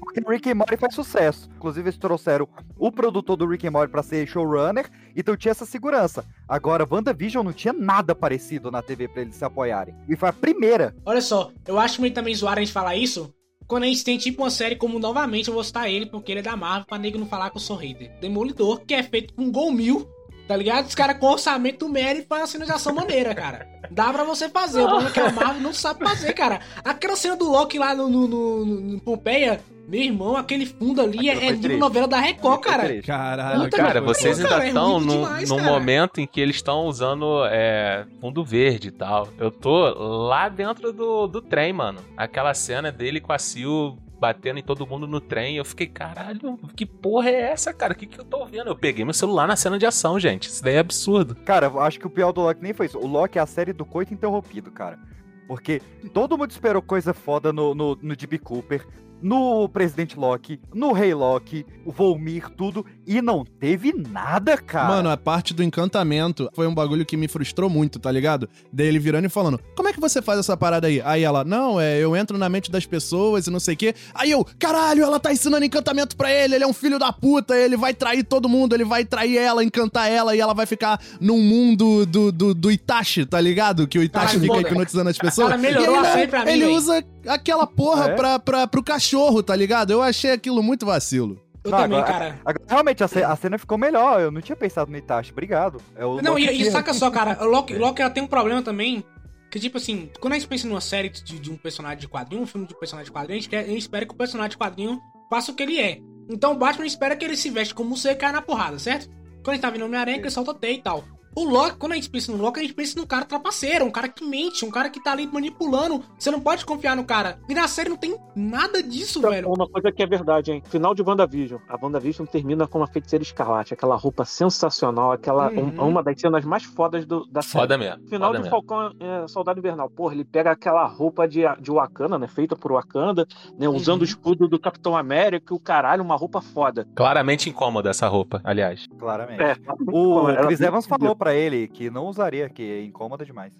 porque 0.00 0.20
Rick 0.28 0.50
and 0.50 0.56
Morty 0.56 0.76
faz 0.76 0.96
sucesso. 0.96 1.48
Inclusive, 1.56 1.88
eles 1.88 1.96
trouxeram 1.96 2.48
o 2.76 2.90
produtor 2.90 3.36
do 3.36 3.46
Rick 3.46 3.64
and 3.68 3.70
Morty 3.70 3.92
pra 3.92 4.02
ser 4.02 4.26
showrunner, 4.26 4.90
então 5.14 5.36
tinha 5.36 5.52
essa 5.52 5.64
segurança. 5.64 6.24
Agora, 6.48 6.84
WandaVision 6.90 7.44
não 7.44 7.52
tinha 7.52 7.72
nada 7.72 8.16
parecido 8.16 8.68
na 8.68 8.82
TV 8.82 9.06
pra 9.06 9.22
eles 9.22 9.36
se 9.36 9.44
apoiarem. 9.44 9.94
E 10.08 10.16
foi 10.16 10.28
a 10.28 10.32
primeira. 10.32 10.92
Olha 11.04 11.20
só, 11.20 11.52
eu 11.64 11.78
acho 11.78 12.00
meio 12.02 12.12
também 12.12 12.34
zoar 12.34 12.56
a 12.56 12.60
gente 12.60 12.72
falar 12.72 12.96
isso. 12.96 13.32
Quando 13.68 13.82
a 13.84 13.86
gente 13.86 14.04
tem 14.04 14.16
tipo 14.18 14.42
uma 14.42 14.50
série 14.50 14.76
como 14.76 14.98
novamente 14.98 15.48
eu 15.48 15.54
vou 15.54 15.64
citar 15.64 15.90
ele, 15.90 16.06
porque 16.06 16.32
ele 16.32 16.40
é 16.40 16.42
da 16.42 16.56
Marvel, 16.56 16.86
pra 16.86 16.98
nego 16.98 17.18
não 17.18 17.26
falar 17.26 17.50
que 17.50 17.56
eu 17.56 17.60
sou 17.60 17.76
hater. 17.76 18.12
Demolidor, 18.20 18.80
que 18.86 18.94
é 18.94 19.02
feito 19.02 19.34
com 19.34 19.50
gol 19.50 19.72
mil, 19.72 20.06
tá 20.46 20.56
ligado? 20.56 20.86
Os 20.86 20.94
caras 20.94 21.18
com 21.18 21.26
orçamento 21.26 21.88
médio 21.88 22.22
e 22.22 22.26
fazem 22.26 22.42
uma 22.42 22.46
cena 22.48 22.64
de 22.66 22.72
ação 22.72 22.94
maneira, 22.94 23.34
cara. 23.34 23.66
Dá 23.90 24.12
pra 24.12 24.22
você 24.24 24.48
fazer, 24.48 24.82
o 24.82 24.86
problema 24.88 25.10
é 25.10 25.12
que 25.12 25.20
a 25.20 25.32
Marvel 25.32 25.62
não 25.62 25.72
sabe 25.74 26.04
fazer, 26.04 26.32
cara. 26.32 26.60
Aquela 26.84 27.16
cena 27.16 27.36
do 27.36 27.48
Loki 27.50 27.78
lá 27.78 27.94
no, 27.94 28.08
no, 28.08 28.28
no- 28.28 28.64
no 28.64 29.00
Pompeia, 29.00 29.60
meu 29.88 30.00
irmão, 30.00 30.36
aquele 30.36 30.66
fundo 30.66 31.00
ali 31.00 31.30
Aquilo 31.30 31.44
é, 31.44 31.48
é 31.48 31.56
triste. 31.56 31.76
novela 31.76 32.08
da 32.08 32.18
Record, 32.18 32.60
cara. 32.60 33.02
Caralho, 33.02 33.64
Puta 33.64 33.76
Cara, 33.76 34.00
vocês 34.00 34.40
ainda 34.40 34.64
é 34.64 34.68
estão 34.68 34.94
ruim 34.94 35.06
num, 35.06 35.22
demais, 35.22 35.48
num 35.48 35.56
cara. 35.56 35.70
momento 35.70 36.20
em 36.20 36.26
que 36.26 36.40
eles 36.40 36.56
estão 36.56 36.86
usando 36.86 37.44
é, 37.46 38.04
fundo 38.20 38.44
verde 38.44 38.88
e 38.88 38.90
tal. 38.90 39.28
Eu 39.38 39.50
tô 39.50 39.94
lá 40.26 40.48
dentro 40.48 40.92
do, 40.92 41.28
do 41.28 41.40
trem, 41.40 41.72
mano. 41.72 42.00
Aquela 42.16 42.52
cena 42.52 42.90
dele 42.90 43.20
com 43.20 43.32
a 43.32 43.38
Sil 43.38 43.96
batendo 44.18 44.58
em 44.58 44.62
todo 44.62 44.86
mundo 44.86 45.06
no 45.06 45.20
trem. 45.20 45.56
Eu 45.56 45.64
fiquei, 45.64 45.86
caralho, 45.86 46.58
que 46.74 46.84
porra 46.84 47.30
é 47.30 47.40
essa, 47.52 47.72
cara? 47.72 47.92
O 47.92 47.96
que, 47.96 48.06
que 48.06 48.18
eu 48.18 48.24
tô 48.24 48.44
vendo? 48.44 48.68
Eu 48.68 48.76
peguei 48.76 49.04
meu 49.04 49.14
celular 49.14 49.46
na 49.46 49.56
cena 49.56 49.78
de 49.78 49.86
ação, 49.86 50.18
gente. 50.18 50.48
Isso 50.48 50.64
daí 50.64 50.74
é 50.74 50.78
absurdo. 50.80 51.34
Cara, 51.34 51.66
eu 51.66 51.80
acho 51.80 52.00
que 52.00 52.06
o 52.06 52.10
pior 52.10 52.32
do 52.32 52.40
Loki 52.40 52.62
nem 52.62 52.72
foi 52.72 52.86
isso. 52.86 52.98
O 52.98 53.06
Loki 53.06 53.38
é 53.38 53.42
a 53.42 53.46
série 53.46 53.72
do 53.72 53.84
coito 53.84 54.12
interrompido, 54.12 54.70
cara. 54.70 54.98
Porque 55.46 55.80
todo 56.12 56.36
mundo 56.36 56.50
esperou 56.50 56.82
coisa 56.82 57.14
foda 57.14 57.52
no, 57.52 57.74
no, 57.74 57.96
no 58.02 58.16
DB 58.16 58.38
Cooper, 58.38 58.84
no 59.22 59.68
Presidente 59.68 60.18
Loki, 60.18 60.60
no 60.74 60.92
Rei 60.92 61.14
Loki, 61.14 61.66
o 61.84 61.92
Volmir, 61.92 62.48
tudo, 62.50 62.84
e 63.06 63.20
não 63.22 63.44
teve 63.44 63.92
nada, 63.92 64.56
cara. 64.56 64.88
Mano, 64.88 65.10
a 65.10 65.16
parte 65.16 65.54
do 65.54 65.62
encantamento 65.62 66.50
foi 66.54 66.66
um 66.66 66.74
bagulho 66.74 67.04
que 67.06 67.16
me 67.16 67.28
frustrou 67.28 67.68
muito, 67.70 67.98
tá 67.98 68.10
ligado? 68.10 68.48
Dele 68.72 68.98
virando 68.98 69.26
e 69.26 69.30
falando: 69.30 69.60
Como 69.74 69.88
é 69.88 69.92
que 69.92 70.00
você 70.00 70.20
faz 70.20 70.38
essa 70.38 70.56
parada 70.56 70.86
aí? 70.86 71.00
Aí 71.04 71.22
ela, 71.22 71.44
não, 71.44 71.80
é, 71.80 71.98
eu 71.98 72.16
entro 72.16 72.36
na 72.38 72.48
mente 72.48 72.70
das 72.70 72.86
pessoas 72.86 73.46
e 73.46 73.50
não 73.50 73.60
sei 73.60 73.74
o 73.74 73.76
quê. 73.76 73.94
Aí 74.14 74.30
eu, 74.30 74.46
caralho, 74.58 75.02
ela 75.04 75.18
tá 75.18 75.32
ensinando 75.32 75.64
encantamento 75.64 76.16
pra 76.16 76.30
ele, 76.30 76.54
ele 76.54 76.64
é 76.64 76.66
um 76.66 76.72
filho 76.72 76.98
da 76.98 77.12
puta, 77.12 77.56
ele 77.56 77.76
vai 77.76 77.94
trair 77.94 78.24
todo 78.24 78.48
mundo, 78.48 78.74
ele 78.74 78.84
vai 78.84 79.04
trair 79.04 79.38
ela, 79.38 79.64
encantar 79.64 80.10
ela 80.10 80.34
e 80.36 80.40
ela 80.40 80.54
vai 80.54 80.66
ficar 80.66 81.00
num 81.20 81.40
mundo 81.40 82.06
do, 82.06 82.32
do, 82.32 82.54
do 82.54 82.70
Itachi, 82.70 83.24
tá 83.24 83.40
ligado? 83.40 83.86
Que 83.86 83.98
o 83.98 84.02
Itachi 84.02 84.38
Caralho, 84.38 84.54
fica 84.54 84.68
hipnotizando 84.68 85.10
as 85.10 85.18
pessoas. 85.18 85.48
Cara, 85.48 85.60
melhorou 85.60 85.94
E 85.94 85.98
ele, 85.98 86.22
a 86.24 86.28
pra 86.28 86.44
mim, 86.44 86.50
Ele 86.50 86.66
usa 86.66 87.04
aquela 87.26 87.66
porra 87.66 88.10
é? 88.10 88.14
pra, 88.14 88.38
pra, 88.38 88.66
pro 88.66 88.82
cachorro, 88.82 89.05
tá 89.42 89.54
ligado? 89.56 89.90
Eu 89.92 90.02
achei 90.02 90.32
aquilo 90.32 90.62
muito 90.62 90.84
vacilo. 90.86 91.40
Eu 91.64 91.70
Não, 91.70 91.78
também, 91.78 91.98
agora- 91.98 92.12
cara. 92.12 92.40
Agora, 92.44 92.64
realmente, 92.68 93.02
a, 93.02 93.08
ce- 93.08 93.22
a 93.24 93.34
cena 93.36 93.58
ficou 93.58 93.76
melhor. 93.76 94.20
Eu 94.20 94.30
não 94.30 94.40
tinha 94.40 94.54
pensado 94.54 94.90
no 94.90 94.96
Itachi. 94.96 95.32
Obrigado. 95.32 95.80
É 95.96 96.04
o 96.04 96.20
Não, 96.22 96.32
Loki 96.34 96.44
e, 96.46 96.62
e 96.62 96.70
saca 96.70 96.94
só, 96.94 97.10
cara, 97.10 97.38
o 97.44 97.46
Loki, 97.46 97.74
o 97.74 97.78
Loki 97.78 98.00
ela 98.02 98.10
tem 98.10 98.22
um 98.22 98.26
problema 98.28 98.62
também. 98.62 99.04
Que, 99.50 99.58
tipo 99.60 99.76
assim, 99.78 100.10
quando 100.20 100.34
a 100.34 100.38
gente 100.38 100.48
pensa 100.48 100.66
numa 100.68 100.80
série 100.80 101.08
de, 101.08 101.38
de 101.38 101.50
um 101.50 101.56
personagem 101.56 101.98
de 101.98 102.08
quadrinho, 102.08 102.42
um 102.42 102.46
filme 102.46 102.66
de 102.66 102.74
personagem 102.78 103.10
de 103.10 103.16
quadrinho, 103.16 103.38
a 103.38 103.40
gente, 103.40 103.48
quer, 103.50 103.60
a 103.60 103.66
gente 103.66 103.78
espera 103.80 104.04
que 104.06 104.12
o 104.12 104.16
personagem 104.16 104.50
de 104.50 104.56
quadrinho 104.58 105.00
faça 105.30 105.50
o 105.50 105.54
que 105.54 105.62
ele 105.62 105.80
é. 105.80 105.98
Então 106.30 106.52
o 106.52 106.56
Batman 106.56 106.84
espera 106.86 107.16
que 107.16 107.24
ele 107.24 107.36
se 107.36 107.48
veste 107.50 107.74
como 107.74 107.96
você 107.96 108.10
e 108.10 108.14
caia 108.16 108.32
na 108.32 108.42
porrada, 108.42 108.78
certo? 108.78 109.08
Quando 109.42 109.50
a 109.50 109.52
gente 109.54 109.62
tá 109.62 109.70
vendo 109.70 109.84
Homem-Aranha, 109.84 110.18
que 110.18 110.24
ele 110.24 110.30
solta 110.30 110.52
teia 110.52 110.74
e 110.74 110.82
tal. 110.82 111.04
O 111.38 111.44
Loki, 111.44 111.76
quando 111.76 111.92
a 111.92 111.94
gente 111.96 112.08
pensa 112.08 112.32
no 112.32 112.38
Loki, 112.42 112.60
a 112.60 112.62
gente 112.62 112.72
pensa 112.74 112.98
num 112.98 113.04
cara 113.04 113.26
trapaceiro, 113.26 113.84
um 113.84 113.90
cara 113.90 114.08
que 114.08 114.24
mente, 114.24 114.64
um 114.64 114.70
cara 114.70 114.88
que 114.88 114.98
tá 115.02 115.12
ali 115.12 115.26
manipulando. 115.30 116.02
Você 116.18 116.30
não 116.30 116.40
pode 116.40 116.64
confiar 116.64 116.96
no 116.96 117.04
cara. 117.04 117.38
E 117.46 117.52
na 117.54 117.68
série 117.68 117.90
não 117.90 117.96
tem 117.98 118.16
nada 118.34 118.82
disso, 118.82 119.18
Então, 119.18 119.30
velho. 119.30 119.52
Uma 119.52 119.68
coisa 119.68 119.92
que 119.92 120.02
é 120.02 120.06
verdade, 120.06 120.50
hein? 120.50 120.62
Final 120.70 120.94
de 120.94 121.02
WandaVision. 121.02 121.60
A 121.68 121.76
WandaVision 121.80 122.26
termina 122.26 122.66
com 122.66 122.78
uma 122.78 122.86
feiticeira 122.86 123.22
escarlate, 123.22 123.74
aquela 123.74 123.96
roupa 123.96 124.24
sensacional, 124.24 125.12
aquela 125.12 125.50
Uhum. 125.50 125.74
um- 125.78 125.88
uma 125.88 126.02
das 126.02 126.18
cenas 126.18 126.42
mais 126.44 126.64
fodas 126.64 127.04
do, 127.04 127.26
da 127.26 127.42
série. 127.42 127.62
Foda 127.64 127.76
mesmo. 127.76 128.08
Final 128.08 128.28
foda 128.28 128.38
de 128.38 128.44
mesmo. 128.44 128.50
Falcão 128.50 128.92
é, 128.98 129.28
Soldado 129.28 129.58
Invernal. 129.58 129.90
Porra, 129.90 130.14
ele 130.14 130.24
pega 130.24 130.50
aquela 130.52 130.86
roupa 130.86 131.28
de, 131.28 131.42
de 131.60 131.70
Wakanda, 131.70 132.18
né? 132.18 132.26
Feita 132.28 132.56
por 132.56 132.72
Wakanda, 132.72 133.26
né? 133.58 133.68
Usando 133.68 133.96
Uhum. 133.98 134.02
o 134.02 134.04
escudo 134.04 134.48
do 134.48 134.58
Capitão 134.58 134.96
América, 134.96 135.54
o 135.54 135.60
caralho, 135.60 136.02
uma 136.02 136.16
roupa 136.16 136.40
foda. 136.40 136.88
Claramente 136.94 137.50
incômoda 137.50 137.90
essa 137.90 138.08
roupa, 138.08 138.40
aliás. 138.42 138.86
Claramente. 138.98 139.42
É, 139.42 139.54
O 139.92 140.24
Chris 140.48 140.60
Evans 140.62 140.86
falou 140.86 141.14
pra 141.14 141.25
ele 141.34 141.68
que 141.68 141.88
não 141.90 142.06
usaria, 142.06 142.48
que 142.48 142.62
é 142.62 142.84
incômoda 142.84 143.24
demais. 143.24 143.52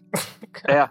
É, 0.69 0.89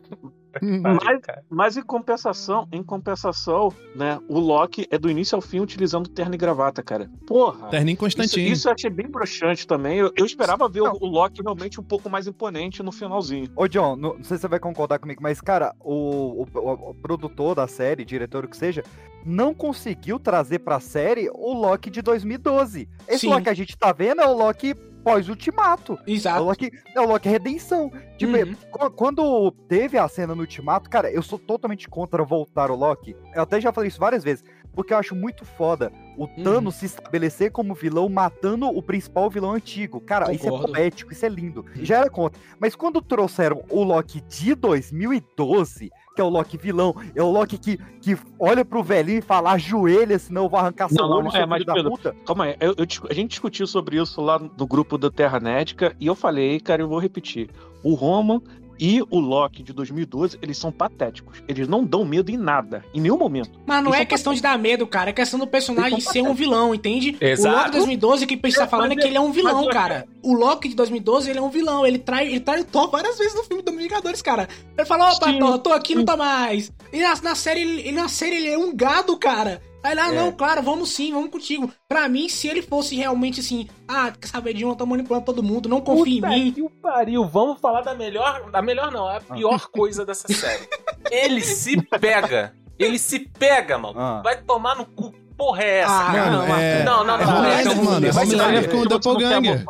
mas, 0.61 1.21
mas 1.49 1.77
em 1.77 1.81
compensação, 1.81 2.67
em 2.71 2.81
compensação, 2.81 3.73
né? 3.95 4.19
O 4.29 4.39
Loki 4.39 4.87
é 4.89 4.97
do 4.97 5.09
início 5.09 5.35
ao 5.35 5.41
fim 5.41 5.59
utilizando 5.59 6.09
terno 6.09 6.33
e 6.33 6.37
gravata, 6.37 6.81
cara. 6.81 7.09
Porra. 7.27 7.67
Terninho 7.69 7.93
Isso, 7.95 7.99
Constantino. 7.99 8.47
isso 8.53 8.69
eu 8.69 8.73
achei 8.73 8.89
bem 8.89 9.07
broxante 9.09 9.67
também. 9.67 9.97
Eu, 9.99 10.11
eu 10.15 10.25
esperava 10.25 10.69
ver 10.69 10.81
o, 10.81 10.91
o 11.01 11.05
Loki 11.07 11.41
realmente 11.41 11.79
um 11.79 11.83
pouco 11.83 12.09
mais 12.09 12.25
imponente 12.27 12.81
no 12.81 12.91
finalzinho. 12.91 13.49
Ô, 13.55 13.67
John, 13.67 13.95
não, 13.95 14.13
não 14.15 14.23
sei 14.23 14.37
se 14.37 14.41
você 14.41 14.47
vai 14.47 14.59
concordar 14.59 14.99
comigo, 14.99 15.21
mas, 15.21 15.41
cara, 15.41 15.75
o, 15.81 16.43
o- 16.43 16.47
o- 16.59 16.89
o 16.91 16.93
produtor 16.95 17.55
da 17.55 17.67
série, 17.67 18.05
diretor, 18.05 18.45
o 18.45 18.47
que 18.47 18.55
seja, 18.57 18.83
não 19.25 19.53
conseguiu 19.53 20.19
trazer 20.19 20.59
pra 20.59 20.79
série 20.79 21.29
o 21.33 21.53
Loki 21.53 21.89
de 21.89 22.01
2012. 22.01 22.87
Esse 23.07 23.19
Sim. 23.21 23.29
Loki 23.29 23.43
que 23.43 23.49
a 23.49 23.53
gente 23.53 23.77
tá 23.77 23.91
vendo 23.91 24.21
é 24.21 24.25
o 24.27 24.33
Loki 24.33 24.73
pós-ultimato. 25.05 25.93
É 26.05 26.11
o 26.11 26.13
Exato. 26.13 26.43
Loki, 26.43 26.71
é 26.95 26.99
o 26.99 27.05
Loki 27.07 27.29
Redenção. 27.29 27.91
Tipo, 28.17 28.35
Uhum. 28.37 28.55
qu- 28.71 28.91
quando 28.91 29.51
teve 29.69 29.97
a 29.97 30.07
cena 30.07 30.33
no 30.35 30.41
Ultimato, 30.41 30.89
cara, 30.89 31.09
eu 31.11 31.21
sou 31.21 31.37
totalmente 31.39 31.87
contra 31.87 32.23
voltar 32.23 32.69
o 32.71 32.75
Loki. 32.75 33.15
Eu 33.33 33.43
até 33.43 33.61
já 33.61 33.71
falei 33.71 33.87
isso 33.89 33.99
várias 33.99 34.23
vezes. 34.23 34.43
Porque 34.73 34.93
eu 34.93 34.97
acho 34.97 35.15
muito 35.15 35.45
foda 35.45 35.89
o 36.17 36.23
Uhum. 36.25 36.43
Thanos 36.43 36.75
se 36.75 36.85
estabelecer 36.85 37.49
como 37.49 37.73
vilão, 37.73 38.09
matando 38.09 38.67
o 38.67 38.83
principal 38.83 39.29
vilão 39.29 39.53
antigo. 39.53 40.01
Cara, 40.01 40.33
isso 40.33 40.45
é 40.45 40.49
Concordo. 40.49 40.73
poético, 40.73 41.13
isso 41.13 41.25
é 41.25 41.29
lindo. 41.29 41.65
Já 41.75 41.99
era 41.99 42.09
contra. 42.09 42.41
Mas 42.59 42.75
quando 42.75 43.01
trouxeram 43.01 43.63
o 43.69 43.83
Loki 43.83 44.19
de 44.21 44.53
2012, 44.53 45.89
que 46.15 46.21
é 46.21 46.23
o 46.23 46.29
Loki 46.29 46.57
vilão, 46.57 46.95
é 47.13 47.21
o 47.21 47.29
Loki 47.29 47.57
que, 47.57 47.77
que 48.01 48.17
olha 48.39 48.63
pro 48.63 48.81
velhinho 48.81 49.19
e 49.19 49.21
fala, 49.21 49.51
ajoelha, 49.51 50.17
senão 50.17 50.43
eu 50.43 50.49
vou 50.49 50.57
arrancar 50.59 50.87
seu 50.87 50.97
Não, 51.03 51.09
não, 51.09 51.17
olho, 51.17 51.27
é, 51.27 51.31
seu 51.31 51.47
mas 51.47 51.65
da 51.65 51.73
Pedro, 51.73 51.91
puta. 51.91 52.15
Calma 52.25 52.45
aí, 52.45 52.55
eu- 52.61 52.73
eu 52.77 52.85
a 53.09 53.13
gente 53.13 53.31
discutiu 53.31 53.67
sobre 53.67 54.01
isso 54.01 54.21
lá 54.21 54.39
no 54.39 54.65
grupo 54.65 54.97
da 54.97 55.11
Terra 55.11 55.39
Nédica 55.39 55.95
e 55.99 56.07
eu 56.07 56.15
falei, 56.15 56.59
cara, 56.59 56.81
eu 56.81 56.87
vou 56.87 56.99
repetir. 56.99 57.49
O 57.83 57.93
Roman 57.93 58.41
e 58.79 59.01
o 59.09 59.19
Loki 59.19 59.63
de 59.63 59.73
2012, 59.73 60.37
eles 60.41 60.57
são 60.57 60.71
patéticos. 60.71 61.43
Eles 61.47 61.67
não 61.67 61.83
dão 61.83 62.05
medo 62.05 62.31
em 62.31 62.37
nada, 62.37 62.83
em 62.93 63.01
nenhum 63.01 63.17
momento. 63.17 63.59
Mas 63.65 63.83
não 63.83 63.91
Isso 63.91 64.01
é 64.01 64.05
questão 64.05 64.33
de 64.33 64.41
dar 64.41 64.57
medo, 64.57 64.85
cara. 64.85 65.09
É 65.09 65.13
questão 65.13 65.39
do 65.39 65.47
personagem 65.47 65.99
ser 65.99 66.21
um 66.21 66.33
vilão, 66.33 66.73
entende? 66.73 67.15
Exato. 67.19 67.55
O 67.55 67.57
Loki 67.57 67.65
de 67.65 67.77
2012, 67.77 68.27
que 68.27 68.33
a 68.33 68.47
gente 68.47 68.57
tá 68.57 68.67
falando 68.67 68.91
é 68.91 68.95
que 68.95 69.07
ele 69.07 69.17
é 69.17 69.21
um 69.21 69.31
vilão, 69.31 69.67
cara. 69.67 70.07
O 70.21 70.33
Loki 70.33 70.69
de 70.69 70.75
2012, 70.75 71.29
ele 71.29 71.39
é 71.39 71.41
um 71.41 71.49
vilão. 71.49 71.85
Ele 71.85 71.99
trai, 71.99 72.27
ele 72.27 72.39
trai 72.39 72.61
o 72.61 72.65
Thor 72.65 72.89
várias 72.89 73.17
vezes 73.17 73.35
no 73.35 73.43
filme 73.43 73.63
do 73.63 73.71
Vingadores, 73.75 74.21
cara. 74.21 74.47
Ele 74.77 74.85
fala, 74.85 75.11
opa. 75.13 75.33
Thor, 75.33 75.59
tô 75.59 75.71
aqui, 75.71 75.95
não 75.95 76.05
tá 76.05 76.17
mais. 76.17 76.71
E 76.91 77.01
na, 77.01 77.13
na 77.21 77.35
série, 77.35 77.61
ele, 77.61 77.91
na 77.91 78.07
série, 78.07 78.35
ele 78.37 78.49
é 78.49 78.57
um 78.57 78.75
gado, 78.75 79.17
cara. 79.17 79.61
Aí 79.85 79.95
lá, 79.95 80.09
É. 80.09 80.15
não, 80.15 80.31
claro, 80.31 80.61
vamos 80.63 80.89
sim, 80.91 81.11
vamos 81.13 81.29
contigo. 81.29 81.71
Pra 81.87 82.07
mim, 82.09 82.27
se 82.27 82.47
ele 82.47 82.61
fosse 82.61 82.95
realmente 82.95 83.39
assim, 83.39 83.67
ah, 83.87 84.11
quer 84.11 84.27
saber 84.27 84.53
de 84.53 84.65
um, 84.65 84.69
eu 84.69 84.75
tô 84.75 84.85
manipulando 84.85 85.25
todo 85.25 85.43
mundo, 85.43 85.69
não 85.69 85.79
confia 85.81 86.21
Puta 86.21 86.33
em 86.35 86.45
mim. 86.45 86.51
que 86.51 86.61
o 86.61 86.69
pariu. 86.69 87.25
Vamos 87.27 87.59
falar 87.59 87.81
da 87.81 87.93
melhor. 87.93 88.49
Da 88.51 88.61
melhor 88.61 88.91
não, 88.91 89.09
é 89.09 89.17
a 89.17 89.21
pior 89.21 89.67
coisa 89.67 90.05
dessa 90.05 90.27
série. 90.27 90.67
Ele 91.11 91.41
se 91.41 91.81
pega. 91.81 92.55
Ele 92.79 92.97
se 92.99 93.19
pega, 93.19 93.77
mano. 93.77 93.99
Ah. 93.99 94.21
Vai 94.23 94.41
tomar 94.41 94.75
no 94.75 94.85
cu. 94.85 95.13
Porra 95.37 95.63
é 95.63 95.77
essa, 95.79 95.93
Ah, 96.09 96.11
cara? 96.13 96.31
Mano, 96.31 96.53
é. 96.55 96.83
Não, 96.83 97.03
não, 97.03 97.05
não, 97.05 97.13
é 97.19 97.25
não, 97.25 97.37
Homelander, 97.39 97.75
não, 97.75 97.83
mano. 97.83 98.05
É 98.07 98.09
Homelander 98.11 98.69
com 98.71 98.77
o 98.77 98.85
Doppelganger. 98.87 99.65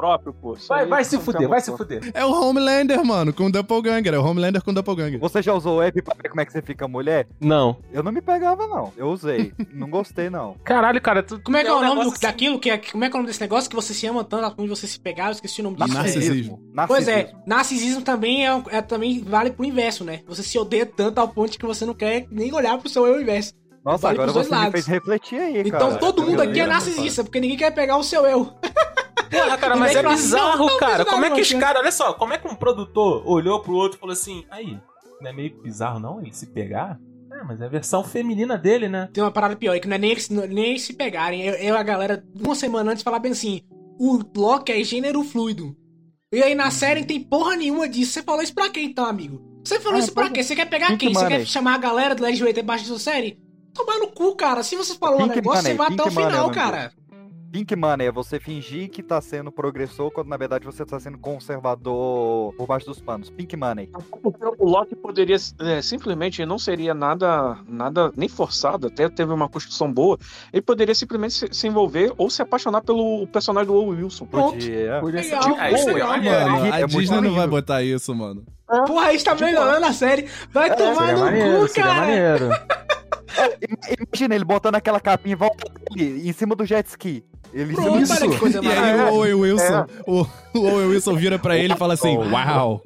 Vai, 0.67 0.86
vai 0.86 1.04
se 1.04 1.17
fuder, 1.19 1.47
vai 1.47 1.60
se 1.62 1.75
fuder. 1.75 2.12
É 2.13 2.23
o 2.25 2.32
Homelander, 2.32 3.04
mano, 3.04 3.34
com 3.34 3.45
o 3.47 3.51
Doppelganger. 3.51 4.13
É 4.13 4.19
o 4.19 4.23
Homelander 4.25 4.62
com 4.63 4.71
o 4.71 4.73
Doppelganger. 4.73 5.19
Você 5.19 5.41
já 5.41 5.54
usou 5.54 5.78
o 5.78 5.82
app 5.82 5.99
pra 6.01 6.15
ver 6.21 6.30
como 6.30 6.41
é 6.41 6.45
que 6.45 6.51
você 6.51 6.62
fica 6.62 6.88
mulher? 6.88 7.28
Não. 7.39 7.78
Eu 7.91 8.04
não 8.04 8.12
me 8.12 8.21
pegava, 8.21 8.67
não. 8.67 8.91
Eu 8.95 9.08
usei. 9.08 9.54
não 9.73 9.89
gostei, 9.89 10.30
não. 10.30 10.56
Caralho, 10.63 11.01
cara. 11.01 11.23
Tu, 11.23 11.39
Como 11.41 11.58
é 11.58 11.63
que 11.63 11.69
é, 11.69 11.73
o 11.73 11.78
um 11.78 11.82
nome 11.86 12.04
do- 12.04 12.10
assim- 12.12 12.21
daquilo? 12.21 12.60
Que 12.60 12.69
é, 12.69 12.78
como 12.78 13.04
é 13.04 13.10
que 13.10 13.15
é 13.15 13.17
o 13.17 13.19
nome 13.21 13.28
desse 13.28 13.41
negócio 13.41 13.69
que 13.69 13.75
você 13.75 13.93
se 13.93 14.06
ama 14.06 14.23
tanto 14.23 14.45
a 14.45 14.49
ponto 14.51 14.63
de 14.63 14.69
você 14.69 14.86
se 14.88 14.99
pegar? 14.99 15.25
Eu 15.28 15.32
esqueci 15.32 15.62
o 15.62 15.63
nome 15.63 15.78
disso. 15.78 15.93
Narcisismo. 15.93 16.60
Pois 16.88 17.08
é, 17.08 17.15
Narcisismo. 17.15 17.43
narcisismo 17.47 18.01
também 18.01 18.47
é, 18.47 18.63
é- 18.69 18.82
também 18.82 19.21
vale 19.23 19.49
pro 19.51 19.65
inverso, 19.65 20.04
né? 20.04 20.21
Você 20.28 20.43
se 20.43 20.58
odeia 20.60 20.86
tanto 20.86 21.19
ao 21.19 21.28
ponto 21.28 21.58
que 21.58 21.65
você 21.65 21.86
não 21.86 21.93
quer 21.93 22.28
nem 22.30 22.54
olhar 22.54 22.78
pro 22.78 22.89
seu 22.89 23.08
eu 23.08 23.19
inverso. 23.19 23.54
Nossa, 23.86 24.02
vale 24.08 24.15
agora 24.19 24.32
você 24.34 24.50
me 24.50 24.56
lados. 24.56 24.71
fez 24.71 24.86
refletir 24.88 25.39
aí, 25.39 25.54
cara. 25.54 25.67
então 25.67 25.98
todo 26.00 26.24
mundo 26.24 26.41
aqui 26.41 26.60
é 26.60 26.65
narcisista, 26.65 27.24
porque 27.24 27.39
ninguém 27.39 27.58
quer 27.58 27.71
pegar 27.71 27.98
o 27.98 28.04
seu 28.04 28.26
eu. 28.26 28.45
Porra, 29.32 29.58
cara, 29.58 29.76
E 29.76 29.80
mas 29.80 29.95
é 29.95 30.04
bizarro, 30.04 30.65
Não, 30.67 30.78
cara. 30.78 31.06
Como 31.06 31.26
é 31.26 31.30
que 31.32 31.41
os 31.41 31.50
cara. 31.52 31.62
caras. 31.62 31.82
Olha 31.82 31.91
só, 31.91 32.13
como 32.13 32.34
é 32.34 32.38
que 32.38 32.48
um 32.48 32.56
produtor 32.56 33.24
olhou 33.28 33.60
pro 33.62 33.74
outro 33.74 33.98
e 33.98 34.00
falou 34.00 34.13
assim: 34.13 34.43
aí, 34.50 34.78
não 35.21 35.30
é 35.30 35.34
meio 35.34 35.62
bizarro 35.62 36.00
não 36.00 36.19
ele 36.19 36.34
se 36.34 36.48
pegar? 36.48 36.98
É, 37.32 37.43
mas 37.43 37.60
é 37.60 37.65
a 37.65 37.69
versão 37.69 38.04
feminina 38.04 38.58
dele, 38.58 38.88
né? 38.88 39.10
Tem 39.13 39.24
uma 39.24 39.32
parada 39.32 39.56
pior, 39.56 39.76
é 39.76 39.80
que 39.80 39.88
não 39.88 39.95
é 39.95 40.00
nem 40.00 40.15
não- 40.30 40.48
nem 40.48 40.78
se 40.78 40.93
pegarem. 40.93 41.41
Eu, 41.43 41.54
eu, 41.56 41.78
a 41.78 41.84
galera, 41.84 42.24
uma 42.39 42.56
semana 42.56 42.91
antes, 42.91 43.04
falar 43.04 43.19
bem 43.19 43.32
assim: 43.34 43.62
o 44.00 44.19
Loki 44.36 44.71
é 44.71 44.84
gênero 44.84 45.24
fluido. 45.24 45.76
E 46.34 46.41
aí 46.41 46.56
na 46.56 46.69
série 46.71 47.02
não 47.02 47.08
tem 47.08 47.19
porra 47.21 47.56
nenhuma 47.56 47.88
disso. 47.89 48.13
Você 48.13 48.24
falou 48.24 48.41
isso 48.41 48.54
pra 48.54 48.69
quem 48.69 48.86
então, 48.86 49.06
amigo? 49.06 49.41
Você 49.63 49.80
falou 49.80 49.98
Ah, 49.98 50.00
isso 50.00 50.13
pra 50.13 50.30
quê? 50.30 50.43
Você 50.43 50.56
quer 50.56 50.65
pegar 50.69 50.95
quem? 50.98 51.13
Você 51.13 51.28
quer 51.28 51.45
chamar 51.45 51.76
a 51.76 51.78
galera 51.80 52.13
do 52.15 52.26
LGBT 52.26 52.62
embaixo 52.62 52.84
da 52.84 52.89
sua 52.89 53.00
série? 53.00 53.39
Tomar 53.75 53.99
no 53.99 54.07
cu, 54.07 54.35
cara. 54.35 54.63
Se 54.63 54.75
você 54.75 54.95
falou 54.95 55.19
um 55.19 55.23
Pink 55.23 55.35
negócio, 55.35 55.61
Money, 55.61 55.73
você 55.73 55.77
vai 55.77 55.88
até 55.88 56.01
o 56.01 56.05
Pink 56.05 56.15
Money 56.15 56.25
é 56.25 56.41
o 56.41 56.49
final, 56.49 56.51
cara. 56.51 56.93
Pink 57.55 57.73
Money 57.73 58.07
é 58.07 58.11
você 58.11 58.38
fingir 58.38 58.89
que 58.89 59.01
tá 59.01 59.21
sendo 59.21 59.49
progressor 59.49 60.11
quando 60.11 60.27
na 60.27 60.35
verdade 60.35 60.65
você 60.65 60.85
tá 60.85 60.99
sendo 60.99 61.17
conservador 61.17 62.53
por 62.55 62.67
baixo 62.67 62.85
dos 62.85 62.99
panos. 62.99 63.29
Pink 63.29 63.55
Money. 63.55 63.89
Porque 64.21 64.45
O 64.57 64.69
Loki 64.69 64.93
poderia 64.93 65.38
é, 65.59 65.81
simplesmente 65.81 66.45
não 66.45 66.59
seria 66.59 66.93
nada, 66.93 67.57
nada 67.65 68.11
nem 68.17 68.27
forçado, 68.27 68.88
até 68.88 69.07
teve 69.07 69.31
uma 69.31 69.47
construção 69.47 69.89
boa. 69.89 70.17
Ele 70.51 70.61
poderia 70.61 70.93
simplesmente 70.93 71.33
se, 71.33 71.47
se 71.49 71.67
envolver 71.67 72.13
ou 72.17 72.29
se 72.29 72.41
apaixonar 72.41 72.81
pelo 72.81 73.25
personagem 73.27 73.67
do 73.67 73.75
Owen 73.75 74.03
Wilson. 74.03 74.25
Pronto. 74.25 74.55
Podia. 74.55 75.23
Ser 75.23 75.45
é 75.47 76.03
maneiro. 76.03 76.51
Mano, 76.51 76.65
é 76.65 76.75
a 76.75 76.79
muito 76.79 76.99
Disney 76.99 77.21
não 77.21 77.35
vai 77.35 77.47
botar 77.47 77.81
isso, 77.81 78.13
mano. 78.13 78.43
Porra, 78.85 79.07
a 79.07 79.11
gente 79.13 79.23
tá 79.23 79.33
melhorando 79.33 79.85
a 79.85 79.93
série. 79.93 80.27
Vai 80.51 80.75
tomar 80.75 80.95
Seria 80.95 81.13
no 81.13 81.19
maneiro, 81.19 81.67
cu, 81.67 81.73
cara. 81.73 81.93
maneiro. 82.01 82.49
Imagina 83.99 84.35
ele 84.35 84.45
botando 84.45 84.75
aquela 84.75 84.99
capinha 84.99 85.33
em 85.33 85.38
volta 85.38 85.65
em 85.97 86.31
cima 86.33 86.55
do 86.55 86.65
jet 86.65 86.88
ski. 86.88 87.23
Ele 87.53 87.73
Pronto, 87.73 87.99
disso. 87.99 88.13
olha 88.13 88.29
que 88.31 88.38
coisa 88.38 88.59
E 88.61 88.67
aí 88.67 88.95
o 88.99 89.13
Owen 89.13 89.33
Wilson, 89.33 89.85
o, 90.05 90.27
o 90.53 90.59
Owen 90.59 90.88
Wilson 90.88 91.15
vira 91.15 91.39
pra 91.39 91.57
ele 91.57 91.73
e 91.73 91.77
fala 91.77 91.93
assim: 91.93 92.17
Uau! 92.17 92.81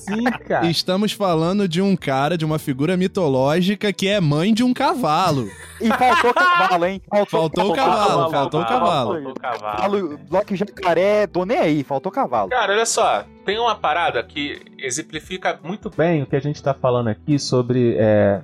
Sim, 0.00 0.24
cara. 0.46 0.66
Estamos 0.66 1.12
falando 1.12 1.66
de 1.66 1.80
um 1.80 1.96
cara, 1.96 2.36
de 2.36 2.44
uma 2.44 2.58
figura 2.58 2.94
mitológica 2.94 3.90
que 3.94 4.06
é 4.06 4.20
mãe 4.20 4.52
de 4.52 4.62
um 4.62 4.74
cavalo. 4.74 5.48
E 5.80 5.88
faltou 5.88 6.34
cavalo, 6.34 6.84
hein? 6.84 7.00
Faltou 7.30 7.70
o 7.70 7.74
cavalo, 7.74 8.30
faltou 8.30 8.60
o 8.60 8.66
cavalo. 8.66 9.12
Faltou 9.14 9.30
o 9.30 9.34
cavalo. 9.34 9.76
Cavalo, 9.76 10.20
Loki 10.30 10.56
Jacaré, 10.56 11.26
tô 11.26 11.46
nem 11.46 11.58
aí, 11.58 11.82
faltou 11.82 12.12
cavalo. 12.12 12.50
Cara, 12.50 12.74
olha 12.74 12.86
só, 12.86 13.24
tem 13.46 13.58
uma 13.58 13.76
parada 13.76 14.22
que 14.22 14.60
exemplifica 14.78 15.58
muito 15.62 15.88
bem 15.96 16.22
o 16.22 16.26
que 16.26 16.36
a 16.36 16.40
gente 16.40 16.62
tá 16.62 16.74
falando 16.74 17.08
aqui 17.08 17.38
sobre 17.38 17.96
é, 17.98 18.42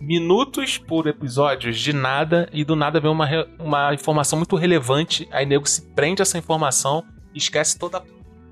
minutos 0.00 0.78
por 0.78 1.06
episódios 1.06 1.78
de 1.78 1.92
nada 1.92 2.48
e 2.52 2.64
do 2.64 2.76
nada 2.76 3.00
vem 3.00 3.10
uma, 3.10 3.26
uma 3.58 3.94
informação 3.94 4.38
muito 4.38 4.56
relevante, 4.56 5.26
aí 5.30 5.46
nego 5.46 5.66
se 5.66 5.82
prende 5.94 6.22
a 6.22 6.24
essa 6.24 6.38
informação 6.38 7.04
e 7.34 7.38
esquece 7.38 7.78
toda 7.78 7.98
a 7.98 8.02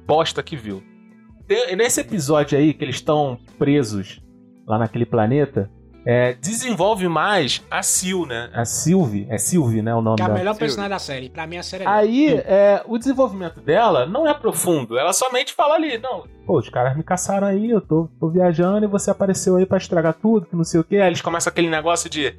bosta 0.06 0.42
que 0.42 0.56
viu. 0.56 0.82
Tem- 1.46 1.76
nesse 1.76 2.00
episódio 2.00 2.56
aí 2.58 2.72
que 2.72 2.84
eles 2.84 2.96
estão 2.96 3.38
presos 3.58 4.20
lá 4.66 4.78
naquele 4.78 5.04
planeta, 5.04 5.70
é, 6.06 6.34
desenvolve 6.34 7.08
mais 7.08 7.64
a 7.70 7.82
Sil, 7.82 8.26
né? 8.26 8.50
A 8.52 8.64
Sylvie, 8.64 9.26
é 9.30 9.38
Sylvie, 9.38 9.82
né? 9.82 9.94
O 9.94 10.02
nome 10.02 10.16
Que 10.16 10.22
é 10.22 10.26
a 10.26 10.28
melhor 10.28 10.56
personagem 10.56 10.90
da 10.90 10.98
série. 10.98 11.30
Pra 11.30 11.46
mim, 11.46 11.56
a 11.56 11.62
série 11.62 11.84
é 11.84 11.88
Aí, 11.88 12.28
é, 12.30 12.82
o 12.86 12.98
desenvolvimento 12.98 13.60
dela 13.60 14.04
não 14.04 14.28
é 14.28 14.34
profundo. 14.34 14.98
Ela 14.98 15.12
somente 15.12 15.52
fala 15.54 15.74
ali, 15.74 15.98
não, 15.98 16.24
pô, 16.46 16.58
os 16.58 16.68
caras 16.68 16.96
me 16.96 17.02
caçaram 17.02 17.46
aí, 17.46 17.70
eu 17.70 17.80
tô, 17.80 18.08
tô 18.20 18.28
viajando 18.28 18.84
e 18.84 18.88
você 18.88 19.10
apareceu 19.10 19.56
aí 19.56 19.64
pra 19.64 19.78
estragar 19.78 20.14
tudo, 20.14 20.46
que 20.46 20.56
não 20.56 20.64
sei 20.64 20.80
o 20.80 20.84
que. 20.84 20.96
Aí 20.96 21.08
eles 21.08 21.22
começam 21.22 21.50
aquele 21.50 21.70
negócio 21.70 22.10
de 22.10 22.34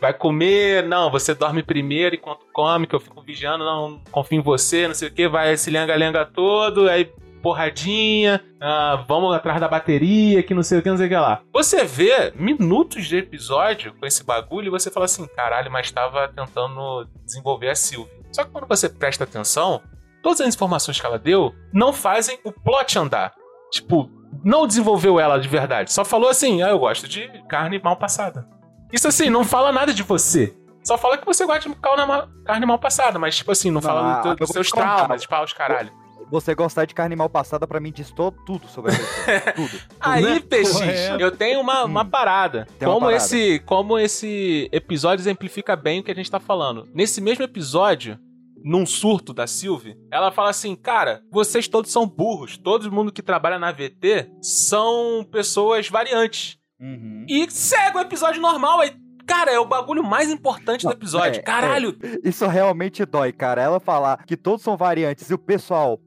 vai 0.00 0.14
comer, 0.14 0.84
não, 0.84 1.10
você 1.10 1.34
dorme 1.34 1.60
primeiro 1.60 2.14
enquanto 2.14 2.46
come, 2.52 2.86
que 2.86 2.94
eu 2.94 3.00
fico 3.00 3.20
vigiando, 3.20 3.64
não, 3.64 4.00
confio 4.12 4.38
em 4.38 4.42
você, 4.42 4.86
não 4.86 4.94
sei 4.94 5.08
o 5.08 5.10
que, 5.10 5.28
vai 5.28 5.52
esse 5.52 5.70
lenga-lenga 5.70 6.24
todo, 6.24 6.88
aí 6.88 7.10
porradinha, 7.38 8.42
ah, 8.60 9.04
vamos 9.08 9.34
atrás 9.34 9.60
da 9.60 9.68
bateria, 9.68 10.42
que 10.42 10.54
não 10.54 10.62
sei 10.62 10.78
o 10.78 10.82
que, 10.82 10.90
não 10.90 10.96
sei 10.96 11.06
o 11.06 11.08
que 11.08 11.16
lá. 11.16 11.40
Você 11.52 11.84
vê 11.84 12.32
minutos 12.36 13.06
de 13.06 13.16
episódio 13.16 13.94
com 13.94 14.06
esse 14.06 14.24
bagulho 14.24 14.66
e 14.66 14.70
você 14.70 14.90
fala 14.90 15.06
assim, 15.06 15.26
caralho, 15.28 15.70
mas 15.70 15.90
tava 15.90 16.28
tentando 16.28 17.08
desenvolver 17.24 17.70
a 17.70 17.74
Sylvie. 17.74 18.10
Só 18.32 18.44
que 18.44 18.50
quando 18.50 18.66
você 18.66 18.88
presta 18.88 19.24
atenção, 19.24 19.82
todas 20.22 20.40
as 20.40 20.54
informações 20.54 21.00
que 21.00 21.06
ela 21.06 21.18
deu 21.18 21.54
não 21.72 21.92
fazem 21.92 22.38
o 22.44 22.52
plot 22.52 22.98
andar. 22.98 23.32
Tipo, 23.70 24.10
não 24.44 24.66
desenvolveu 24.66 25.18
ela 25.18 25.38
de 25.38 25.48
verdade. 25.48 25.92
Só 25.92 26.04
falou 26.04 26.28
assim, 26.28 26.62
ah, 26.62 26.70
eu 26.70 26.78
gosto 26.78 27.08
de 27.08 27.28
carne 27.48 27.80
mal 27.82 27.96
passada. 27.96 28.46
Isso 28.92 29.08
assim, 29.08 29.30
não 29.30 29.44
fala 29.44 29.72
nada 29.72 29.92
de 29.92 30.02
você. 30.02 30.54
Só 30.82 30.96
fala 30.96 31.18
que 31.18 31.26
você 31.26 31.44
gosta 31.44 31.68
de 31.68 31.74
carne 31.76 32.06
mal, 32.06 32.28
carne 32.44 32.64
mal 32.64 32.78
passada, 32.78 33.18
mas 33.18 33.36
tipo 33.36 33.52
assim, 33.52 33.70
não, 33.70 33.80
Não, 33.80 33.82
fala 33.82 34.22
do 34.22 34.28
eu 34.28 34.36
dos 34.36 34.48
vou 34.48 34.54
seus 34.54 34.70
traumas, 34.70 35.22
tipo, 35.22 35.34
ah, 35.34 35.44
os 35.44 35.52
caralho. 35.52 35.92
Você 36.30 36.54
gostar 36.54 36.84
de 36.84 36.94
carne 36.94 37.16
mal 37.16 37.28
passada, 37.30 37.66
pra 37.66 37.80
mim, 37.80 37.90
diz 37.90 38.10
to- 38.10 38.34
tudo 38.44 38.68
sobre 38.68 38.92
a 38.92 38.96
pessoa. 38.96 39.40
tudo. 39.56 39.82
Aí, 40.00 40.22
Né? 40.22 40.40
PX, 40.40 40.72
Correto. 40.72 41.20
eu 41.22 41.30
tenho 41.30 41.60
uma, 41.60 41.84
uma 41.84 42.04
parada. 42.04 42.66
Tem 42.78 42.86
uma 42.86 42.94
como, 42.94 43.06
parada. 43.06 43.24
Esse, 43.24 43.58
como 43.60 43.98
esse 43.98 44.68
episódio 44.72 45.22
exemplifica 45.22 45.74
bem 45.74 46.00
o 46.00 46.02
que 46.04 46.10
a 46.10 46.14
gente 46.14 46.30
tá 46.30 46.38
falando. 46.38 46.86
Nesse 46.94 47.20
mesmo 47.20 47.44
episódio, 47.44 48.18
num 48.62 48.84
surto 48.84 49.32
da 49.32 49.46
Sylvie, 49.46 49.96
ela 50.12 50.30
fala 50.30 50.50
assim: 50.50 50.74
Cara, 50.76 51.22
vocês 51.30 51.66
todos 51.68 51.90
são 51.90 52.06
burros. 52.06 52.58
Todo 52.58 52.90
mundo 52.92 53.10
que 53.12 53.22
trabalha 53.22 53.58
na 53.58 53.72
VT 53.72 54.30
são 54.42 55.24
pessoas 55.30 55.88
variantes. 55.88 56.58
Uhum. 56.80 57.24
E 57.28 57.50
segue 57.50 57.96
o 57.96 58.00
episódio 58.00 58.40
normal. 58.42 58.80
Aí, 58.80 58.92
cara, 59.26 59.50
é 59.52 59.58
o 59.58 59.64
bagulho 59.66 60.02
mais 60.04 60.30
importante 60.30 60.82
do 60.82 60.86
Não, 60.86 60.92
episódio. 60.92 61.38
é, 61.40 61.42
Caralho, 61.42 61.96
Isso 62.24 62.46
realmente 62.46 63.04
dói, 63.04 63.32
cara. 63.32 63.62
Ela 63.62 63.80
falar 63.80 64.24
que 64.24 64.36
todos 64.36 64.62
são 64.62 64.76
variantes 64.76 65.28
e 65.30 65.34
o 65.34 65.38
pessoal. 65.38 65.98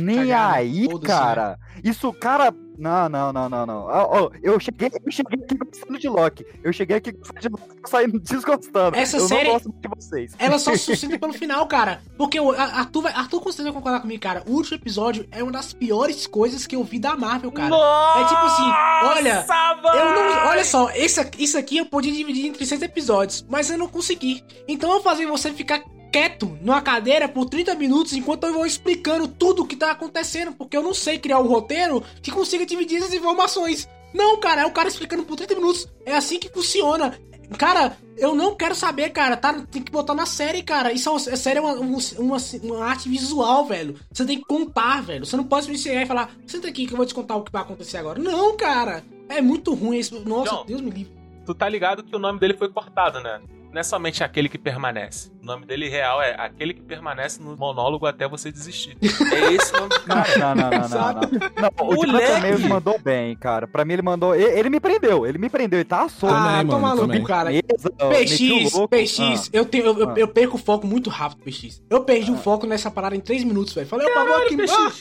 Nem 0.00 0.32
aí, 0.32 0.84
Foda-se, 0.86 1.06
cara. 1.06 1.58
Isso, 1.82 2.12
cara. 2.12 2.54
Não, 2.76 3.08
não, 3.08 3.32
não, 3.32 3.48
não, 3.48 3.64
não. 3.64 3.82
Ó, 3.86 4.24
ó, 4.24 4.30
eu, 4.42 4.58
cheguei, 4.58 4.90
eu 5.06 5.12
cheguei 5.12 5.38
aqui 5.44 5.56
gostando 5.56 5.96
de 5.96 6.08
Loki. 6.08 6.44
Eu 6.64 6.72
cheguei 6.72 6.96
aqui 6.96 7.12
gostando 7.12 7.40
de 7.40 7.48
Loki 7.48 7.64
saindo 7.86 8.18
desgostando. 8.18 8.96
Essa 8.96 9.18
eu 9.18 9.28
série- 9.28 9.44
não 9.44 9.52
gosto 9.52 9.68
muito 9.68 9.80
de 9.80 9.88
vocês. 9.94 10.34
Ela 10.40 10.58
só 10.58 10.74
sustenta 10.76 11.16
pelo 11.16 11.32
final, 11.32 11.64
cara. 11.68 12.02
Porque 12.18 12.40
o 12.40 12.50
Arthur, 12.50 13.02
vai, 13.02 13.12
Arthur 13.12 13.40
com 13.40 13.52
certeza 13.52 13.70
vai 13.70 13.72
concordar 13.74 14.00
comigo, 14.00 14.20
cara. 14.20 14.42
O 14.48 14.52
último 14.54 14.76
episódio 14.76 15.24
é 15.30 15.40
uma 15.40 15.52
das 15.52 15.72
piores 15.72 16.26
coisas 16.26 16.66
que 16.66 16.74
eu 16.74 16.82
vi 16.82 16.98
da 16.98 17.16
Marvel, 17.16 17.52
cara. 17.52 17.72
É 17.76 18.24
tipo 18.24 18.40
assim, 18.40 18.72
olha, 19.04 19.46
Eu 19.94 20.04
não. 20.14 20.48
Olha 20.48 20.64
só, 20.64 20.90
esse, 20.90 21.24
isso 21.38 21.56
aqui 21.56 21.76
eu 21.78 21.86
podia 21.86 22.12
dividir 22.12 22.46
entre 22.46 22.66
seis 22.66 22.82
episódios, 22.82 23.46
mas 23.48 23.70
eu 23.70 23.78
não 23.78 23.86
consegui. 23.86 24.42
Então 24.66 24.90
eu 24.90 24.94
vou 24.96 25.02
fazer 25.04 25.26
você 25.26 25.52
ficar 25.52 25.80
quieto 26.14 26.56
numa 26.62 26.80
cadeira 26.80 27.28
por 27.28 27.46
30 27.46 27.74
minutos 27.74 28.12
enquanto 28.12 28.44
eu 28.44 28.52
vou 28.52 28.64
explicando 28.64 29.26
tudo 29.26 29.62
o 29.64 29.66
que 29.66 29.74
tá 29.74 29.90
acontecendo, 29.90 30.52
porque 30.52 30.76
eu 30.76 30.82
não 30.82 30.94
sei 30.94 31.18
criar 31.18 31.40
um 31.40 31.48
roteiro 31.48 32.04
que 32.22 32.30
consiga 32.30 32.64
dividir 32.64 32.98
essas 32.98 33.12
informações. 33.12 33.88
Não, 34.14 34.38
cara, 34.38 34.62
é 34.62 34.66
o 34.66 34.70
cara 34.70 34.88
explicando 34.88 35.24
por 35.24 35.34
30 35.34 35.56
minutos. 35.56 35.88
É 36.06 36.14
assim 36.14 36.38
que 36.38 36.48
funciona. 36.48 37.18
Cara, 37.58 37.98
eu 38.16 38.32
não 38.32 38.54
quero 38.54 38.76
saber, 38.76 39.10
cara. 39.10 39.36
Tá, 39.36 39.54
tem 39.68 39.82
que 39.82 39.90
botar 39.90 40.14
na 40.14 40.24
série, 40.24 40.62
cara. 40.62 40.92
Isso 40.92 41.08
é, 41.08 41.12
uma, 41.12 41.18
é 41.18 41.36
série 41.36 41.58
é 41.58 41.60
uma, 41.60 41.72
uma, 41.72 42.36
uma 42.62 42.84
arte 42.84 43.08
visual, 43.08 43.66
velho. 43.66 43.96
Você 44.12 44.24
tem 44.24 44.38
que 44.38 44.44
contar, 44.44 45.02
velho. 45.02 45.26
Você 45.26 45.36
não 45.36 45.42
pode 45.42 45.68
me 45.68 45.76
chegar 45.76 46.02
e 46.02 46.06
falar, 46.06 46.30
senta 46.46 46.68
aqui 46.68 46.86
que 46.86 46.92
eu 46.92 46.96
vou 46.96 47.06
te 47.06 47.12
contar 47.12 47.34
o 47.34 47.42
que 47.42 47.50
vai 47.50 47.62
acontecer 47.62 47.96
agora. 47.96 48.22
Não, 48.22 48.56
cara. 48.56 49.02
É 49.28 49.42
muito 49.42 49.74
ruim 49.74 49.98
isso. 49.98 50.20
Nossa, 50.20 50.52
John. 50.52 50.64
Deus 50.64 50.80
me 50.80 50.90
livre. 50.92 51.23
Tu 51.44 51.54
tá 51.54 51.68
ligado 51.68 52.02
que 52.02 52.14
o 52.14 52.18
nome 52.18 52.38
dele 52.38 52.54
foi 52.54 52.68
cortado, 52.68 53.20
né? 53.20 53.40
Não 53.72 53.80
é 53.80 53.82
somente 53.82 54.22
aquele 54.22 54.48
que 54.48 54.56
permanece. 54.56 55.32
O 55.42 55.44
nome 55.44 55.66
dele 55.66 55.88
real 55.88 56.22
é 56.22 56.36
aquele 56.38 56.72
que 56.74 56.80
permanece 56.80 57.42
no 57.42 57.56
monólogo 57.56 58.06
até 58.06 58.28
você 58.28 58.52
desistir. 58.52 58.96
É 59.02 59.52
esse 59.52 59.74
o 59.74 59.80
nome 59.80 59.88
do 59.88 60.00
cara. 60.02 60.38
Não, 60.38 60.54
não, 60.54 60.70
não, 60.70 60.88
não, 60.88 60.88
não. 60.88 61.20
não. 61.60 61.88
o! 61.88 62.06
Jonathan 62.06 62.38
Majors 62.40 62.62
mandou 62.68 62.98
bem, 63.00 63.34
cara. 63.34 63.66
Pra 63.66 63.84
mim, 63.84 63.94
ele 63.94 64.02
mandou. 64.02 64.32
Ele, 64.32 64.60
ele 64.60 64.70
me 64.70 64.78
prendeu, 64.78 65.26
ele 65.26 65.38
me 65.38 65.48
prendeu, 65.50 65.80
ele 65.80 65.84
tá 65.88 66.08
solto. 66.08 66.32
Ah, 66.36 66.64
também. 66.64 66.94
louco, 66.94 67.24
cara. 67.26 67.50
PX. 67.50 68.72
PX, 68.88 69.50
eu, 69.52 69.64
tenho, 69.64 69.86
eu, 69.86 69.98
eu, 69.98 70.10
Ah. 70.10 70.14
eu 70.18 70.28
perco 70.28 70.54
o 70.54 70.60
foco 70.60 70.86
muito 70.86 71.10
rápido, 71.10 71.42
PX. 71.42 71.82
Eu 71.90 72.04
perdi 72.04 72.30
o 72.30 72.36
foco 72.36 72.66
nessa 72.68 72.92
parada 72.92 73.16
em 73.16 73.20
3 73.20 73.42
minutos, 73.42 73.74
velho. 73.74 73.88
Falei, 73.88 74.06
opa, 74.06 74.24
vou 74.24 74.36
aqui. 74.36 74.56
Ah, 74.70 74.92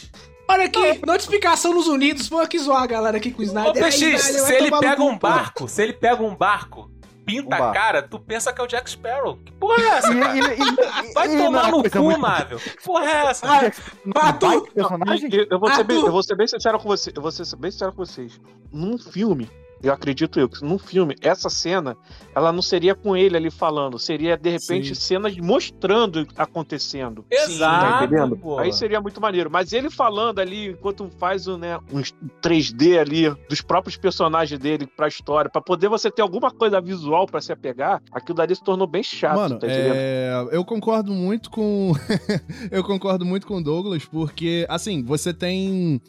olha 0.47 0.65
aqui, 0.65 1.05
notificação 1.05 1.73
nos 1.73 1.87
Unidos. 1.87 2.27
Vou 2.27 2.39
aqui 2.39 2.57
zoar 2.59 2.83
a 2.83 2.87
galera 2.87 3.17
aqui 3.17 3.31
com 3.31 3.39
o 3.41 3.45
Ô, 3.45 3.47
Snyder. 3.47 3.73
PX, 3.73 4.01
Aí, 4.03 4.17
se 4.19 4.53
ele 4.53 4.71
pega 4.71 5.01
um 5.03 5.17
barco, 5.17 5.67
se 5.67 5.81
ele 5.83 5.93
pega 5.93 6.21
um 6.23 6.35
barco, 6.35 6.89
pinta 7.25 7.57
Um 7.61 7.69
a 7.69 7.71
cara, 7.71 8.01
tu 8.03 8.19
pensa 8.19 8.51
que 8.51 8.59
é 8.59 8.63
o 8.63 8.67
Jack 8.67 8.89
Sparrow. 8.89 9.37
Que 9.37 9.51
porra 9.53 9.81
é 9.81 9.87
essa, 9.87 10.13
cara? 10.15 10.35
e- 10.35 10.39
e- 10.39 11.13
Vai 11.13 11.33
e- 11.33 11.37
tomar 11.37 11.71
no 11.71 11.89
cu, 11.89 11.99
muito- 11.99 12.19
Marvel. 12.19 12.59
Que 12.59 12.83
porra 12.83 13.05
é 13.05 13.25
essa? 13.27 13.47
Ah? 13.49 13.61
Eu, 13.65 15.47
eu 15.49 15.59
vou 15.59 15.69
ser 15.71 15.83
bem, 15.83 15.95
Arthur! 15.97 16.07
eu 16.07 16.11
vou 16.11 16.23
ser 16.23 16.35
bem 16.35 16.47
sincero 16.47 16.79
com 16.79 16.87
você. 16.87 17.13
Eu 17.15 17.21
vou 17.21 17.31
ser 17.31 17.55
bem 17.55 17.71
sincero 17.71 17.91
com 17.93 18.05
vocês. 18.05 18.39
Num 18.71 18.97
filme, 18.97 19.49
eu 19.83 19.91
acredito 19.91 20.39
eu, 20.39 20.47
que 20.47 20.63
num 20.63 20.79
filme, 20.79 21.13
essa 21.21 21.49
cena, 21.49 21.97
ela 22.33 22.53
não 22.53 22.61
seria 22.61 22.95
com 22.95 23.17
ele 23.17 23.35
ali 23.35 23.51
falando, 23.51 23.99
seria 23.99 24.37
de 24.37 24.49
repente 24.49 24.95
Sim. 24.95 25.01
cenas 25.01 25.37
mostrando 25.37 26.25
acontecendo. 26.37 27.25
Tá 27.29 27.43
Exato, 27.43 28.05
entendendo? 28.05 28.37
pô. 28.37 28.57
Aí 28.57 28.71
seria 28.71 29.01
muito 29.01 29.19
maneiro. 29.19 29.51
Mas 29.51 29.73
ele 29.73 29.89
falando 29.89 30.39
ali, 30.39 30.69
enquanto 30.69 31.09
faz 31.19 31.47
o, 31.47 31.57
né, 31.57 31.77
um 31.91 32.01
3D 32.41 32.97
ali 32.97 33.29
dos 33.49 33.61
próprios 33.61 33.97
personagens 33.97 34.57
dele 34.57 34.87
pra 34.87 35.09
história, 35.09 35.51
pra 35.51 35.61
poder 35.61 35.89
você 35.89 36.09
ter 36.09 36.21
alguma 36.21 36.49
coisa 36.49 36.79
visual 36.79 37.25
pra 37.25 37.41
se 37.41 37.51
apegar, 37.51 38.01
aquilo 38.11 38.37
dali 38.37 38.55
se 38.55 38.63
tornou 38.63 38.87
bem 38.87 39.03
chato, 39.03 39.35
Mano, 39.35 39.59
tá 39.59 39.67
entendendo? 39.67 39.95
é, 39.97 40.47
eu 40.51 40.63
concordo 40.63 41.11
muito 41.11 41.51
com. 41.51 41.91
eu 42.71 42.83
concordo 42.85 43.25
muito 43.25 43.45
com 43.45 43.57
o 43.57 43.63
Douglas, 43.63 44.05
porque, 44.05 44.65
assim, 44.69 45.03
você 45.03 45.33
tem 45.33 46.01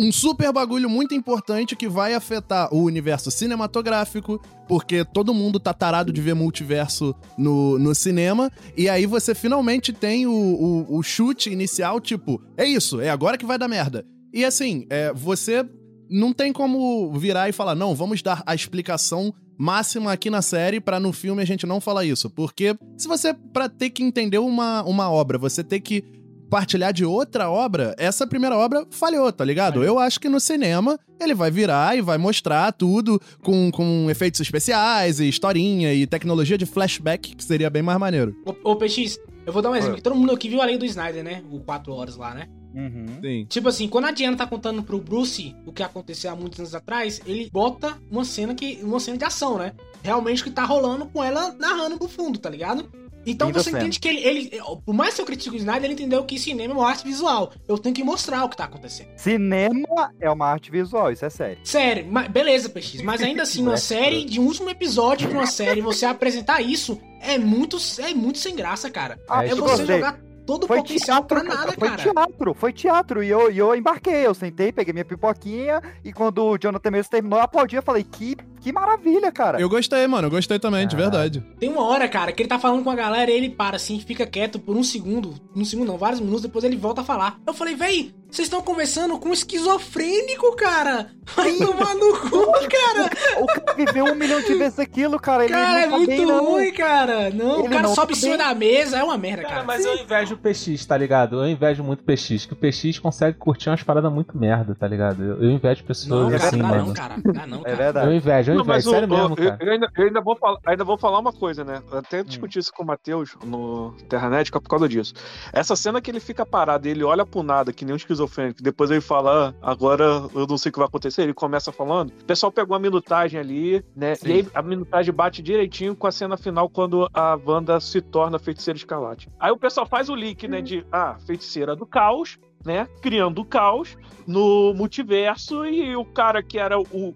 um 0.00 0.10
super 0.10 0.50
bagulho 0.50 0.88
muito 0.88 1.14
importante 1.14 1.76
que 1.76 1.86
vai 1.86 2.14
afetar 2.14 2.74
o 2.74 2.84
universo 2.84 3.30
cinematográfico, 3.30 4.40
porque 4.66 5.04
todo 5.04 5.34
mundo 5.34 5.60
tá 5.60 5.74
tarado 5.74 6.10
de 6.10 6.22
ver 6.22 6.34
multiverso 6.34 7.14
no, 7.36 7.78
no 7.78 7.94
cinema, 7.94 8.50
e 8.74 8.88
aí 8.88 9.04
você 9.04 9.34
finalmente 9.34 9.92
tem 9.92 10.26
o, 10.26 10.32
o, 10.32 10.96
o 10.96 11.02
chute 11.02 11.50
inicial, 11.50 12.00
tipo, 12.00 12.42
é 12.56 12.64
isso, 12.64 12.98
é 12.98 13.10
agora 13.10 13.36
que 13.36 13.44
vai 13.44 13.58
dar 13.58 13.68
merda. 13.68 14.06
E 14.32 14.42
assim, 14.42 14.86
é, 14.88 15.12
você 15.12 15.68
não 16.08 16.32
tem 16.32 16.50
como 16.50 17.12
virar 17.12 17.50
e 17.50 17.52
falar, 17.52 17.74
não, 17.74 17.94
vamos 17.94 18.22
dar 18.22 18.42
a 18.46 18.54
explicação 18.54 19.34
máxima 19.58 20.10
aqui 20.10 20.30
na 20.30 20.40
série 20.40 20.80
pra 20.80 20.98
no 20.98 21.12
filme 21.12 21.42
a 21.42 21.44
gente 21.44 21.66
não 21.66 21.82
falar 21.82 22.06
isso. 22.06 22.30
Porque 22.30 22.74
se 22.96 23.06
você, 23.06 23.34
pra 23.34 23.68
ter 23.68 23.90
que 23.90 24.02
entender 24.02 24.38
uma, 24.38 24.82
uma 24.84 25.10
obra, 25.10 25.36
você 25.36 25.62
ter 25.62 25.80
que 25.80 26.02
partilhar 26.50 26.92
de 26.92 27.04
outra 27.04 27.48
obra, 27.48 27.94
essa 27.96 28.26
primeira 28.26 28.56
obra 28.56 28.84
falhou, 28.90 29.32
tá 29.32 29.44
ligado? 29.44 29.84
Eu 29.84 29.98
acho 29.98 30.18
que 30.18 30.28
no 30.28 30.40
cinema 30.40 30.98
ele 31.20 31.34
vai 31.34 31.50
virar 31.50 31.96
e 31.96 32.00
vai 32.00 32.18
mostrar 32.18 32.72
tudo 32.72 33.20
com, 33.42 33.70
com 33.70 34.10
efeitos 34.10 34.40
especiais 34.40 35.20
e 35.20 35.28
historinha 35.28 35.94
e 35.94 36.06
tecnologia 36.06 36.58
de 36.58 36.66
flashback, 36.66 37.36
que 37.36 37.44
seria 37.44 37.70
bem 37.70 37.82
mais 37.82 37.98
maneiro. 37.98 38.34
Ô, 38.44 38.72
ô, 38.72 38.76
PX, 38.76 39.18
eu 39.46 39.52
vou 39.52 39.62
dar 39.62 39.70
um 39.70 39.76
exemplo. 39.76 39.96
que 39.96 40.02
Todo 40.02 40.16
mundo 40.16 40.32
aqui 40.32 40.48
viu 40.48 40.60
a 40.60 40.64
lei 40.64 40.76
do 40.76 40.84
Snyder, 40.84 41.22
né? 41.22 41.42
O 41.50 41.60
4 41.60 41.92
horas 41.92 42.16
lá, 42.16 42.34
né? 42.34 42.48
Uhum. 42.74 43.06
Sim. 43.20 43.46
Tipo 43.48 43.68
assim, 43.68 43.88
quando 43.88 44.06
a 44.06 44.10
Diana 44.10 44.36
tá 44.36 44.46
contando 44.46 44.82
pro 44.82 45.00
Bruce 45.00 45.54
o 45.66 45.72
que 45.72 45.82
aconteceu 45.82 46.30
há 46.30 46.36
muitos 46.36 46.58
anos 46.60 46.74
atrás, 46.74 47.20
ele 47.26 47.50
bota 47.52 47.96
uma 48.10 48.24
cena 48.24 48.54
que 48.54 48.78
uma 48.82 49.00
cena 49.00 49.18
de 49.18 49.24
ação, 49.24 49.58
né? 49.58 49.72
Realmente 50.02 50.42
o 50.42 50.44
que 50.44 50.50
tá 50.50 50.64
rolando 50.64 51.06
com 51.06 51.22
ela 51.22 51.54
narrando 51.58 51.98
pro 51.98 52.08
fundo, 52.08 52.38
tá 52.38 52.48
ligado? 52.48 52.88
Então 53.26 53.52
você 53.52 53.70
entende 53.70 54.00
que 54.00 54.08
ele, 54.08 54.20
ele. 54.20 54.50
Por 54.84 54.94
mais 54.94 55.14
que 55.14 55.20
eu 55.20 55.26
critique 55.26 55.54
o 55.54 55.58
Snyder, 55.58 55.84
ele 55.84 55.94
entendeu 55.94 56.24
que 56.24 56.38
cinema 56.38 56.72
é 56.72 56.76
uma 56.76 56.88
arte 56.88 57.04
visual. 57.04 57.52
Eu 57.68 57.76
tenho 57.78 57.94
que 57.94 58.02
mostrar 58.02 58.44
o 58.44 58.48
que 58.48 58.56
tá 58.56 58.64
acontecendo. 58.64 59.08
Cinema 59.16 60.12
é 60.20 60.30
uma 60.30 60.46
arte 60.46 60.70
visual, 60.70 61.12
isso 61.12 61.24
é 61.24 61.30
sério. 61.30 61.58
Sério, 61.64 62.06
mas, 62.10 62.28
beleza, 62.28 62.68
PX. 62.68 63.02
Mas 63.02 63.20
ainda 63.22 63.42
assim, 63.42 63.62
numa 63.62 63.74
É. 63.74 63.76
série, 63.76 64.24
de 64.24 64.40
um 64.40 64.44
último 64.46 64.70
episódio 64.70 65.28
de 65.28 65.34
uma 65.34 65.46
série, 65.46 65.80
você 65.80 66.06
apresentar 66.06 66.60
isso 66.60 67.00
é 67.20 67.36
muito, 67.38 67.76
é 67.98 68.14
muito 68.14 68.38
sem 68.38 68.54
graça, 68.56 68.90
cara. 68.90 69.18
Ah, 69.28 69.44
é 69.44 69.50
você 69.50 69.60
gostei. 69.60 69.86
jogar 69.96 70.18
todo 70.46 70.64
o 70.64 70.66
Foi 70.66 70.78
potencial 70.78 71.18
teatro, 71.24 71.44
pra 71.46 71.54
nada, 71.56 71.72
foi 71.72 71.88
cara. 71.88 72.02
teatro, 72.02 72.54
foi 72.54 72.72
teatro. 72.72 73.22
E 73.22 73.28
eu, 73.28 73.52
e 73.52 73.58
eu 73.58 73.74
embarquei, 73.74 74.26
eu 74.26 74.34
sentei, 74.34 74.72
peguei 74.72 74.92
minha 74.92 75.04
pipoquinha 75.04 75.80
e 76.04 76.12
quando 76.12 76.42
o 76.44 76.58
Jonathan 76.58 76.90
Majors 76.90 77.08
terminou, 77.08 77.38
eu 77.38 77.44
aplaudi, 77.44 77.76
eu 77.76 77.82
falei, 77.82 78.02
que, 78.02 78.36
que 78.60 78.72
maravilha, 78.72 79.32
cara. 79.32 79.60
Eu 79.60 79.68
gostei, 79.68 80.06
mano. 80.06 80.26
Eu 80.26 80.30
gostei 80.30 80.58
também, 80.58 80.86
de 80.86 80.94
verdade. 80.96 81.42
Tem 81.58 81.68
uma 81.68 81.82
hora, 81.84 82.08
cara, 82.08 82.32
que 82.32 82.42
ele 82.42 82.48
tá 82.48 82.58
falando 82.58 82.82
com 82.84 82.90
a 82.90 82.94
galera 82.94 83.30
e 83.30 83.34
ele 83.34 83.50
para 83.50 83.76
assim, 83.76 83.98
fica 84.00 84.26
quieto 84.26 84.58
por 84.58 84.76
um 84.76 84.82
segundo. 84.84 85.34
Um 85.56 85.64
segundo 85.64 85.88
não, 85.88 85.98
vários 85.98 86.20
minutos, 86.20 86.42
depois 86.42 86.64
ele 86.64 86.76
volta 86.76 87.00
a 87.00 87.04
falar. 87.04 87.38
Eu 87.46 87.54
falei, 87.54 87.74
véi, 87.74 88.12
vocês 88.30 88.46
estão 88.46 88.60
conversando 88.62 89.18
com 89.18 89.30
um 89.30 89.32
esquizofrênico, 89.32 90.54
cara. 90.56 91.08
Vai 91.36 91.52
tomar 91.52 91.94
no 91.94 92.12
cu, 92.18 92.52
cara. 92.68 93.10
O 93.40 93.46
cara 93.46 93.74
viveu 93.76 94.04
um 94.06 94.14
milhão 94.14 94.40
de 94.40 94.54
vezes 94.54 94.78
aquilo, 94.80 95.18
cara. 95.18 95.44
Ele 95.44 95.52
Cara, 95.52 95.70
não 95.72 95.78
é 95.78 95.82
tá 95.84 95.90
muito 95.96 96.08
bem, 96.08 96.26
não. 96.26 96.44
ruim, 96.44 96.72
cara. 96.72 97.30
Não, 97.30 97.58
Ele 97.60 97.68
o 97.68 97.70
cara 97.70 97.82
não 97.82 97.94
sobe 97.94 98.12
tá 98.12 98.18
em 98.18 98.20
cima 98.20 98.36
bem. 98.36 98.46
da 98.46 98.54
mesa, 98.54 98.98
é 98.98 99.04
uma 99.04 99.16
merda, 99.16 99.42
Cara, 99.42 99.54
cara. 99.54 99.64
mas 99.66 99.84
eu 99.84 99.94
invejo 99.96 100.34
o 100.34 100.38
PX, 100.38 100.84
tá 100.86 100.96
ligado? 100.96 101.36
Eu 101.44 101.48
invejo 101.48 101.84
muito 101.84 102.00
o 102.00 102.04
PX, 102.04 102.46
que 102.46 102.52
o 102.52 102.56
PX 102.56 102.98
consegue 102.98 103.38
curtir 103.38 103.68
umas 103.70 103.82
paradas 103.82 104.12
muito 104.12 104.36
merda, 104.36 104.74
tá 104.74 104.88
ligado? 104.88 105.22
Eu, 105.22 105.42
eu 105.44 105.50
invejo 105.50 105.84
pessoas 105.84 106.08
Não, 106.10 106.30
cara, 106.30 106.48
assim, 106.48 106.58
dá 106.58 106.68
mano. 106.68 106.86
não, 106.86 106.92
cara. 106.94 107.14
Dá 107.24 107.46
não, 107.46 107.58
É 107.60 107.62
cara. 107.62 107.72
Eu 107.72 107.76
verdade. 107.78 108.14
invejo, 108.16 108.49
eu 108.49 108.49
Não, 108.49 108.49
mas 108.66 108.86
o- 108.86 108.90
sério 108.90 109.08
o- 109.08 109.10
mesmo, 109.10 109.34
eu, 109.38 109.56
eu 109.60 109.72
ainda, 109.72 109.90
eu 109.96 110.04
ainda 110.06 110.20
vou 110.20 110.36
falar, 110.36 110.58
ainda 110.66 110.84
vou 110.84 110.98
falar 110.98 111.18
uma 111.18 111.32
coisa, 111.32 111.64
né? 111.64 111.82
Eu 111.90 111.96
Hum. 111.96 112.00
até 112.00 112.22
discuti 112.22 112.58
isso 112.58 112.72
com 112.72 112.82
o 112.82 112.86
Matheus 112.86 113.36
no 113.44 113.92
Terranética 114.08 114.60
por 114.60 114.68
causa 114.68 114.88
disso. 114.88 115.12
Essa 115.52 115.76
cena 115.76 116.00
que 116.00 116.10
ele 116.10 116.20
fica 116.20 116.44
parado 116.46 116.86
e 116.86 116.90
ele 116.90 117.04
olha 117.04 117.24
pro 117.26 117.42
nada, 117.42 117.72
que 117.72 117.84
nem 117.84 117.92
um 117.92 117.96
esquizofrênico, 117.96 118.62
depois 118.62 118.90
ele 118.90 119.00
fala, 119.00 119.54
ah, 119.62 119.70
agora 119.70 120.04
eu 120.34 120.46
não 120.46 120.58
sei 120.58 120.70
o 120.70 120.72
que 120.72 120.78
vai 120.78 120.88
acontecer, 120.88 121.22
ele 121.22 121.34
começa 121.34 121.70
falando. 121.72 122.10
O 122.10 122.24
pessoal 122.24 122.50
pegou 122.52 122.76
a 122.76 122.80
minutagem 122.80 123.38
ali, 123.38 123.84
né? 123.94 124.14
E 124.24 124.32
aí 124.32 124.48
a 124.54 124.62
minutagem 124.62 125.12
bate 125.14 125.42
direitinho 125.42 125.94
com 125.96 126.06
a 126.06 126.12
cena 126.12 126.36
final 126.36 126.68
quando 126.68 127.08
a 127.14 127.38
Wanda 127.46 127.78
se 127.80 128.00
torna 128.00 128.38
feiticeira 128.38 128.76
escarlate. 128.76 129.28
Aí 129.38 129.50
o 129.50 129.56
pessoal 129.58 129.86
faz 129.86 130.08
o 130.08 130.14
link, 130.14 130.46
né? 130.48 130.60
De, 130.60 130.84
ah, 130.92 131.16
feiticeira 131.26 131.74
do 131.76 131.86
caos, 131.86 132.38
né? 132.64 132.86
Criando 133.00 133.40
o 133.40 133.44
caos 133.44 133.96
no 134.26 134.74
multiverso 134.74 135.64
e 135.66 135.96
o 135.96 136.04
cara 136.04 136.42
que 136.42 136.58
era 136.58 136.78
o 136.78 137.14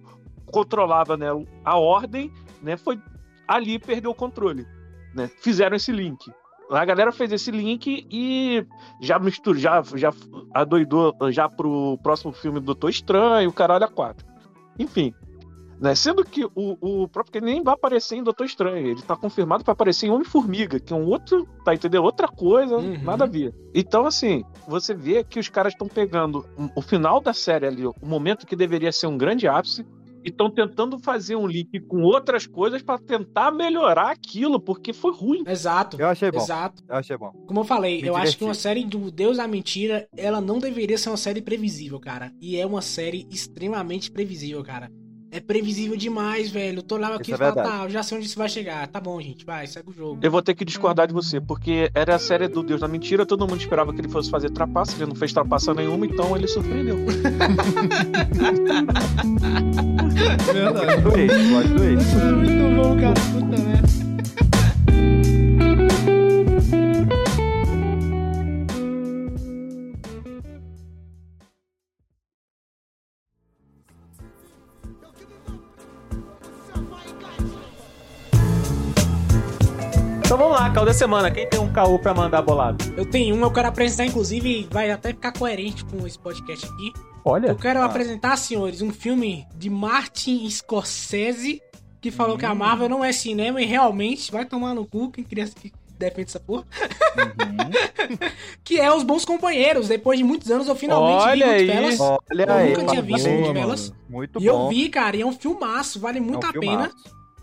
controlava, 0.55 1.17
né, 1.17 1.27
a 1.65 1.77
ordem, 1.77 2.31
né, 2.63 2.77
foi 2.77 2.99
ali 3.47 3.79
perdeu 3.79 4.11
o 4.11 4.15
controle, 4.15 4.67
né? 5.15 5.29
Fizeram 5.41 5.77
esse 5.77 5.93
link. 5.93 6.31
A 6.71 6.85
galera 6.85 7.13
fez 7.13 7.31
esse 7.31 7.51
link 7.51 8.07
e 8.11 8.67
já 9.01 9.19
misturou, 9.19 9.61
já, 9.61 9.83
já 9.95 10.11
adoidou 10.55 11.15
já 11.31 11.47
pro 11.49 11.99
próximo 12.03 12.33
filme 12.33 12.59
do 12.59 12.67
Doutor 12.67 12.89
Estranho, 12.89 13.51
o 13.51 13.53
caralho 13.53 13.85
a 13.85 13.89
quatro. 13.89 14.25
Enfim, 14.79 15.13
né? 15.79 15.95
Sendo 15.95 16.25
que 16.25 16.45
o, 16.47 16.51
o 17.03 17.07
próprio 17.07 17.33
que 17.35 17.41
nem 17.43 17.63
vai 17.63 17.75
aparecer 17.75 18.17
em 18.17 18.23
Doutor 18.23 18.47
Estranho, 18.47 18.87
ele 18.87 19.03
tá 19.03 19.15
confirmado 19.15 19.63
para 19.63 19.73
aparecer 19.75 20.07
em 20.07 20.11
Homem-Formiga, 20.11 20.81
que 20.81 20.93
é 20.93 20.97
um 20.97 21.05
outro, 21.07 21.47
tá 21.67 21.75
entendendo? 21.75 22.03
Outra 22.05 22.29
coisa, 22.29 22.79
Uhum. 22.79 22.99
nada 23.03 23.25
a 23.25 23.29
ver. 23.29 23.55
Então, 23.75 24.07
assim, 24.07 24.43
você 24.67 24.95
vê 24.95 25.23
que 25.23 25.39
os 25.39 25.51
caras 25.51 25.75
estão 25.75 25.87
pegando 25.87 26.47
o 26.75 26.81
final 26.81 27.21
da 27.21 27.35
série 27.35 27.67
ali, 27.67 27.87
o 27.87 27.95
momento 28.03 28.47
que 28.47 28.57
deveria 28.57 28.91
ser 28.91 29.07
um 29.07 29.19
grande 29.19 29.47
ápice, 29.47 29.85
e 30.25 30.31
estão 30.31 30.51
tentando 30.51 30.99
fazer 30.99 31.37
um 31.37 31.47
link 31.47 31.79
com 31.81 32.03
outras 32.03 32.47
coisas 32.47 32.83
para 32.83 32.99
tentar 32.99 33.51
melhorar 33.53 34.11
aquilo, 34.11 34.59
porque 34.59 34.93
foi 34.93 35.13
ruim. 35.13 35.45
Exato. 35.47 36.01
Eu 36.01 36.09
achei 36.09 36.31
bom. 36.31 36.39
Exato. 36.39 36.83
Eu 36.89 36.97
achei 36.97 37.17
bom. 37.17 37.31
Como 37.47 37.61
eu 37.61 37.65
falei, 37.65 38.01
Me 38.01 38.09
eu 38.09 38.17
acho 38.17 38.33
que 38.33 38.39
diverti. 38.39 38.45
uma 38.45 38.55
série 38.55 38.85
do 38.85 39.11
Deus 39.11 39.37
da 39.37 39.47
Mentira, 39.47 40.09
ela 40.17 40.41
não 40.41 40.59
deveria 40.59 40.97
ser 40.97 41.11
uma 41.11 41.17
série 41.17 41.43
previsível, 41.43 42.01
cara. 42.01 42.33
E 42.41 42.57
é 42.57 42.65
uma 42.67 42.81
série 42.83 43.27
extremamente 43.31 44.11
previsível, 44.11 44.63
cara. 44.65 44.91
É 45.35 45.41
previsível 45.41 45.97
demais, 45.97 46.49
velho. 46.49 46.79
Eu 46.79 46.83
tô 46.85 46.97
lá 46.97 47.09
aqui 47.17 47.33
Isso 47.33 47.33
e 47.33 47.35
é 47.35 47.37
falo, 47.37 47.55
tá, 47.57 47.83
eu 47.83 47.91
já 47.91 48.05
sei 48.05 48.19
onde 48.19 48.29
isso 48.29 48.39
vai 48.39 48.49
chegar. 48.49 48.87
Tá 48.87 49.01
bom, 49.01 49.21
gente, 49.21 49.45
vai, 49.45 49.67
segue 49.67 49.91
o 49.91 49.93
jogo. 49.93 50.21
Eu 50.23 50.31
vou 50.31 50.41
ter 50.41 50.55
que 50.55 50.65
discordar 50.65 51.09
de 51.09 51.13
você, 51.13 51.41
porque 51.41 51.91
era 51.93 52.15
a 52.15 52.21
série 52.21 52.47
do 52.47 52.63
Deus 52.63 52.81
da 52.81 52.87
Mentira, 52.87 53.27
todo 53.27 53.41
mundo 53.41 53.59
esperava 53.59 53.93
que 53.93 54.01
ele 54.01 54.09
fosse 54.09 54.31
fazer 54.31 54.51
trapaça, 54.51 54.95
ele 54.97 55.07
não 55.07 55.17
fez 55.17 55.33
trapaça 55.33 55.75
nenhuma, 55.75 56.07
então 56.07 56.37
ele 56.37 56.47
surpreendeu. 56.47 56.99
Verdade. 60.53 61.03
Do 61.03 61.19
eixo, 61.19 61.51
gosto 61.51 61.75
do 61.75 61.85
eixo. 61.85 62.17
Muito 62.17 62.77
bom, 62.81 62.97
cara. 63.01 63.15
Puta 63.33 63.59
merda. 63.61 64.14
Então 80.35 80.49
vamos 80.49 80.61
lá, 80.61 80.69
caô 80.73 80.85
da 80.85 80.93
semana. 80.93 81.31
Quem 81.31 81.49
tem 81.49 81.61
um 81.61 81.73
caô 81.73 81.97
pra 81.97 82.13
mandar 82.13 82.43
bolado? 82.43 82.93
Eu 82.97 83.07
tenho 83.07 83.37
um, 83.37 83.41
eu 83.43 83.53
quero 83.53 83.69
apresentar, 83.69 84.05
inclusive, 84.07 84.67
vai 84.69 84.91
até 84.91 85.11
ficar 85.11 85.31
coerente 85.31 85.85
com 85.85 86.05
esse 86.05 86.19
podcast 86.19 86.67
aqui. 86.67 86.93
Olha. 87.25 87.47
Eu 87.51 87.55
quero 87.57 87.81
apresentar, 87.81 88.37
senhores, 88.37 88.83
um 88.83 88.91
filme 88.91 89.47
de 89.55 89.71
Martin 89.71 90.51
Scorsese, 90.51 91.63
que 92.01 92.11
falou 92.11 92.37
que 92.37 92.45
a 92.45 92.53
Marvel 92.53 92.89
não 92.89 93.05
é 93.05 93.13
cinema 93.13 93.63
e 93.63 93.65
realmente 93.65 94.33
vai 94.33 94.45
tomar 94.45 94.75
no 94.75 94.85
cu 94.85 95.09
quem 95.09 95.23
criança 95.23 95.55
que 95.55 95.73
defende 95.97 96.31
essa 96.31 96.41
porra. 96.41 96.65
que 98.65 98.81
é 98.81 98.93
Os 98.93 99.05
Bons 99.05 99.25
Companheiros. 99.25 99.87
Depois 99.87 100.19
de 100.19 100.25
muitos 100.25 100.51
anos 100.51 100.67
eu 100.67 100.75
finalmente 100.75 101.23
Olha 101.29 101.47
vi 101.47 101.53
aí. 101.53 101.67
Goodfellas. 101.67 102.01
Olha 102.01 102.43
Eu 102.43 102.53
aí. 102.53 102.69
nunca 102.71 102.87
tinha 102.87 103.03
visto 103.03 103.29
boa, 103.29 103.41
Goodfellas. 103.47 103.89
mano. 103.91 104.01
Muito 104.11 104.41
E 104.43 104.47
bom. 104.51 104.65
eu 104.65 104.69
vi, 104.69 104.89
cara, 104.89 105.17
e 105.17 105.21
é 105.23 105.27
um 105.27 105.33
filmaço, 105.33 106.01
vale 106.01 106.19
muito 106.19 106.45
É 106.45 106.49
um 106.49 106.51
a 106.51 106.53
pena. 106.55 106.91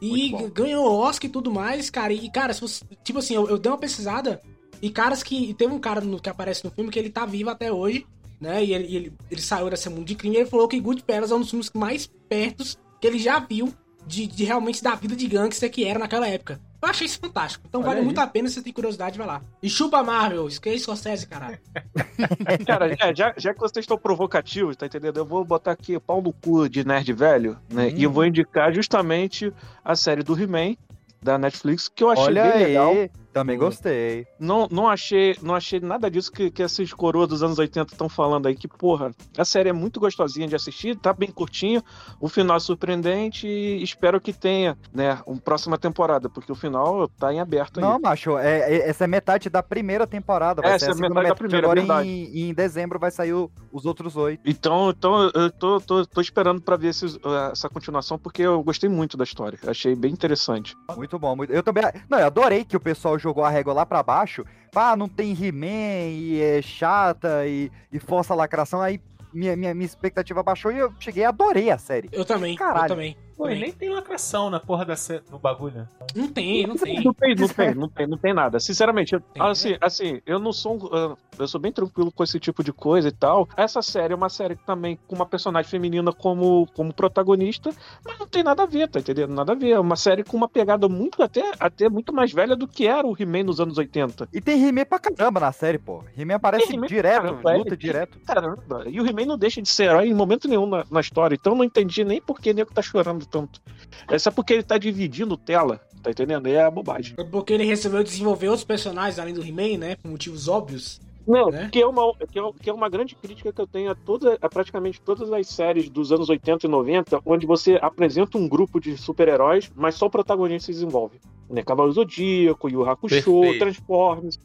E 0.01 0.31
ganhou 0.49 0.91
Oscar 0.91 1.29
e 1.29 1.31
tudo 1.31 1.51
mais, 1.51 1.89
cara. 1.89 2.11
E, 2.11 2.29
cara, 2.31 2.53
se 2.53 2.61
você, 2.61 2.83
tipo 3.03 3.19
assim, 3.19 3.35
eu, 3.35 3.47
eu 3.47 3.57
dei 3.57 3.71
uma 3.71 3.77
pesquisada 3.77 4.41
e 4.81 4.89
caras 4.89 5.21
que. 5.21 5.49
e 5.49 5.53
Teve 5.53 5.73
um 5.73 5.79
cara 5.79 6.01
no- 6.01 6.19
que 6.19 6.29
aparece 6.29 6.65
no 6.65 6.71
filme 6.71 6.89
que 6.89 6.97
ele 6.97 7.09
tá 7.09 7.25
vivo 7.25 7.49
até 7.51 7.71
hoje, 7.71 8.05
né? 8.39 8.63
E 8.65 8.73
ele, 8.73 8.95
ele, 8.95 9.13
ele 9.29 9.41
saiu 9.41 9.69
desse 9.69 9.89
mundo 9.89 10.05
de 10.05 10.15
crime 10.15 10.35
e 10.35 10.39
ele 10.39 10.49
falou 10.49 10.67
que 10.67 10.79
Goodfellas 10.79 11.31
é 11.31 11.35
um 11.35 11.39
dos 11.41 11.49
filmes 11.51 11.69
mais 11.75 12.09
pertos 12.27 12.77
que 12.99 13.05
ele 13.07 13.19
já 13.19 13.39
viu 13.39 13.71
de, 14.07 14.25
de 14.25 14.43
realmente 14.43 14.83
da 14.83 14.95
vida 14.95 15.15
de 15.15 15.27
gangster 15.27 15.69
que 15.71 15.85
era 15.85 15.99
naquela 15.99 16.27
época. 16.27 16.59
Eu 16.81 16.89
achei 16.89 17.05
isso 17.05 17.19
fantástico. 17.19 17.63
Então 17.67 17.81
Olha 17.81 17.87
vale 17.89 17.99
aí. 17.99 18.05
muito 18.05 18.19
a 18.19 18.25
pena 18.25 18.47
se 18.49 18.55
você 18.55 18.63
tem 18.63 18.73
curiosidade, 18.73 19.17
vai 19.17 19.27
lá. 19.27 19.41
E 19.61 19.69
chupa 19.69 20.01
Marvel, 20.01 20.47
esquece 20.47 20.79
Scorsese, 20.79 21.27
caralho. 21.27 21.59
Cara, 22.65 22.91
é, 22.91 23.15
já, 23.15 23.33
já 23.37 23.53
que 23.53 23.59
vocês 23.59 23.83
estão 23.83 23.97
provocativos, 23.97 24.75
tá 24.75 24.87
entendendo? 24.87 25.17
Eu 25.17 25.25
vou 25.25 25.45
botar 25.45 25.71
aqui 25.71 25.95
o 25.95 26.01
pau 26.01 26.21
no 26.21 26.33
cu 26.33 26.67
de 26.67 26.85
nerd 26.85 27.13
velho, 27.13 27.57
né? 27.69 27.87
Hum. 27.87 27.93
E 27.95 28.03
eu 28.03 28.11
vou 28.11 28.25
indicar 28.25 28.73
justamente 28.73 29.53
a 29.85 29.95
série 29.95 30.23
do 30.23 30.39
He-Man 30.39 30.75
da 31.21 31.37
Netflix, 31.37 31.87
que 31.87 32.03
eu 32.03 32.09
achei 32.09 32.25
Olha 32.25 32.43
bem 32.43 32.51
aí. 32.53 32.63
legal. 32.65 32.93
Também 33.33 33.57
gostei. 33.57 34.25
Não, 34.39 34.67
não, 34.69 34.87
achei, 34.89 35.35
não 35.41 35.55
achei 35.55 35.79
nada 35.79 36.09
disso 36.11 36.31
que, 36.31 36.51
que 36.51 36.61
esses 36.61 36.93
coroas 36.93 37.29
dos 37.29 37.41
anos 37.43 37.57
80 37.59 37.93
estão 37.93 38.09
falando 38.09 38.47
aí. 38.47 38.55
Que, 38.55 38.67
porra, 38.67 39.11
a 39.37 39.45
série 39.45 39.69
é 39.69 39.73
muito 39.73 39.99
gostosinha 39.99 40.47
de 40.47 40.55
assistir, 40.55 40.95
tá 40.97 41.13
bem 41.13 41.31
curtinho, 41.31 41.81
o 42.19 42.27
final 42.27 42.57
é 42.57 42.59
surpreendente 42.59 43.47
e 43.47 43.81
espero 43.81 44.19
que 44.19 44.33
tenha, 44.33 44.77
né, 44.93 45.19
uma 45.25 45.39
próxima 45.39 45.77
temporada, 45.77 46.29
porque 46.29 46.51
o 46.51 46.55
final 46.55 47.07
tá 47.07 47.33
em 47.33 47.39
aberto 47.39 47.77
aí. 47.79 47.81
Não, 47.85 47.99
macho, 47.99 48.37
é, 48.37 48.59
é- 48.59 48.89
essa 48.89 49.03
é 49.05 49.07
metade 49.07 49.49
da 49.49 49.63
primeira 49.63 50.05
temporada. 50.05 50.61
Vai 50.61 50.71
Essa 50.73 50.85
ser 50.85 50.91
a 50.91 50.93
é 50.93 50.95
segunda 50.95 51.09
metade 51.15 51.29
da 51.29 51.35
primeira, 51.35 51.67
agora 51.67 51.79
verdade. 51.81 52.09
em, 52.09 52.49
em 52.49 52.53
dezembro 52.53 52.99
vai 52.99 53.11
sair 53.11 53.33
o- 53.33 53.49
os 53.71 53.85
outros 53.85 54.15
oito. 54.15 54.41
Então, 54.45 54.89
então 54.89 55.31
eu 55.33 55.49
tô, 55.51 55.79
tô, 55.79 56.05
tô 56.05 56.21
esperando 56.21 56.61
pra 56.61 56.75
ver 56.75 56.89
esses- 56.89 57.15
uh, 57.15 57.51
essa 57.51 57.69
continuação, 57.69 58.17
porque 58.19 58.41
eu 58.41 58.61
gostei 58.63 58.89
muito 58.89 59.15
da 59.15 59.23
história. 59.23 59.57
Achei 59.67 59.95
bem 59.95 60.11
interessante. 60.11 60.75
Muito 60.95 61.17
bom. 61.17 61.35
Muito... 61.35 61.53
Eu 61.53 61.63
também. 61.63 61.83
Não, 62.09 62.19
eu 62.19 62.25
adorei 62.27 62.63
que 62.65 62.75
o 62.75 62.79
pessoal 62.79 63.17
jogou 63.21 63.43
a 63.43 63.49
régua 63.49 63.73
lá 63.73 63.85
pra 63.85 64.03
baixo. 64.03 64.43
Ah, 64.75 64.95
não 64.95 65.07
tem 65.07 65.31
He-Man 65.31 66.09
e 66.11 66.41
é 66.41 66.61
chata 66.61 67.45
e, 67.45 67.71
e 67.91 67.99
força 67.99 68.33
a 68.33 68.35
lacração. 68.35 68.81
Aí 68.81 69.01
minha, 69.33 69.55
minha, 69.55 69.73
minha 69.73 69.85
expectativa 69.85 70.43
baixou 70.43 70.71
e 70.71 70.79
eu 70.79 70.93
cheguei 70.99 71.23
e 71.23 71.25
adorei 71.25 71.71
a 71.71 71.77
série. 71.77 72.09
Eu 72.11 72.25
também, 72.25 72.55
Caralho. 72.55 72.85
eu 72.85 72.87
também. 72.89 73.17
Pô, 73.41 73.49
e 73.49 73.59
nem 73.59 73.71
tem 73.71 73.89
lacração 73.89 74.49
na 74.49 74.59
porra 74.59 74.85
da 74.85 74.95
ce- 74.95 75.21
no 75.31 75.39
bagulho. 75.39 75.87
Não 76.15 76.27
tem, 76.27 76.67
não 76.67 76.75
tem. 76.75 77.03
Não 77.03 77.13
tem, 77.13 77.35
não 77.35 77.47
tem, 77.47 77.73
não 77.75 77.89
tem, 77.89 78.07
não 78.07 78.17
tem 78.17 78.33
nada. 78.33 78.59
Sinceramente, 78.59 79.13
eu- 79.13 79.19
Tem, 79.21 79.41
assim, 79.41 79.77
assim, 79.81 80.21
eu 80.25 80.37
não 80.39 80.53
sou. 80.53 80.75
um, 80.75 80.89
ah, 80.95 81.15
eu 81.39 81.47
sou 81.47 81.59
bem 81.59 81.71
tranquilo 81.71 82.11
com 82.11 82.23
esse 82.23 82.39
tipo 82.39 82.63
de 82.63 82.71
coisa 82.71 83.07
e 83.07 83.11
tal. 83.11 83.47
Essa 83.57 83.81
série 83.81 84.13
é 84.13 84.15
uma 84.15 84.29
série 84.29 84.55
que 84.55 84.63
também 84.65 84.99
com 85.07 85.15
uma 85.15 85.25
personagem 85.25 85.69
feminina 85.71 86.11
como, 86.13 86.67
como 86.75 86.93
protagonista, 86.93 87.71
mas 88.05 88.19
não 88.19 88.27
tem 88.27 88.43
nada 88.43 88.61
a 88.63 88.65
ver, 88.67 88.87
tá 88.89 88.99
entendendo? 88.99 89.33
Nada 89.33 89.53
a 89.53 89.55
ver. 89.55 89.71
É 89.71 89.79
uma 89.79 89.95
série 89.95 90.23
com 90.23 90.37
uma 90.37 90.47
pegada 90.49 90.87
muito, 90.87 91.23
até, 91.23 91.51
até 91.59 91.89
muito 91.89 92.13
mais 92.13 92.31
velha 92.31 92.55
do 92.55 92.67
que 92.67 92.85
era 92.87 93.07
o 93.07 93.15
He-Man 93.19 93.43
nos 93.43 93.59
anos 93.59 93.77
80. 93.77 94.27
E 94.31 94.39
tem 94.39 94.63
He-Man 94.67 94.85
pra 94.85 94.99
caramba 94.99 95.39
na 95.39 95.51
série, 95.51 95.79
pô. 95.79 96.03
He-Man 96.15 96.35
aparece 96.35 96.77
pra 96.77 96.87
direto, 96.87 97.21
caramba, 97.23 97.53
é. 97.53 97.57
luta 97.57 97.77
direto. 97.77 98.19
Caramba, 98.19 98.83
e 98.87 98.99
o 99.01 99.07
He-Man 99.07 99.25
não 99.25 99.37
deixa 99.37 99.61
de 99.61 99.69
ser 99.69 99.85
herói 99.85 100.07
em 100.09 100.13
momento 100.13 100.47
nenhum 100.47 100.65
na, 100.67 100.85
na 100.91 100.99
história, 100.99 101.33
então 101.35 101.53
eu 101.53 101.57
não 101.57 101.63
entendi 101.65 102.03
nem 102.03 102.21
por 102.21 102.39
que 102.39 102.51
o 102.51 102.53
nego 102.53 102.71
tá 102.73 102.81
chorando 102.81 103.25
tanto. 103.31 103.61
É 104.09 104.19
só 104.19 104.29
porque 104.29 104.53
ele 104.53 104.63
tá 104.63 104.77
dividindo 104.77 105.37
tela 105.37 105.81
tá 106.01 106.09
entendendo? 106.09 106.47
É 106.47 106.63
a 106.63 106.71
bobagem. 106.71 107.15
Porque 107.31 107.53
ele 107.53 107.63
resolveu 107.63 108.03
desenvolver 108.03 108.47
outros 108.47 108.65
personagens 108.65 109.19
além 109.19 109.33
do 109.33 109.45
He-Man, 109.45 109.77
né? 109.77 109.95
Por 109.95 110.09
motivos 110.09 110.47
óbvios. 110.47 110.99
Não, 111.27 111.49
Né? 111.49 111.69
que, 111.71 111.81
é 111.81 111.85
uma, 111.87 112.13
que, 112.15 112.39
é, 112.39 112.51
que 112.61 112.69
é 112.69 112.73
uma 112.73 112.89
grande 112.89 113.15
crítica 113.15 113.53
que 113.53 113.61
eu 113.61 113.67
tenho 113.67 113.91
a, 113.91 113.95
toda, 113.95 114.37
a 114.41 114.49
praticamente 114.49 114.99
todas 115.01 115.31
as 115.31 115.47
séries 115.47 115.89
dos 115.89 116.11
anos 116.11 116.29
80 116.29 116.65
e 116.65 116.69
90, 116.69 117.21
onde 117.25 117.45
você 117.45 117.77
apresenta 117.81 118.37
um 118.37 118.47
grupo 118.47 118.79
de 118.79 118.97
super-heróis, 118.97 119.71
mas 119.75 119.95
só 119.95 120.07
o 120.07 120.09
protagonista 120.09 120.67
se 120.67 120.71
desenvolve. 120.73 121.19
Né? 121.49 121.63
Cavalo 121.63 121.91
Zodíaco, 121.91 122.69
Yu 122.69 122.83
Hakusho, 122.89 123.15
Perfeito. 123.15 123.59
Transformers. 123.59 124.39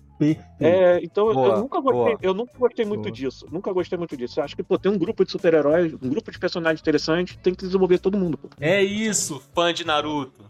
É, 0.59 0.99
então 1.03 1.29
eu- 1.29 1.35
Boa, 1.35 1.49
eu 1.49 1.59
nunca 1.59 1.81
gostei, 1.81 2.05
boa. 2.05 2.19
eu 2.23 2.35
nunca 2.35 2.53
gostei 2.59 2.85
muito 2.87 3.03
Boa. 3.03 3.13
disso. 3.13 3.47
Nunca 3.53 3.71
gostei 3.73 3.99
muito 3.99 4.17
disso. 4.17 4.41
Eu 4.41 4.45
acho 4.45 4.57
que, 4.57 4.63
pô, 4.63 4.79
tem 4.79 4.91
um 4.91 4.97
grupo 4.99 5.25
de 5.25 5.31
super-heróis, 5.31 5.93
um 5.95 6.09
grupo 6.09 6.31
de 6.31 6.39
personagens 6.39 6.81
interessantes, 6.81 7.37
tem 7.43 7.55
que 7.55 7.65
desenvolver 7.67 7.99
todo 7.99 8.17
mundo, 8.17 8.39
pô. 8.39 8.49
É 8.59 8.83
isso, 8.83 9.43
fã 9.55 9.73
de 9.75 9.85
Naruto. 9.87 10.43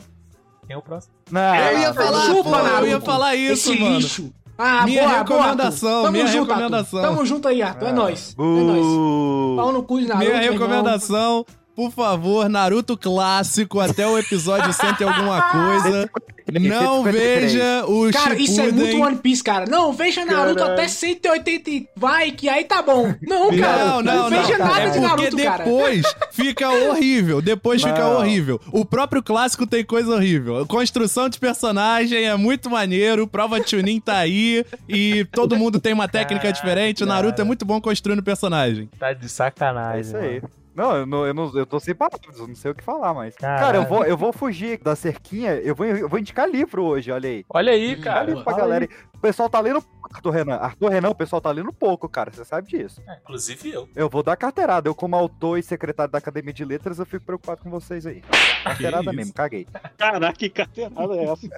Quem 0.67 0.75
é 0.75 0.79
o 0.79 0.83
próximo? 0.83 1.15
Não, 1.31 1.55
Eu 1.57 1.79
ia 1.79 1.93
falar, 1.95 2.27
Chupa, 2.27 2.51
pô, 2.51 2.57
eu 2.57 2.87
ia 2.89 3.01
falar 3.01 3.35
isso, 3.37 3.73
Esse 3.73 3.81
mano. 3.81 3.97
lixo. 3.99 4.33
Ah, 4.59 4.85
Minha 4.85 5.03
boa, 5.03 5.25
boa, 5.25 5.43
recomendação. 5.43 6.03
Tamo 6.03 6.13
minha 6.13 6.27
junto, 6.27 6.49
recomendação. 6.49 6.99
Arthur. 6.99 7.11
Tamo 7.15 7.27
junto 7.27 7.49
aí, 7.49 7.63
Arthur. 7.63 7.89
É 7.89 7.93
nóis. 7.93 8.35
É 8.39 8.43
nóis. 8.43 9.57
Pau 9.57 9.73
no 9.73 9.83
cu 9.83 10.01
de 10.01 10.07
Naruto, 10.09 10.27
Minha 10.31 10.41
recomendação, 10.51 11.45
por 11.77 11.93
favor, 11.93 12.49
Naruto 12.49 12.97
clássico 12.97 13.79
até 13.79 14.07
o 14.09 14.19
episódio 14.19 14.73
100 14.73 14.95
e 15.01 15.05
alguma 15.05 15.43
coisa. 15.43 16.11
Não 16.49 17.03
153. 17.03 17.53
veja 17.53 17.85
o 17.87 18.11
Cara, 18.13 18.35
isso 18.37 18.61
é 18.61 18.65
Shippuden. 18.67 18.87
muito 18.93 19.03
One 19.05 19.17
Piece, 19.17 19.43
cara. 19.43 19.67
Não, 19.67 19.93
veja 19.93 20.25
Naruto 20.25 20.55
Caralho. 20.61 20.75
até 20.75 20.87
180 20.89 21.71
e 21.71 21.89
vai, 21.97 22.31
que 22.31 22.49
aí 22.49 22.63
tá 22.65 22.81
bom. 22.83 23.13
Não, 23.21 23.57
cara. 23.59 23.85
Não, 23.85 24.03
não, 24.03 24.31
não. 24.31 24.31
veja 24.31 24.57
nada 24.57 24.81
é 24.81 24.91
de 24.91 24.99
porque 25.01 25.07
Naruto, 25.23 25.37
cara. 25.43 25.65
depois 25.65 26.07
fica 26.31 26.71
horrível. 26.71 27.43
Depois 27.43 27.83
fica 27.83 27.99
Não. 27.99 28.19
horrível. 28.19 28.61
O 28.73 28.85
próprio 28.85 29.23
clássico 29.25 29.67
tem 29.67 29.85
coisa 29.85 30.15
horrível. 30.15 30.65
Construção 30.67 31.29
de 31.29 31.39
personagem 31.39 32.25
é 32.25 32.37
muito 32.37 32.71
maneiro. 32.71 33.27
Prova 33.27 33.59
de 33.61 33.69
Chunin 33.69 33.99
tá 34.01 34.17
aí. 34.19 34.65
E 34.89 35.25
todo 35.33 35.57
mundo 35.57 35.81
tem 35.81 35.93
uma 35.93 36.07
técnica 36.07 36.53
diferente. 36.53 37.03
O 37.03 37.07
Naruto 37.07 37.41
é 37.41 37.45
muito 37.45 37.65
bom 37.65 37.81
construindo 37.81 38.23
personagem. 38.23 38.89
Tá 39.01 39.13
de 39.13 39.27
É 39.27 39.29
sacanagem. 39.29 40.01
isso 40.01 40.17
aí. 40.17 40.41
Não 40.77 40.95
eu, 40.95 41.07
não, 41.07 41.27
eu 41.27 41.33
não, 41.33 41.51
eu 41.57 41.65
tô 41.65 41.81
sem 41.81 41.95
palavras, 41.95 42.39
eu 42.39 42.47
não 42.47 42.55
sei 42.55 42.71
o 42.71 42.75
que 42.75 42.85
falar 42.85 43.15
mais. 43.15 43.35
Caralho. 43.35 43.61
Cara, 43.65 43.77
eu 43.79 43.87
vou, 43.87 44.05
eu 44.05 44.17
vou 44.17 44.31
fugir 44.33 44.79
da 44.79 44.95
cerquinha, 44.95 45.55
eu 45.55 45.75
vou, 45.75 45.87
eu 45.87 46.07
vou 46.09 46.19
indicar 46.19 46.47
livro 46.49 46.85
hoje, 46.85 47.11
olha 47.11 47.29
aí. 47.31 47.45
Olha 47.49 47.73
aí, 47.73 47.97
Hum, 47.97 48.01
cara. 48.03 48.25
Livro 48.25 48.45
pra 48.45 48.53
galera. 48.57 48.85
aí. 48.85 48.91
O 49.15 49.19
pessoal 49.19 49.49
tá 49.49 49.59
lendo 49.59 49.81
pouco, 49.81 50.11
Arthur 50.15 50.31
Renan. 50.31 50.57
Arthur 50.57 50.89
Renan, 50.91 51.09
o 51.09 51.15
pessoal 51.15 51.41
tá 51.41 51.51
lendo 51.51 51.73
pouco, 51.73 52.07
cara, 52.09 52.31
você 52.31 52.45
sabe 52.45 52.69
disso. 52.69 53.01
É, 53.09 53.17
inclusive 53.23 53.71
eu. 53.73 53.89
Eu 53.97 54.09
vou 54.11 54.23
dar 54.23 54.37
carteirada. 54.37 54.87
Eu, 54.89 54.95
como 54.95 55.17
autor 55.17 55.59
e 55.59 55.63
secretário 55.63 56.13
da 56.13 56.19
Academia 56.19 56.53
de 56.53 56.65
Letras, 56.65 56.99
eu 56.99 57.07
fico 57.07 57.25
preocupado 57.25 57.63
com 57.63 57.71
vocês 57.71 58.05
aí. 58.05 58.23
Carteirada 58.63 59.11
mesmo, 59.15 59.33
caguei. 59.33 59.67
Caraca, 59.97 60.35
que 60.39 60.51
carteirada 60.51 61.15
é 61.17 61.25
essa? 61.25 61.49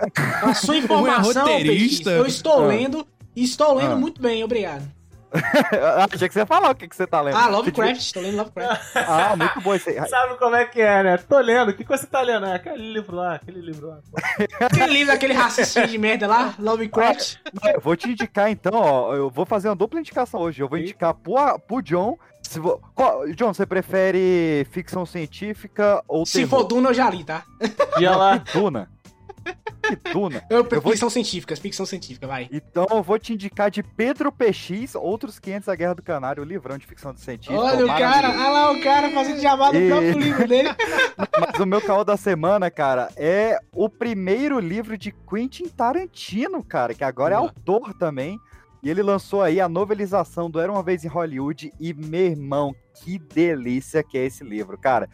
A 0.42 0.54
sua 0.54 0.76
informação, 0.78 1.48
é 1.48 1.52
roteirista. 1.54 2.04
Peixe, 2.04 2.18
eu 2.20 2.26
estou 2.26 2.62
Ah. 2.62 2.66
lendo 2.68 3.04
e 3.34 3.42
estou 3.42 3.74
lendo 3.74 3.92
Ah. 3.92 3.96
muito 3.96 4.22
bem, 4.22 4.44
obrigado. 4.44 4.88
Achei 6.12 6.28
que 6.28 6.32
você 6.34 6.40
ia 6.40 6.46
falar 6.46 6.70
o 6.70 6.74
que, 6.74 6.88
que 6.88 6.96
você 6.96 7.06
tá 7.06 7.20
lendo. 7.20 7.36
Ah, 7.36 7.48
Lovecraft, 7.48 7.96
estou 8.00 8.22
lendo 8.22 8.36
Lovecraft. 8.38 8.96
Ah, 8.96 9.36
muito 9.36 9.60
bom 9.60 9.74
esse 9.74 9.90
aí. 9.90 9.96
Sabe 10.08 10.36
como 10.38 10.56
é 10.56 10.64
que 10.64 10.80
é, 10.80 11.02
né? 11.02 11.16
Tô 11.18 11.38
lendo. 11.38 11.70
O 11.70 11.74
que, 11.74 11.84
que 11.84 11.88
você 11.90 12.06
tá 12.06 12.20
lendo? 12.22 12.46
É 12.46 12.54
aquele 12.54 12.92
livro 12.92 13.16
lá, 13.16 13.34
aquele 13.34 13.60
livro 13.60 13.88
lá. 13.88 13.98
Aquele 14.60 14.86
livro 14.92 15.12
daquele 15.12 15.34
racistinho 15.34 15.86
de 15.86 15.98
merda 15.98 16.26
lá, 16.26 16.54
Lovecraft. 16.58 17.36
Vou 17.82 17.96
te 17.96 18.08
indicar 18.10 18.50
então, 18.50 18.72
ó. 18.74 19.14
Eu 19.14 19.30
vou 19.30 19.44
fazer 19.44 19.68
uma 19.68 19.76
dupla 19.76 20.00
indicação 20.00 20.40
hoje. 20.40 20.62
Eu 20.62 20.68
vou 20.68 20.78
indicar 20.78 21.14
pro, 21.14 21.58
pro 21.60 21.82
John. 21.82 22.18
Se 22.40 22.60
vo... 22.60 22.80
qual- 22.94 23.26
John, 23.34 23.52
você 23.52 23.66
prefere 23.66 24.66
ficção 24.70 25.04
científica 25.04 26.02
ou 26.08 26.24
Se 26.24 26.34
terror? 26.44 26.48
for 26.60 26.64
Duna, 26.64 26.90
eu 26.90 26.94
já 26.94 27.10
li, 27.10 27.24
tá? 27.24 27.42
Lá. 28.00 28.36
Duna. 28.52 28.88
Que 29.82 30.12
Duna. 30.12 30.42
Eu, 30.50 30.66
Eu 30.70 30.80
vou- 30.82 30.92
Ficção 30.92 31.08
científica, 31.08 31.56
ficção 31.56 31.86
científica, 31.86 32.26
vai. 32.26 32.48
Então 32.52 32.86
eu 32.90 33.02
vou 33.02 33.18
te 33.18 33.32
indicar 33.32 33.70
de 33.70 33.82
Pedro 33.82 34.30
PX, 34.30 34.94
Outros 34.94 35.38
500 35.38 35.66
da 35.66 35.74
Guerra 35.74 35.94
do 35.94 36.02
Canário, 36.02 36.42
o 36.42 36.46
livrão 36.46 36.76
de 36.76 36.86
ficção 36.86 37.16
científica. 37.16 37.58
Olha 37.58 37.84
o 37.84 37.88
cara, 37.88 38.28
olha 38.30 38.48
lá 38.50 38.70
o 38.72 38.80
cara 38.82 39.10
fazendo 39.10 39.40
jabá 39.40 39.70
do 39.70 39.78
E- 39.78 39.88
próprio 39.88 40.18
livro 40.18 40.46
dele. 40.48 40.68
Mas 41.40 41.60
o 41.60 41.66
meu 41.66 41.80
caô 41.80 42.04
da 42.04 42.16
semana, 42.16 42.70
cara, 42.70 43.08
é 43.16 43.58
o 43.74 43.88
primeiro 43.88 44.58
livro 44.60 44.98
de 44.98 45.10
Quentin 45.10 45.68
Tarantino, 45.68 46.62
cara, 46.62 46.92
que 46.94 47.04
agora 47.04 47.34
é 47.34 47.38
autor 47.38 47.94
também. 47.94 48.38
E 48.82 48.88
ele 48.88 49.02
lançou 49.02 49.42
aí 49.42 49.60
a 49.60 49.68
novelização 49.68 50.48
do 50.48 50.60
Era 50.60 50.70
Uma 50.70 50.82
Vez 50.84 51.04
em 51.04 51.08
Hollywood. 51.08 51.72
E, 51.80 51.92
meu 51.92 52.26
irmão, 52.26 52.72
que 53.02 53.18
delícia 53.18 54.04
que 54.04 54.16
é 54.16 54.24
esse 54.26 54.44
livro, 54.44 54.78
cara. 54.78 55.08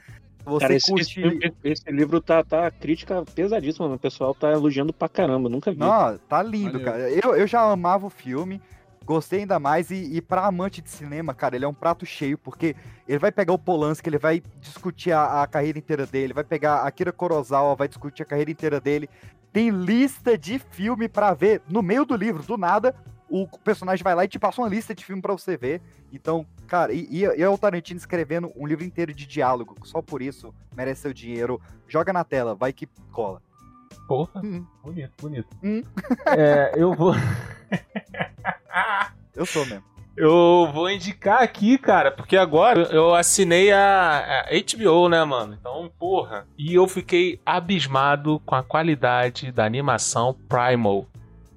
Você 0.44 0.60
Cara, 0.60 0.74
esse, 0.74 0.90
curte. 0.90 1.20
esse- 1.20 1.54
esse 1.64 1.90
livro 1.90 2.20
tá, 2.20 2.44
tá 2.44 2.70
crítica 2.70 3.24
pesadíssima, 3.34 3.86
o 3.86 3.98
pessoal 3.98 4.34
tá 4.34 4.50
elogiando 4.52 4.92
pra 4.92 5.08
caramba, 5.08 5.48
nunca 5.48 5.72
vi. 5.72 5.78
Não, 5.78 6.18
tá 6.28 6.42
lindo, 6.42 6.78
Maneiro. 6.80 6.84
cara. 6.84 7.10
Eu, 7.10 7.34
eu 7.36 7.46
já 7.46 7.62
amava 7.62 8.06
o 8.06 8.10
filme, 8.10 8.60
gostei 9.04 9.40
ainda 9.40 9.58
mais. 9.58 9.90
E, 9.90 10.16
e 10.16 10.20
pra 10.20 10.46
amante 10.46 10.82
de 10.82 10.90
cinema, 10.90 11.32
cara, 11.34 11.56
ele 11.56 11.64
é 11.64 11.68
um 11.68 11.72
prato 11.74 12.04
cheio, 12.04 12.36
porque 12.36 12.76
ele 13.08 13.18
vai 13.18 13.32
pegar 13.32 13.52
o 13.54 13.58
Polanski, 13.58 14.08
ele 14.08 14.18
vai 14.18 14.42
discutir 14.60 15.12
a, 15.12 15.42
a 15.42 15.46
carreira 15.46 15.78
inteira 15.78 16.04
dele, 16.06 16.32
vai 16.34 16.44
pegar 16.44 16.76
a 16.80 16.86
Akira 16.86 17.12
Kurosawa, 17.12 17.74
vai 17.74 17.88
discutir 17.88 18.22
a 18.22 18.26
carreira 18.26 18.50
inteira 18.50 18.80
dele. 18.80 19.08
Tem 19.52 19.70
lista 19.70 20.36
de 20.36 20.58
filme 20.58 21.08
pra 21.08 21.32
ver 21.32 21.62
no 21.68 21.80
meio 21.80 22.04
do 22.04 22.16
livro, 22.16 22.42
do 22.42 22.56
nada. 22.58 22.94
O 23.28 23.46
personagem 23.46 24.02
vai 24.02 24.14
lá 24.14 24.24
e 24.24 24.28
te 24.28 24.38
passa 24.38 24.60
uma 24.60 24.68
lista 24.68 24.94
de 24.94 25.04
filme 25.04 25.20
pra 25.22 25.32
você 25.32 25.56
ver. 25.56 25.80
Então, 26.12 26.46
cara, 26.66 26.92
e, 26.92 27.06
e, 27.10 27.20
e 27.20 27.42
é 27.42 27.48
o 27.48 27.58
Tarantino 27.58 27.98
escrevendo 27.98 28.52
um 28.54 28.66
livro 28.66 28.84
inteiro 28.84 29.12
de 29.12 29.26
diálogo. 29.26 29.76
Só 29.84 30.00
por 30.02 30.22
isso 30.22 30.54
merece 30.76 31.02
seu 31.02 31.12
dinheiro. 31.12 31.60
Joga 31.88 32.12
na 32.12 32.22
tela, 32.24 32.54
vai 32.54 32.72
que 32.72 32.88
cola. 33.10 33.40
Porra. 34.06 34.40
Hum. 34.44 34.64
Bonito, 34.82 35.12
bonito. 35.20 35.48
Hum. 35.62 35.82
É, 36.26 36.72
eu 36.76 36.94
vou. 36.94 37.14
Eu 39.34 39.44
sou 39.44 39.66
mesmo. 39.66 39.94
Eu 40.16 40.70
vou 40.72 40.88
indicar 40.88 41.42
aqui, 41.42 41.76
cara, 41.76 42.12
porque 42.12 42.36
agora 42.36 42.82
eu 42.92 43.16
assinei 43.16 43.72
a, 43.72 44.42
a 44.42 44.44
HBO, 44.52 45.08
né, 45.08 45.24
mano? 45.24 45.56
Então, 45.58 45.90
porra. 45.98 46.46
E 46.56 46.72
eu 46.72 46.86
fiquei 46.86 47.40
abismado 47.44 48.40
com 48.46 48.54
a 48.54 48.62
qualidade 48.62 49.50
da 49.50 49.64
animação 49.64 50.36
Primal, 50.48 51.06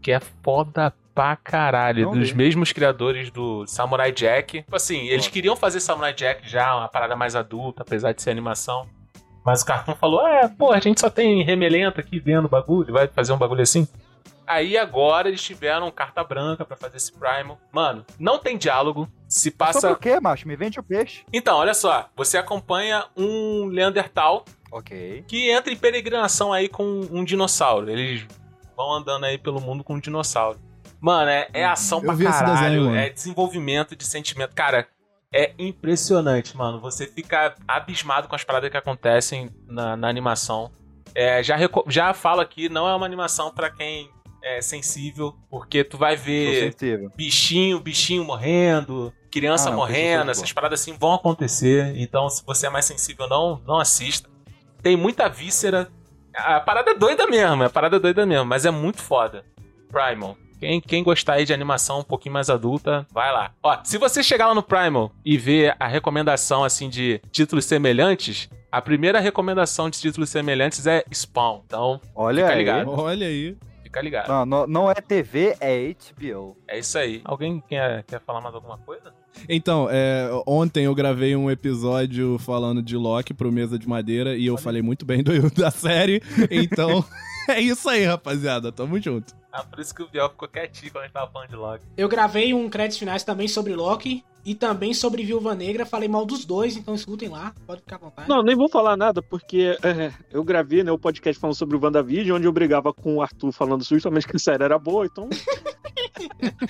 que 0.01 0.11
é 0.11 0.19
foda 0.19 0.91
pra 1.17 1.35
caralho. 1.35 2.05
Não 2.05 2.11
dos 2.13 2.29
vi. 2.29 2.35
mesmos 2.35 2.71
criadores 2.71 3.29
do 3.31 3.65
Samurai 3.67 4.11
Jack. 4.11 4.61
Tipo 4.61 4.75
assim, 4.75 5.07
eles 5.07 5.27
queriam 5.27 5.55
fazer 5.55 5.79
Samurai 5.79 6.13
Jack 6.13 6.47
já, 6.49 6.75
uma 6.75 6.87
parada 6.87 7.15
mais 7.15 7.35
adulta, 7.35 7.81
apesar 7.83 8.13
de 8.13 8.21
ser 8.21 8.29
animação. 8.31 8.87
Mas 9.45 9.61
o 9.61 9.65
cartão 9.65 9.95
falou: 9.95 10.25
é, 10.27 10.47
pô, 10.47 10.71
a 10.71 10.79
gente 10.79 10.99
só 10.99 11.09
tem 11.09 11.43
remelento 11.43 11.99
aqui 11.99 12.19
vendo 12.19 12.45
o 12.45 12.49
bagulho, 12.49 12.93
vai 12.93 13.07
fazer 13.07 13.31
um 13.33 13.37
bagulho 13.37 13.61
assim. 13.61 13.87
Aí 14.45 14.77
agora 14.77 15.27
eles 15.27 15.41
tiveram 15.43 15.91
carta 15.91 16.23
branca 16.23 16.63
pra 16.63 16.77
fazer 16.77 16.95
esse 16.97 17.11
Primal. 17.11 17.57
Mano, 17.71 18.05
não 18.17 18.39
tem 18.39 18.57
diálogo. 18.57 19.05
Se 19.27 19.49
Só 19.49 19.55
passa. 19.57 19.87
por 19.89 19.99
quê, 19.99 20.19
macho? 20.21 20.47
Me 20.47 20.55
vende 20.55 20.79
o 20.79 20.83
peixe. 20.83 21.23
Então, 21.33 21.57
olha 21.57 21.73
só. 21.73 22.07
Você 22.15 22.37
acompanha 22.37 23.03
um 23.17 23.65
Leandertal 23.65 24.45
Ok. 24.71 25.25
que 25.27 25.49
entra 25.51 25.73
em 25.73 25.75
peregrinação 25.75 26.53
aí 26.53 26.69
com 26.69 27.01
um 27.11 27.25
dinossauro. 27.25 27.89
Eles 27.89 28.25
vão 28.75 28.93
andando 28.93 29.25
aí 29.25 29.37
pelo 29.37 29.59
mundo 29.59 29.83
com 29.83 29.95
um 29.95 29.99
dinossauro. 29.99 30.57
Mano, 30.99 31.29
é, 31.29 31.47
é 31.53 31.65
ação 31.65 31.99
Eu 31.99 32.05
pra 32.05 32.17
caralho. 32.17 32.83
desenho, 32.83 32.95
é 32.95 33.09
desenvolvimento 33.09 33.95
de 33.95 34.05
sentimento. 34.05 34.53
Cara, 34.55 34.87
é 35.33 35.53
impressionante, 35.59 36.55
mano. 36.55 36.79
Você 36.79 37.05
fica 37.05 37.53
abismado 37.67 38.27
com 38.27 38.35
as 38.35 38.43
paradas 38.43 38.69
que 38.69 38.77
acontecem 38.77 39.49
na, 39.67 39.95
na 39.95 40.07
animação. 40.07 40.71
É, 41.13 41.41
já, 41.43 41.57
já 41.87 42.13
falo 42.13 42.41
aqui, 42.41 42.69
não 42.69 42.87
é 42.87 42.95
uma 42.95 43.05
animação 43.05 43.51
pra 43.51 43.69
quem 43.69 44.09
é 44.43 44.61
sensível, 44.61 45.35
porque 45.49 45.83
tu 45.83 45.97
vai 45.97 46.15
ver 46.15 46.73
bichinho, 47.15 47.79
bichinho 47.79 48.23
morrendo, 48.23 49.11
criança 49.31 49.67
Ah, 49.67 49.71
não, 49.71 49.79
morrendo, 49.79 50.19
pessoas 50.19 50.37
essas 50.37 50.53
paradas 50.53 50.81
assim 50.81 50.93
vão 50.97 51.13
acontecer. 51.13 51.93
Então, 51.97 52.29
se 52.29 52.45
você 52.45 52.67
é 52.67 52.69
mais 52.69 52.85
sensível, 52.85 53.27
não, 53.27 53.61
não 53.65 53.79
assista. 53.79 54.29
Tem 54.81 54.95
muita 54.95 55.27
víscera. 55.27 55.89
A 56.35 56.59
parada 56.59 56.91
é 56.91 56.93
doida 56.93 57.25
mesmo, 57.27 57.63
a 57.63 57.69
parada 57.69 57.97
é 57.97 57.99
doida 57.99 58.25
mesmo, 58.25 58.45
mas 58.45 58.65
é 58.65 58.71
muito 58.71 59.01
foda. 59.01 59.43
Primal. 59.91 60.37
Quem, 60.59 60.81
quem 60.81 61.03
gostar 61.03 61.33
aí 61.33 61.45
de 61.45 61.53
animação 61.53 61.99
um 61.99 62.03
pouquinho 62.03 62.33
mais 62.33 62.49
adulta, 62.49 63.05
vai 63.11 63.31
lá. 63.31 63.51
Ó, 63.61 63.77
se 63.83 63.97
você 63.97 64.23
chegar 64.23 64.47
lá 64.47 64.55
no 64.55 64.63
Primal 64.63 65.11
e 65.23 65.37
ver 65.37 65.75
a 65.79 65.87
recomendação 65.87 66.63
assim 66.63 66.89
de 66.89 67.21
títulos 67.31 67.65
semelhantes, 67.65 68.49
a 68.71 68.81
primeira 68.81 69.19
recomendação 69.19 69.89
de 69.89 69.99
títulos 69.99 70.29
semelhantes 70.29 70.85
é 70.87 71.03
Spawn. 71.13 71.61
Então, 71.65 72.01
Olha 72.15 72.43
Fica 72.43 72.51
aí. 72.53 72.57
ligado. 72.57 72.89
Olha 72.91 73.27
aí. 73.27 73.55
fica 73.83 74.01
ligado. 74.01 74.27
Não, 74.27 74.45
não, 74.45 74.67
não 74.67 74.91
é 74.91 74.95
TV, 74.95 75.55
é 75.61 75.93
HBO. 75.93 76.57
É 76.67 76.79
isso 76.79 76.97
aí. 76.97 77.21
Alguém 77.23 77.63
quer, 77.67 78.03
quer 78.03 78.19
falar 78.21 78.41
mais 78.41 78.53
alguma 78.55 78.77
coisa? 78.79 79.13
Então, 79.47 79.87
é, 79.91 80.29
ontem 80.47 80.85
eu 80.85 80.95
gravei 80.95 81.35
um 81.35 81.49
episódio 81.51 82.37
falando 82.39 82.81
de 82.81 82.97
Loki 82.97 83.33
pro 83.35 83.51
Mesa 83.51 83.77
de 83.77 83.87
Madeira 83.87 84.35
e 84.35 84.47
eu 84.47 84.57
falei 84.57 84.81
muito 84.81 85.05
bem 85.05 85.21
do- 85.23 85.49
da 85.53 85.69
série. 85.71 86.21
Então, 86.49 87.05
é 87.47 87.59
isso 87.61 87.87
aí, 87.87 88.03
rapaziada. 88.03 88.71
Tamo 88.71 88.99
junto. 88.99 89.33
Ah, 89.59 89.63
por 89.63 89.79
isso 89.79 89.93
que 89.95 90.03
o 90.03 90.07
Biel 90.07 90.29
ficou 90.29 90.47
quietinho 90.47 90.91
quando 90.91 91.01
a 91.03 91.05
gente 91.07 91.13
tava 91.13 91.31
falando 91.31 91.49
de 91.49 91.55
Loki. 91.55 91.83
Eu 91.97 92.07
gravei 92.07 92.53
um 92.53 92.69
crédito 92.69 92.99
finais 92.99 93.23
também 93.23 93.47
sobre 93.47 93.73
Loki 93.75 94.23
e 94.45 94.53
também 94.53 94.93
sobre 94.93 95.23
Viúva 95.23 95.55
Negra. 95.55 95.83
Falei 95.83 96.07
mal 96.07 96.25
dos 96.27 96.45
dois, 96.45 96.77
então 96.77 96.93
escutem 96.93 97.27
lá. 97.27 97.53
Pode 97.65 97.81
ficar 97.81 97.95
à 97.95 97.99
vontade. 97.99 98.29
Não, 98.29 98.43
nem 98.43 98.55
vou 98.55 98.69
falar 98.69 98.95
nada, 98.95 99.19
porque 99.21 99.75
é, 99.81 100.13
eu 100.31 100.43
gravei 100.43 100.83
né, 100.83 100.91
o 100.91 100.99
podcast 100.99 101.39
falando 101.41 101.55
sobre 101.55 101.75
o 101.75 101.83
WandaVision, 101.83 102.37
onde 102.37 102.45
eu 102.47 102.51
brigava 102.51 102.93
com 102.93 103.15
o 103.15 103.21
Arthur 103.21 103.51
falando 103.51 103.83
justamente 103.83 104.27
que 104.27 104.35
a 104.35 104.39
série 104.39 104.63
era 104.63 104.77
boa, 104.77 105.05
então. 105.05 105.27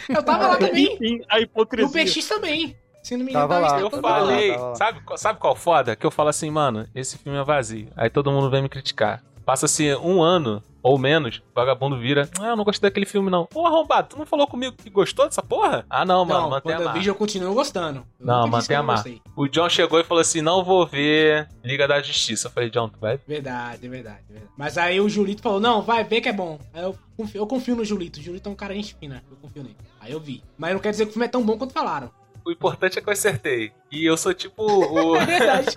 Eu 0.09 0.23
tava 0.23 0.47
lá 0.47 0.57
também. 0.57 0.93
Enfim, 0.93 1.21
a 1.29 1.37
E 1.39 1.41
o 1.41 1.43
hipocrisia. 1.43 2.05
PX 2.05 2.27
também. 2.27 2.75
Se 3.03 3.15
não 3.15 3.25
me 3.25 3.31
Tava 3.31 3.57
engano, 3.57 3.73
lá. 3.73 3.79
Eu 3.79 3.89
tava 3.89 4.09
lá, 4.09 4.19
falei, 4.19 4.51
tava 4.51 4.65
lá. 4.67 4.75
sabe, 4.75 5.01
sabe 5.15 5.39
qual 5.39 5.55
foda? 5.55 5.95
Que 5.95 6.05
eu 6.05 6.11
falo 6.11 6.29
assim, 6.29 6.49
mano, 6.49 6.87
esse 6.93 7.17
filme 7.17 7.37
é 7.37 7.43
vazio. 7.43 7.87
Aí 7.95 8.09
todo 8.09 8.31
mundo 8.31 8.49
vem 8.49 8.61
me 8.61 8.69
criticar. 8.69 9.23
Passa-se 9.45 9.95
um 9.95 10.21
ano 10.21 10.61
ou 10.87 10.97
menos, 10.97 11.37
o 11.37 11.53
vagabundo 11.55 11.97
vira. 11.99 12.29
Ah, 12.39 12.47
eu 12.47 12.55
não 12.55 12.63
gostei 12.63 12.89
daquele 12.89 13.05
filme, 13.05 13.29
não. 13.29 13.47
Ô, 13.53 13.65
arrombado, 13.65 14.09
tu 14.09 14.17
não 14.17 14.25
falou 14.25 14.47
comigo 14.47 14.75
que 14.75 14.89
gostou 14.89 15.25
dessa 15.25 15.41
porra? 15.43 15.85
Ah, 15.89 16.05
não, 16.05 16.23
mano, 16.25 16.41
Não, 16.41 16.49
mantém 16.49 16.73
a 16.73 16.77
eu 16.79 16.85
marca. 16.85 16.99
vi, 16.99 17.07
eu 17.07 17.15
continuo 17.15 17.53
gostando. 17.53 18.05
Eu 18.19 18.25
Não, 18.25 18.47
mantém 18.47 18.75
a 18.75 18.79
eu 18.79 18.83
marca. 18.83 19.11
O 19.35 19.47
John 19.47 19.69
chegou 19.69 19.99
e 19.99 20.03
falou 20.03 20.21
assim: 20.21 20.41
não 20.41 20.63
vou 20.63 20.85
ver 20.85 21.47
Liga 21.63 21.87
da 21.87 22.01
Justiça. 22.01 22.47
Eu 22.47 22.51
falei, 22.51 22.69
John, 22.69 22.89
tu 22.89 22.99
vai. 22.99 23.19
Verdade, 23.27 23.87
verdade, 23.87 24.21
verdade. 24.29 24.51
Mas 24.57 24.77
aí 24.77 24.99
o 24.99 25.09
Julito 25.09 25.41
falou, 25.41 25.59
não, 25.59 25.81
vai 25.81 26.03
ver 26.03 26.21
que 26.21 26.29
é 26.29 26.33
bom. 26.33 26.59
Aí 26.73 26.83
eu 26.83 26.97
confio, 27.15 27.41
eu 27.41 27.47
confio 27.47 27.75
no 27.75 27.85
Julito. 27.85 28.19
O 28.19 28.23
Julito 28.23 28.47
é 28.49 28.51
um 28.51 28.55
cara 28.55 28.73
gente 28.73 28.95
fina. 28.95 29.23
Eu 29.29 29.37
confio 29.37 29.63
nele. 29.63 29.77
Aí 29.99 30.11
eu 30.11 30.19
vi. 30.19 30.43
Mas 30.57 30.73
não 30.73 30.79
quer 30.79 30.91
dizer 30.91 31.05
que 31.05 31.09
o 31.09 31.13
filme 31.13 31.25
é 31.25 31.29
tão 31.29 31.43
bom 31.45 31.57
quanto 31.57 31.73
falaram. 31.73 32.09
O 32.47 32.51
importante 32.51 32.97
é 32.97 33.01
que 33.01 33.09
eu 33.09 33.11
acertei. 33.11 33.73
E 33.91 34.05
eu 34.05 34.15
sou 34.15 34.33
tipo 34.33 34.63
o, 34.63 35.17
É 35.19 35.25
verdade. 35.25 35.75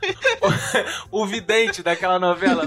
o 1.10 1.26
vidente 1.26 1.82
daquela 1.82 2.16
novela. 2.16 2.64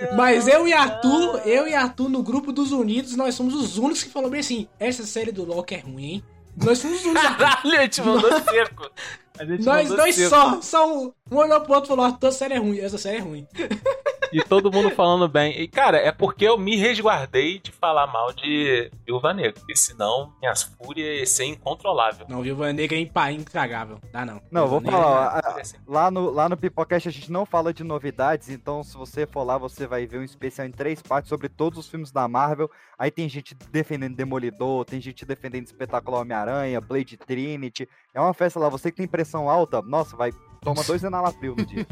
É. 0.00 0.14
Mas 0.16 0.48
eu 0.48 0.66
e 0.66 0.72
Arthur, 0.72 1.42
eu 1.44 1.68
e 1.68 1.74
Arthur 1.74 2.08
no 2.08 2.22
grupo 2.22 2.52
dos 2.52 2.72
Unidos, 2.72 3.14
nós 3.14 3.34
somos 3.34 3.54
os 3.54 3.76
únicos 3.76 4.02
que 4.02 4.08
falaram 4.08 4.30
bem 4.30 4.40
assim: 4.40 4.66
essa 4.80 5.04
série 5.04 5.30
do 5.30 5.44
Loki 5.44 5.74
é 5.74 5.80
ruim, 5.80 6.04
hein? 6.04 6.24
Nós 6.56 6.78
somos 6.78 7.00
os 7.00 7.04
únicos. 7.04 7.36
Caralho, 7.36 7.78
a 7.78 7.82
gente 7.82 8.00
mandou 8.00 8.40
cerco. 8.40 8.90
A 9.38 9.44
gente 9.44 9.62
Nós 9.62 9.88
dois 9.90 10.14
cerco. 10.14 10.30
só, 10.30 10.62
só 10.62 10.90
um, 10.90 11.12
um 11.30 11.36
olhou 11.36 11.60
pro 11.60 11.74
outro 11.74 11.88
e 11.88 11.92
falou: 11.94 12.06
Arthur, 12.06 12.28
essa 12.28 12.38
série 12.38 12.54
é 12.54 12.58
ruim, 12.58 12.80
essa 12.80 12.96
série 12.96 13.18
é 13.18 13.20
ruim. 13.20 13.46
E 14.38 14.44
todo 14.44 14.70
mundo 14.70 14.90
falando 14.90 15.26
bem. 15.28 15.58
E, 15.60 15.66
cara, 15.66 15.96
é 15.98 16.12
porque 16.12 16.44
eu 16.46 16.58
me 16.58 16.76
resguardei 16.76 17.58
de 17.58 17.72
falar 17.72 18.06
mal 18.06 18.32
de 18.32 18.90
Viúva 19.06 19.32
Negra. 19.32 19.52
Porque 19.54 19.74
senão 19.74 20.32
minhas 20.40 20.62
fúrias 20.62 21.16
iam 21.18 21.26
ser 21.26 21.44
incontrolável. 21.46 22.26
Não, 22.28 22.42
Viúva 22.42 22.72
Negra 22.72 22.96
é 22.96 23.00
impa- 23.00 23.32
intragável. 23.32 23.98
Dá 24.12 24.24
não. 24.26 24.40
Não, 24.50 24.66
vou 24.68 24.80
Viúva 24.80 24.96
Negra- 24.98 25.08
falar, 25.14 25.26
a- 25.38 25.42
Fúria, 25.42 25.62
assim. 25.62 25.76
Lá 25.86 26.10
no, 26.10 26.30
lá 26.30 26.48
no 26.48 26.56
Pipocast 26.56 27.08
a 27.08 27.12
gente 27.12 27.32
não 27.32 27.46
fala 27.46 27.72
de 27.72 27.82
novidades, 27.82 28.48
então 28.50 28.82
se 28.82 28.96
você 28.96 29.26
for 29.26 29.42
lá, 29.42 29.56
você 29.56 29.86
vai 29.86 30.06
ver 30.06 30.18
um 30.18 30.22
especial 30.24 30.66
em 30.66 30.70
três 30.72 31.00
partes 31.00 31.28
sobre 31.28 31.48
todos 31.48 31.78
os 31.78 31.88
filmes 31.88 32.10
da 32.12 32.28
Marvel. 32.28 32.70
Aí 32.98 33.10
tem 33.10 33.28
gente 33.28 33.54
defendendo 33.70 34.16
Demolidor, 34.16 34.84
tem 34.84 35.00
gente 35.00 35.24
defendendo 35.24 35.66
Espetacular 35.66 36.20
Homem-Aranha, 36.20 36.80
Blade 36.80 37.16
Trinity. 37.16 37.88
É 38.16 38.20
uma 38.20 38.32
festa 38.32 38.58
lá, 38.58 38.70
você 38.70 38.90
que 38.90 38.96
tem 38.96 39.06
pressão 39.06 39.46
alta, 39.46 39.82
nossa, 39.82 40.16
vai, 40.16 40.32
toma 40.62 40.82
dois 40.82 41.04
Enalapril 41.04 41.54
no 41.54 41.66
dia. 41.66 41.86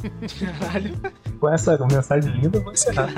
Caralho. 0.59 0.99
Com 1.39 1.51
essa 1.51 1.77
mensagem 1.87 2.33
linda, 2.41 2.61
vou 2.61 2.73
encerrar. 2.73 3.11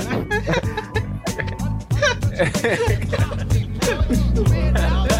Now 4.72 5.07